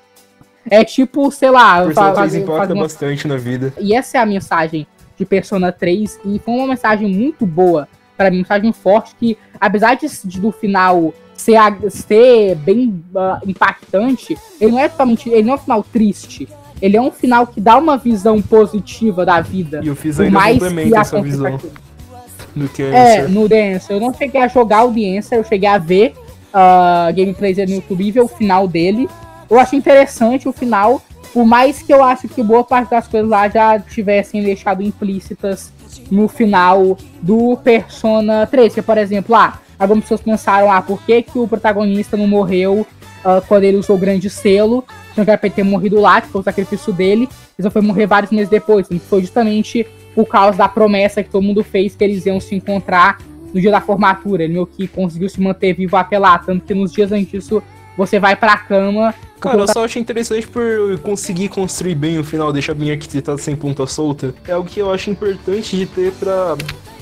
[0.69, 3.73] É tipo, sei lá, Persona fa- 3 fazer- impacta fazer uma bastante na vida.
[3.79, 4.87] e essa é a mensagem
[5.17, 9.37] de Persona 3 e foi uma mensagem muito boa para mim, uma mensagem forte que
[9.59, 11.59] apesar de, de do final ser,
[11.89, 16.49] ser bem ah, impactante, ele não é totalmente, ele não é um final triste.
[16.83, 19.81] Ele é um final que dá uma visão positiva da vida.
[19.83, 21.73] E eu fiz ainda que essa visão aquilo.
[22.57, 23.97] do que É, no Dancer.
[23.97, 26.15] Eu não cheguei a jogar o Dancer, eu cheguei a ver
[26.55, 29.09] uh, gameplays no YouTube e ver o final dele.
[29.51, 33.29] Eu achei interessante o final, por mais que eu acho que boa parte das coisas
[33.29, 35.73] lá já tivessem deixado implícitas
[36.11, 38.75] no final do Persona 3.
[38.75, 42.87] Que, por exemplo, ah, algumas pessoas pensaram, ah, por que, que o protagonista não morreu
[43.25, 44.85] ah, quando ele usou o grande selo?
[45.15, 47.29] Tinha que era pra ele ter morrido lá, que foi o sacrifício dele.
[47.59, 48.87] Ele só foi morrer vários meses depois.
[48.91, 52.55] Então, foi justamente por causa da promessa que todo mundo fez que eles iam se
[52.55, 53.19] encontrar
[53.53, 54.45] no dia da formatura.
[54.45, 56.39] Ele meio que conseguiu se manter vivo até lá.
[56.39, 57.63] Tanto que nos dias antes disso,
[57.97, 59.15] você vai pra cama.
[59.41, 63.41] Cara, eu só achei interessante por eu conseguir construir bem o final, deixar bem arquitetado
[63.41, 64.35] sem ponta solta.
[64.47, 66.57] É algo que eu acho importante de ter pra,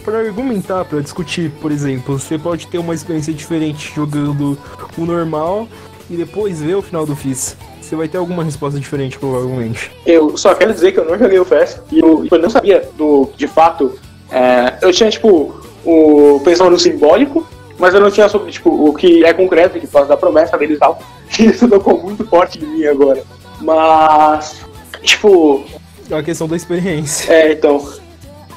[0.04, 2.18] pra argumentar, pra discutir, por exemplo.
[2.18, 4.56] Você pode ter uma experiência diferente jogando
[4.96, 5.66] o normal
[6.08, 7.56] e depois ver o final do Fizz.
[7.80, 9.90] Você vai ter alguma resposta diferente, provavelmente.
[10.06, 12.88] Eu só quero dizer que eu não joguei o Fest e eu, eu não sabia
[12.96, 13.98] do, de fato.
[14.30, 17.46] é, eu tinha, tipo, o pensando no simbólico,
[17.78, 20.76] mas eu não tinha sobre, tipo, o que é concreto, que faz da promessa deles
[20.76, 20.98] e tal.
[21.38, 23.22] Isso tocou muito forte em mim agora.
[23.60, 24.60] Mas,
[25.02, 25.64] tipo,
[26.10, 27.32] É uma questão da experiência.
[27.32, 27.78] é, então,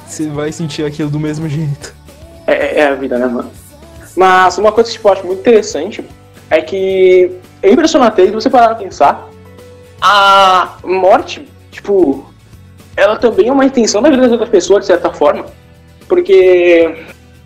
[0.06, 1.94] Você vai sentir aquilo do mesmo jeito.
[2.46, 3.50] é, é a vida, né, mano?
[4.16, 6.04] Mas uma coisa que tipo, eu acho muito interessante
[6.50, 7.30] é que
[7.62, 9.28] é impressionante se você parar pra pensar,
[10.00, 12.26] a morte, tipo,
[12.96, 15.46] ela também é uma intenção da vida das outras pessoas, de certa forma.
[16.08, 16.94] Porque,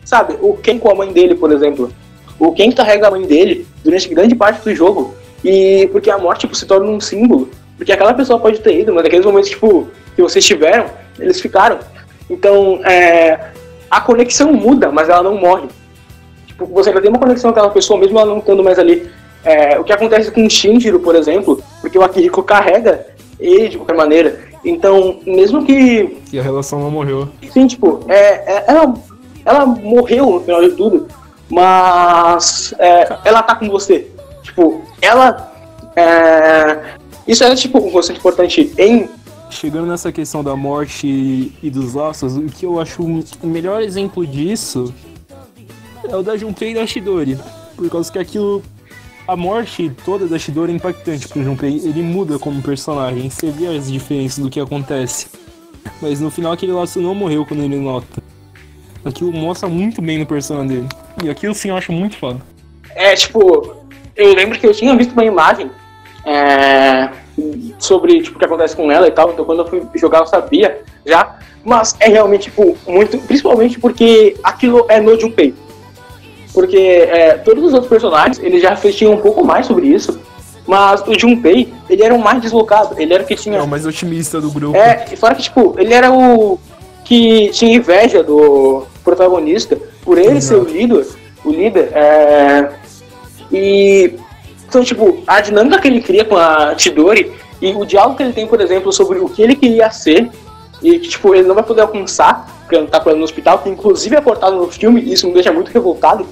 [0.07, 1.93] sabe, o Ken com a mãe dele, por exemplo,
[2.39, 6.41] o Ken carrega a mãe dele durante grande parte do jogo, e porque a morte
[6.43, 9.89] tipo, se torna um símbolo, porque aquela pessoa pode ter ido, mas naqueles momentos tipo,
[10.15, 10.87] que vocês tiveram,
[11.19, 11.79] eles ficaram.
[12.31, 13.51] Então, é,
[13.91, 15.69] a conexão muda, mas ela não morre.
[16.47, 19.11] Tipo, você ainda tem uma conexão com aquela pessoa, mesmo ela não estando mais ali.
[19.45, 23.07] É, o que acontece com o Shinjiro, por exemplo, porque o Akihiko carrega
[23.39, 24.41] ele de qualquer maneira.
[24.65, 27.29] Então, mesmo que E a relação não morreu.
[27.53, 28.93] Sim, tipo, é, é- ela,
[29.47, 31.07] ela morreu no final de tudo,
[31.49, 34.11] mas é, ela tá com você.
[34.43, 35.53] Tipo, ela.
[35.95, 36.97] é,
[37.27, 39.09] isso é tipo um conceito importante em.
[39.49, 44.27] Chegando nessa questão da morte e, dos laços, o que eu acho o melhor exemplo
[44.27, 44.93] disso
[46.09, 47.39] é o da Junpei da Shidori.
[47.77, 48.63] Por causa que aquilo.
[49.29, 51.77] A morte toda da Shidori é impactante pro Junpei.
[51.79, 53.31] Ele muda como personagem.
[53.31, 55.29] Você vê as diferenças do que acontece.
[56.03, 58.26] Mas no final aquele laço não morreu quando ele nota.
[59.07, 60.88] Aquilo mostra muito bem no persona dele.
[61.22, 62.41] E aquilo sim eu acho muito foda.
[62.95, 63.76] É, tipo,
[64.16, 65.70] eu lembro que eu tinha visto uma imagem
[66.24, 67.11] é,
[67.78, 70.26] sobre tipo, o que acontece com ela e tal, então quando eu fui jogar eu
[70.26, 75.54] sabia já, mas é realmente, tipo, muito, principalmente porque aquilo é no Junpei.
[76.53, 80.18] Porque é, todos os outros personagens, eles já tinham um pouco mais sobre isso,
[80.66, 83.68] mas o Junpei, ele era o mais deslocado, ele era o que tinha É o
[83.68, 84.76] mais otimista do grupo.
[84.76, 86.58] é, e fora que, tipo, ele era o
[87.04, 91.07] que tinha inveja do protagonista por ele ser o líder,
[91.45, 92.72] o líder, é...
[93.53, 94.14] E
[94.68, 98.33] então, tipo, a dinâmica que ele cria com a Tidori e o diálogo que ele
[98.33, 100.28] tem, por exemplo, sobre o que ele queria ser
[100.83, 104.16] e que, tipo, ele não vai poder alcançar, porque ele tá no hospital, que inclusive
[104.16, 106.26] é cortado no filme, e isso me deixa muito revoltado.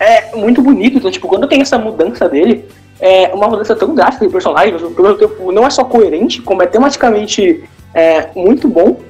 [0.00, 2.66] É muito bonito, então, tipo, quando tem essa mudança dele,
[3.00, 6.42] é uma mudança tão drástica de personagem, mas ao mesmo tempo não é só coerente,
[6.42, 7.64] como é tematicamente
[7.94, 9.00] é, muito bom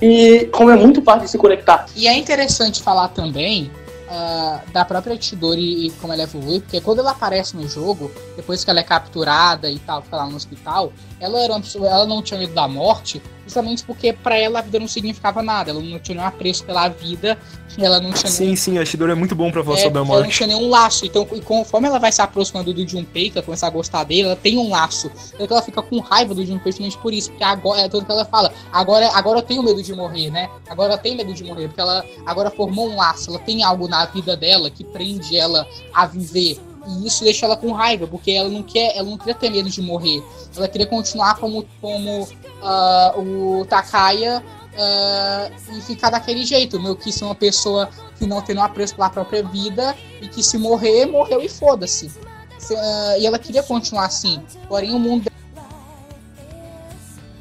[0.00, 1.86] e como é muito fácil se conectar.
[1.94, 3.70] E é interessante falar também
[4.08, 8.64] ah, da própria Tidori e como ela evolui, porque quando ela aparece no jogo, depois
[8.64, 12.06] que ela é capturada e tal, fica lá no hospital, ela, era uma pessoa- ela
[12.06, 15.80] não tinha medo da morte, justamente porque pra ela a vida não significava nada, ela
[15.80, 17.38] não tinha nenhum apreço pela vida,
[17.78, 20.02] ela não tinha Sim, sim, a Shidori é muito bom pra falar é, sobre a
[20.02, 20.36] ela não morte.
[20.36, 21.04] tinha nenhum laço.
[21.04, 24.22] Então, e conforme ela vai se aproximando do Junpei, que ela começa a gostar dele,
[24.22, 25.10] ela tem um laço.
[25.34, 27.30] Então ela fica com raiva do Junpei justamente por isso.
[27.30, 28.52] Porque agora é tudo que ela fala.
[28.72, 30.48] Agora, agora eu tenho medo de morrer, né?
[30.68, 31.68] Agora eu tenho medo de morrer.
[31.68, 33.30] Porque ela agora formou um laço.
[33.30, 36.58] Ela tem algo na vida dela que prende ela a viver.
[36.86, 39.70] E isso deixa ela com raiva, porque ela não quer, ela não queria ter medo
[39.70, 40.22] de morrer.
[40.56, 42.28] Ela queria continuar como, como
[42.62, 44.44] ah, o Takaya
[44.76, 46.80] ah, e ficar daquele jeito.
[46.80, 47.88] Meu que ser uma pessoa
[48.18, 52.12] que não tem nenhum apreço pela própria vida e que se morrer, morreu e foda-se.
[52.58, 54.42] Se- ah, e ela queria continuar assim.
[54.68, 55.32] Porém, o mundo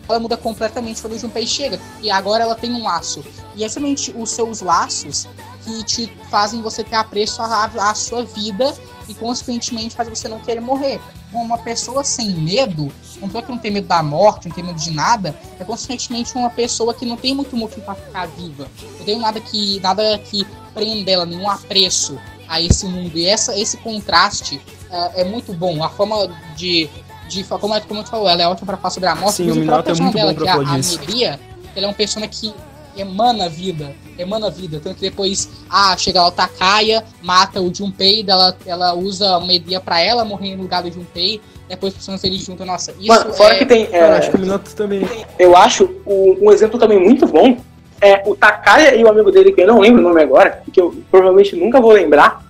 [0.07, 1.79] ela muda completamente quando o Junpei chega.
[2.01, 3.23] E agora ela tem um laço.
[3.55, 5.27] E é somente os seus laços
[5.63, 8.73] que te fazem você ter apreço à sua vida
[9.07, 10.99] e, consequentemente, faz você não querer morrer.
[11.31, 14.79] Uma pessoa sem medo, uma pessoa que não tem medo da morte, não tem medo
[14.79, 18.67] de nada, é consequentemente uma pessoa que não tem muito motivo para ficar viva.
[18.99, 22.17] Não tem nada que, nada que prenda ela, nenhum apreço
[22.47, 23.17] a esse mundo.
[23.17, 24.61] E essa, esse contraste
[24.91, 25.83] ah, é muito bom.
[25.83, 26.89] A forma de.
[27.27, 29.37] de como, como tu falou, ela é ótima para falar sobre a morte.
[29.37, 31.39] Sim, mas o Minato próprio é muito personagem bom pra que é a, a
[31.75, 32.53] ela é uma pessoa que
[32.97, 34.79] emana vida, emana vida.
[34.83, 39.47] Tanto que depois, ah, chega lá o Takaya, mata o Junpei, ela, ela usa uma
[39.47, 43.07] Media pra ela morrer no lugar do Junpei, depois as pessoas eles juntam, nossa, isso
[43.07, 43.57] Mano, fora é...
[43.57, 43.83] que tem.
[43.83, 45.07] é, Cara, acho que o Minato também.
[45.39, 47.57] eu acho um, um exemplo também muito bom
[48.01, 50.81] é o Takaya e o amigo dele, que eu não lembro o nome agora, que
[50.81, 52.43] eu provavelmente nunca vou lembrar.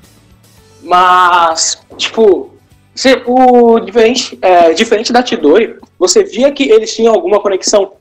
[0.81, 2.53] Mas, tipo,
[2.95, 7.93] se- o diferente, é, diferente da Tidori, você via que eles tinham alguma conexão.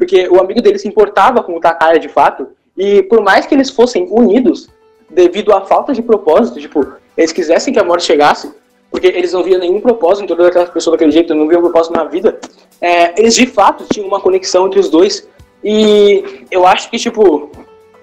[0.00, 2.48] Porque o amigo dele se importava com o Takaya de fato.
[2.74, 4.66] E por mais que eles fossem unidos,
[5.10, 8.50] devido à falta de propósito, tipo, eles quisessem que a morte chegasse,
[8.90, 11.92] porque eles não viam nenhum propósito em todas aquelas pessoas daquele jeito, não viam propósito
[11.92, 12.40] na vida,
[12.80, 15.28] é, eles de fato tinham uma conexão entre os dois.
[15.62, 17.50] E eu acho que, tipo,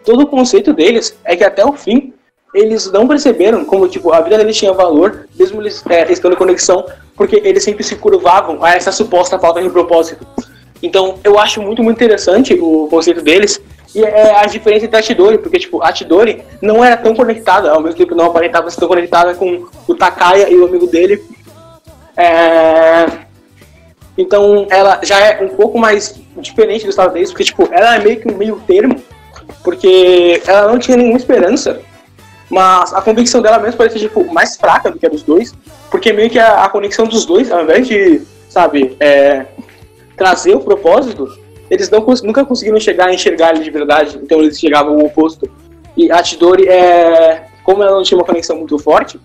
[0.05, 2.13] todo o conceito deles é que até o fim
[2.53, 6.37] eles não perceberam como, tipo, a vida deles tinha valor, mesmo eles é, estando em
[6.37, 10.25] conexão, porque eles sempre se curvavam a essa suposta falta de propósito.
[10.81, 13.61] Então, eu acho muito, muito interessante o conceito deles.
[13.95, 17.71] E é a diferença entre a Tidori, porque, tipo, a Tidori não era tão conectada,
[17.71, 21.23] ao mesmo tempo não aparentava ser tão conectada com o Takaya e o amigo dele.
[22.15, 23.05] É...
[24.17, 27.99] Então, ela já é um pouco mais diferente do estado deles, porque, tipo, ela é
[27.99, 29.01] meio que um meio termo,
[29.63, 31.81] porque ela não tinha nenhuma esperança,
[32.49, 35.53] mas a convicção dela mesmo parecia, tipo, mais fraca do que a dos dois,
[35.91, 39.45] porque meio que a, a conexão dos dois, ao invés de, sabe, é,
[40.17, 41.29] trazer o propósito,
[41.69, 45.49] eles não, nunca conseguiram chegar a enxergar ele de verdade, então eles chegavam ao oposto.
[45.95, 49.19] E a Tidori, é, como ela não tinha uma conexão muito forte,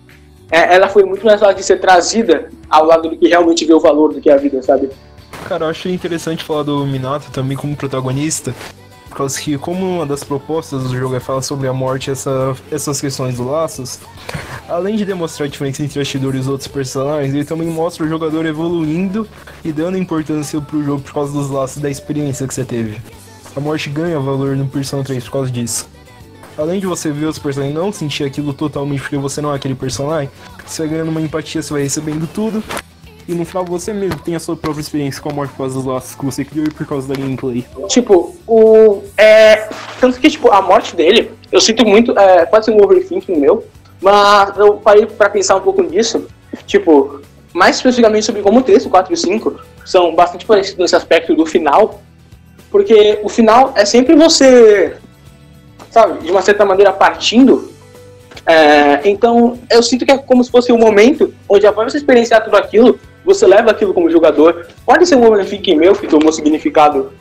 [0.51, 3.73] é, ela foi muito mais fácil de ser trazida ao lado do que realmente vê
[3.73, 4.89] o valor do que é a vida, sabe?
[5.47, 8.53] Cara, eu achei interessante falar do Minato também como protagonista.
[9.13, 12.11] Por causa que, como uma das propostas do jogo é falar sobre a morte e
[12.11, 13.99] essa, essas questões dos laços,
[14.67, 18.03] além de demonstrar a diferença entre a Shidori e os outros personagens, ele também mostra
[18.03, 19.27] o jogador evoluindo
[19.63, 22.99] e dando importância pro jogo por causa dos laços da experiência que você teve.
[23.55, 25.87] A morte ganha valor no Persona 3 por causa disso.
[26.57, 29.75] Além de você ver os personagens não sentir aquilo totalmente porque você não é aquele
[29.75, 30.31] personagem,
[30.65, 32.63] você vai ganhando uma empatia, você vai recebendo tudo.
[33.27, 35.75] E no final você mesmo tem a sua própria experiência com a morte por causa
[35.75, 37.65] dos laços que você criou e por causa da gameplay.
[37.87, 39.02] Tipo, o.
[39.17, 39.67] É,
[39.99, 42.17] tanto que, tipo, a morte dele, eu sinto muito.
[42.17, 43.65] É, pode ser um overthinking meu,
[44.01, 46.27] mas eu parei pra pensar um pouco nisso.
[46.65, 47.21] Tipo,
[47.53, 50.95] mais especificamente sobre como o 3, o 4 e o 5 são bastante parecidos nesse
[50.95, 52.01] aspecto do final.
[52.71, 54.97] Porque o final é sempre você
[55.93, 57.71] sabe, de uma certa maneira partindo.
[58.47, 62.43] É, então, eu sinto que é como se fosse um momento onde após você experienciar
[62.43, 64.67] tudo aquilo, você leva aquilo como jogador.
[64.85, 67.13] Pode ser um overthinking meu que tomou significado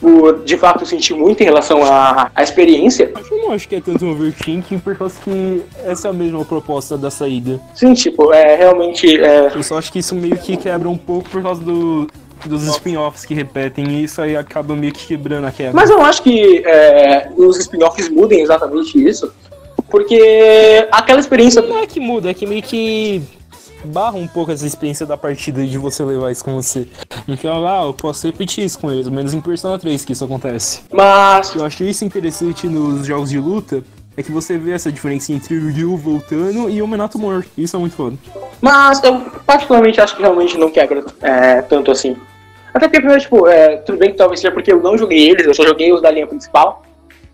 [0.00, 3.12] por de fato sentir muito em relação à, à experiência.
[3.30, 6.44] Eu não acho que é tanto um overthinking, por causa que essa é a mesma
[6.44, 7.60] proposta da saída.
[7.74, 9.20] Sim, tipo, é realmente.
[9.20, 12.08] É, Eu só acho que isso meio que quebra um pouco por causa do,
[12.46, 15.72] dos spin-offs que repetem, e isso aí acaba meio que quebrando a quebra.
[15.74, 19.32] Mas eu acho que é, os spin-offs mudem exatamente isso.
[19.90, 21.60] Porque aquela experiência.
[21.60, 23.22] Não é que muda, é que meio que
[23.84, 26.86] barra um pouco essa experiência da partida de você levar isso com você.
[27.26, 30.82] Então, ah, eu posso repetir isso com eles, menos em Persona 3 que isso acontece.
[30.92, 31.54] Mas.
[31.54, 33.82] Eu acho isso interessante nos jogos de luta,
[34.16, 37.48] é que você vê essa diferença entre o Ryu voltando e o Minato morto.
[37.56, 38.16] Isso é muito foda.
[38.60, 42.16] Mas eu particularmente acho que realmente não quebra é, tanto assim.
[42.72, 45.46] Até porque, primeiro, tipo, é, tudo bem que talvez seja porque eu não joguei eles,
[45.46, 46.82] eu só joguei os da linha principal.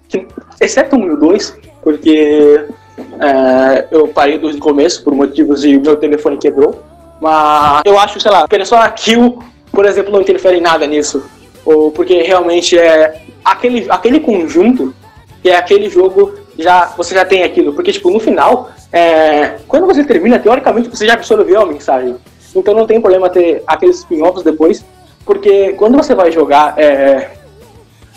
[0.09, 0.27] Que,
[0.60, 2.66] exceto o 1 e o 2, porque
[2.98, 6.82] é, eu parei dos no começo por motivos o meu telefone quebrou.
[7.20, 9.39] Mas eu acho, sei lá, Persona Kill,
[9.73, 11.24] por exemplo, não interfere em nada nisso.
[11.64, 14.94] Ou porque realmente é aquele, aquele conjunto
[15.43, 17.73] que é aquele jogo, já você já tem aquilo.
[17.73, 22.16] Porque, tipo, no final, é, quando você termina, teoricamente você já absorveu a mensagem.
[22.55, 24.85] Então não tem problema ter aqueles spin-offs depois,
[25.24, 27.32] porque quando você vai jogar, é,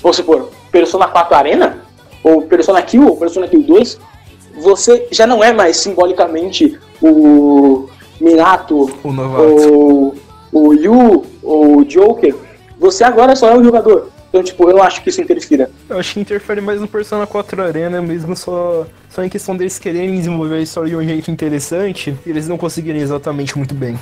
[0.01, 1.77] vamos supor, Persona 4 Arena,
[2.23, 3.99] ou Persona Kill, ou Persona Kill 2,
[4.55, 7.89] você já não é mais simbolicamente o
[8.19, 9.43] Minato, O novato.
[9.43, 10.15] ou
[10.51, 12.35] o Yu, ou o Joker,
[12.79, 14.09] você agora só é um jogador.
[14.29, 15.71] Então, tipo, eu não acho que isso interfira.
[15.89, 19.79] Eu acho que interfere mais no Persona 4 Arena, mesmo só, só em questão deles
[19.79, 23.97] quererem desenvolver a história de um jeito interessante, e eles não conseguirem exatamente muito bem.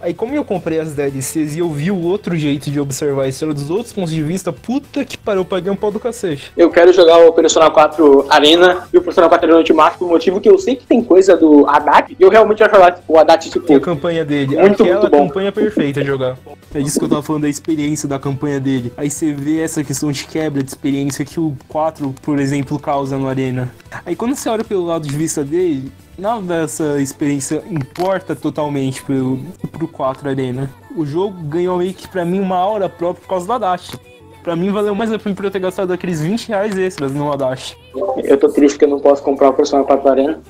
[0.00, 3.28] Aí, como eu comprei as DLCs e eu vi o outro jeito de observar a
[3.28, 6.52] história dos outros pontos de vista, puta que pariu, eu paguei um pau do cacete.
[6.56, 10.40] Eu quero jogar o Persona 4 Arena e o Persona 4 Arena Ultimate por motivo
[10.40, 13.72] que eu sei que tem coisa do Haddad e eu realmente tipo, o Haddad tipo.
[13.72, 15.28] E a campanha dele, Muito, aquela muito bom.
[15.28, 16.36] campanha perfeita a jogar.
[16.74, 18.92] É disso que eu tava falando da experiência da campanha dele.
[18.96, 23.16] Aí você vê essa questão de quebra de experiência que o 4, por exemplo, causa
[23.16, 23.72] no Arena.
[24.04, 29.38] Aí quando você olha pelo lado de vista dele, nada dessa experiência importa totalmente pro,
[29.70, 30.70] pro 4 Arena.
[30.96, 33.96] O jogo ganhou meio que pra mim uma aura própria por causa do Adachi.
[34.42, 37.32] Pra mim valeu mais a pena por eu ter gastado aqueles 20 reais extras no
[37.32, 37.76] Adachi.
[38.24, 40.40] Eu tô triste que eu não posso comprar o Persona 4 Arena.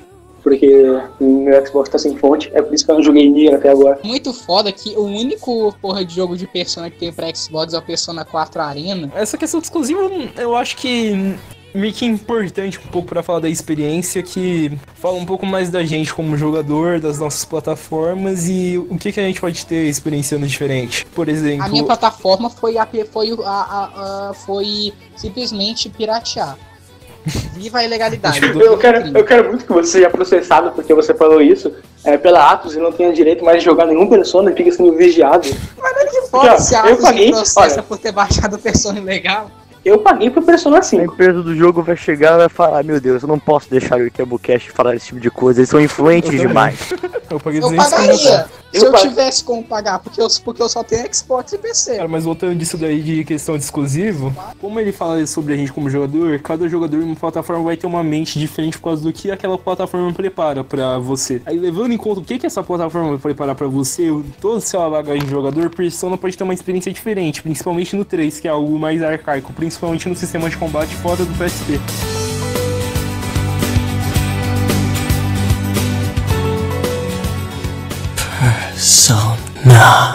[0.43, 0.69] Porque
[1.21, 3.99] meu Xbox tá sem fonte, é por isso que eu não joguei Nier até agora.
[4.05, 7.79] Muito foda que o único porra de jogo de Persona que tem pra Xbox é
[7.79, 9.13] o Persona 4 Arena.
[9.17, 10.01] Essa questão de exclusivo,
[10.37, 11.37] eu acho que
[11.75, 15.85] meio que importante um pouco pra falar da experiência, que fala um pouco mais da
[15.85, 20.47] gente como jogador, das nossas plataformas e o que, que a gente pode ter experienciando
[20.47, 21.07] diferente.
[21.15, 26.57] Por exemplo, A minha plataforma foi, a, foi, a, a- a- foi simplesmente piratear.
[27.55, 28.41] Viva a ilegalidade.
[28.59, 31.71] Eu quero, eu quero muito que você seja processado porque você falou isso
[32.03, 34.97] é, pela Atos e não tenha direito mais de jogar nenhum Persona e fica sendo
[34.97, 35.47] vigiado.
[36.31, 37.83] Foda se a eu Atos me processa olha.
[37.83, 39.51] por ter baixado Persona ilegal.
[39.89, 41.03] Eu paguei pro Persona A 5.
[41.15, 44.07] empresa do jogo vai chegar e vai falar, meu Deus, eu não posso deixar o
[44.07, 46.93] Ikebucast falar esse tipo de coisa, eles são influentes Eu demais.
[47.31, 47.91] eu paguei Eu 250.
[47.91, 51.97] pagaria se Eu tivesse como pagar, porque eu, porque eu só tenho Xbox e PC.
[51.97, 55.73] Cara, mas voltando disso daí de questão de exclusivo, como ele fala sobre a gente
[55.73, 59.11] como jogador, cada jogador em uma plataforma vai ter uma mente diferente por causa do
[59.11, 61.41] que aquela plataforma prepara pra você.
[61.47, 64.09] Aí levando em conta o que, que essa plataforma vai preparar pra você,
[64.39, 68.39] todo o seu bagagem de jogador, Persona pode ter uma experiência diferente, principalmente no 3,
[68.39, 71.81] que é algo mais arcaico, principalmente no sistema de combate fora do PSP.
[78.39, 80.15] Persona.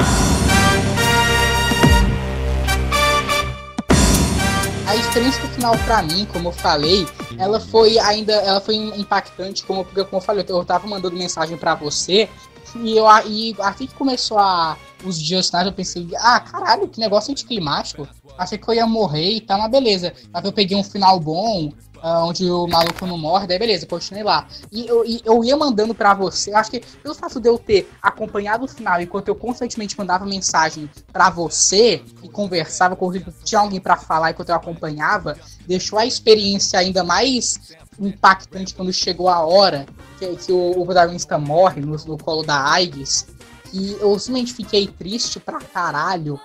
[4.85, 7.07] A experiência do final pra mim, como eu falei,
[7.37, 11.57] ela foi ainda, ela foi impactante, como, porque, como eu falei, eu tava mandando mensagem
[11.57, 12.29] pra você
[12.75, 16.99] e eu e assim que começou a os dias finais, eu pensei, ah, caralho, que
[16.99, 18.07] negócio anticlimático.
[18.37, 20.13] Achei que eu ia morrer e tal, mas beleza.
[20.31, 21.71] Mas eu peguei um final bom,
[22.05, 24.45] ah, onde o maluco não morre, daí beleza, continuei lá.
[24.69, 27.89] E eu, e eu ia mandando pra você, acho que pelo fato de eu ter
[28.01, 33.09] acompanhado o final, enquanto eu constantemente mandava mensagem pra você e conversava com
[33.45, 39.29] tinha alguém pra falar enquanto eu acompanhava, deixou a experiência ainda mais impactante quando chegou
[39.29, 39.85] a hora
[40.19, 43.27] que, que o, o protagonista morre no, no colo da Aigis.
[43.71, 46.37] E eu simplesmente fiquei triste pra caralho,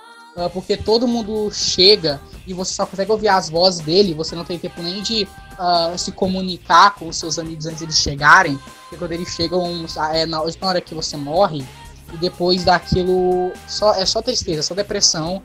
[0.47, 4.57] porque todo mundo chega e você só consegue ouvir as vozes dele, você não tem
[4.57, 9.11] tempo nem de ah, se comunicar com os seus amigos antes deles chegarem, porque quando
[9.11, 11.65] eles chegam é, na, hora que você morre,
[12.13, 15.41] e depois daquilo só, é só tristeza, só depressão,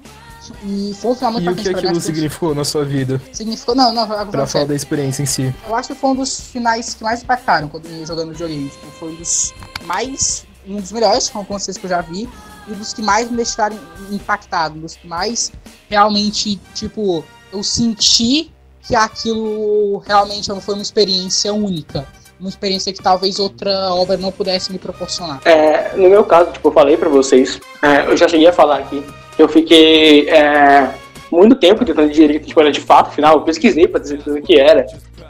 [0.63, 3.21] E foi um final muito E o que aquilo que significou na sua vida?
[3.33, 3.75] significou.
[3.75, 4.69] Não, não, Pra falar sério.
[4.69, 5.55] da experiência em si.
[5.67, 8.69] Eu acho que foi um dos finais que mais impactaram quando eu ia jogando videogame.
[8.69, 9.55] Tipo, foi um dos
[9.85, 10.47] mais.
[10.67, 12.29] Um dos melhores vocês que eu já vi.
[12.69, 13.77] E dos que mais me deixaram
[14.11, 14.79] impactado.
[14.79, 15.53] Dos que mais
[15.89, 18.51] realmente, tipo, eu senti
[18.87, 22.07] que aquilo realmente foi uma experiência única.
[22.39, 25.41] Uma experiência que talvez outra obra não pudesse me proporcionar.
[25.45, 28.79] É, no meu caso, tipo, eu falei pra vocês, é, eu já cheguei a falar
[28.79, 29.03] aqui,
[29.39, 30.93] eu fiquei é,
[31.31, 34.43] muito tempo tentando digerir que tipo, era de fato final, eu pesquisei pra dizer o
[34.43, 34.87] que era.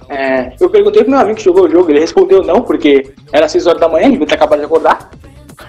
[0.08, 3.48] É, eu perguntei pro meu amigo que jogou o jogo, ele respondeu não, porque era
[3.48, 5.10] 6 horas da manhã, ele ter acabado de acordar.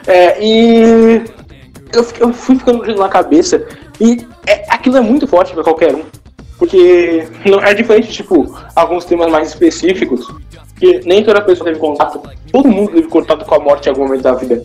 [0.07, 1.23] É, e
[1.93, 3.65] eu, fiquei- eu fui ficando com na cabeça,
[3.99, 6.03] e é, aquilo é muito forte pra qualquer um.
[6.57, 10.25] Porque não é diferente, tipo, alguns temas mais específicos,
[10.79, 12.21] que nem toda pessoa teve contato.
[12.51, 14.63] Todo mundo teve contato com a morte em algum momento da vida.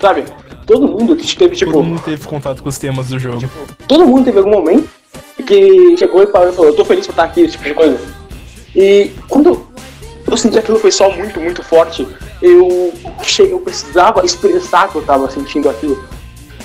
[0.00, 0.24] Sabe?
[0.66, 3.42] Todo mundo que teve, tipo, Todo mundo teve contato com os temas do jogo.
[3.88, 4.88] todo mundo teve algum momento
[5.46, 7.74] que chegou e parou e falou, eu tô feliz por estar aqui, esse tipo de
[7.74, 7.98] coisa.
[8.76, 9.66] E quando
[10.26, 12.06] eu senti aquilo foi só muito, muito forte,
[12.40, 12.92] eu
[13.22, 16.02] cheguei, eu precisava expressar que eu tava sentindo aquilo.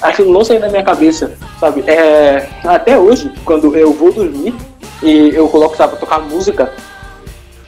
[0.01, 1.84] Aquilo não saía da minha cabeça, sabe?
[1.88, 4.53] É, até hoje, quando eu vou dormir
[5.01, 6.71] e eu coloco, sabe, pra tocar música,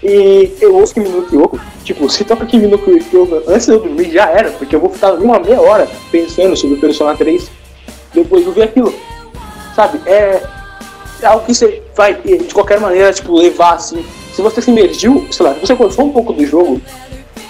[0.02, 3.80] e eu ouço Kimi no Kyoko, tipo, se toca Kimi no Kyoko antes de eu
[3.80, 7.50] dormir, já era, porque eu vou ficar uma meia hora pensando sobre o Persona 3,
[8.14, 8.94] depois eu ver aquilo,
[9.76, 10.00] sabe?
[10.06, 10.42] É,
[11.22, 14.06] é algo que você vai, de qualquer maneira, tipo, levar assim.
[14.40, 16.82] Se você se imergiu, sei lá, se você gostou um pouco do jogo,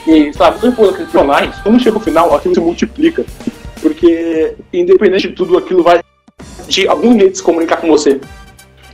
[0.08, 3.24] e, sei lá, você for aqueles personagens, quando chega o final, aquilo se multiplica.
[3.80, 6.02] Porque, independente de tudo, aquilo vai,
[6.68, 8.20] de algum jeito, se comunicar com você.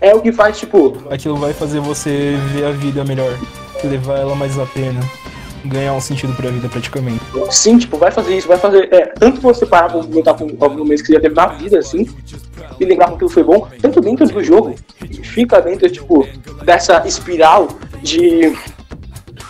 [0.01, 3.33] É o que faz, tipo, Aquilo vai fazer você ver a vida melhor,
[3.81, 4.99] levar ela mais a pena,
[5.65, 7.23] ganhar um sentido pra vida praticamente.
[7.49, 8.87] Sim, tipo, vai fazer isso, vai fazer.
[8.93, 11.79] É, tanto você parar pra comentar com algum momento que você já teve na vida,
[11.79, 12.07] assim,
[12.79, 14.75] e lembrar que aquilo foi bom, tanto dentro do jogo,
[15.23, 16.27] fica dentro, tipo,
[16.63, 17.67] dessa espiral
[18.01, 18.55] de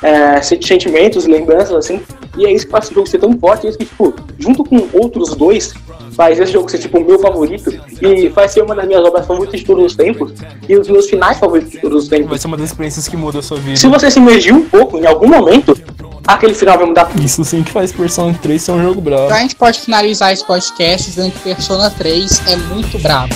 [0.02, 2.02] é, sentimentos, lembranças, assim,
[2.38, 4.64] e é isso que faz esse jogo ser tão forte, é isso que, tipo, junto
[4.64, 5.74] com outros dois,
[6.16, 9.26] faz esse jogo ser, tipo, o meu favorito, e faz ser uma das minhas obras
[9.26, 10.34] favoritas de todos os tempos,
[10.68, 12.42] e os meus finais favoritos de todos os Vai tempos.
[12.42, 13.78] ser uma das experiências que muda a sua vida.
[13.78, 15.78] Se você se imergir um pouco, em algum momento,
[16.28, 17.24] aquele final vai mudar tudo.
[17.24, 19.26] Isso sim que faz Persona 3 ser um jogo bravo.
[19.26, 23.34] Então a gente pode finalizar esse podcast dizendo que Persona 3 é muito brabo.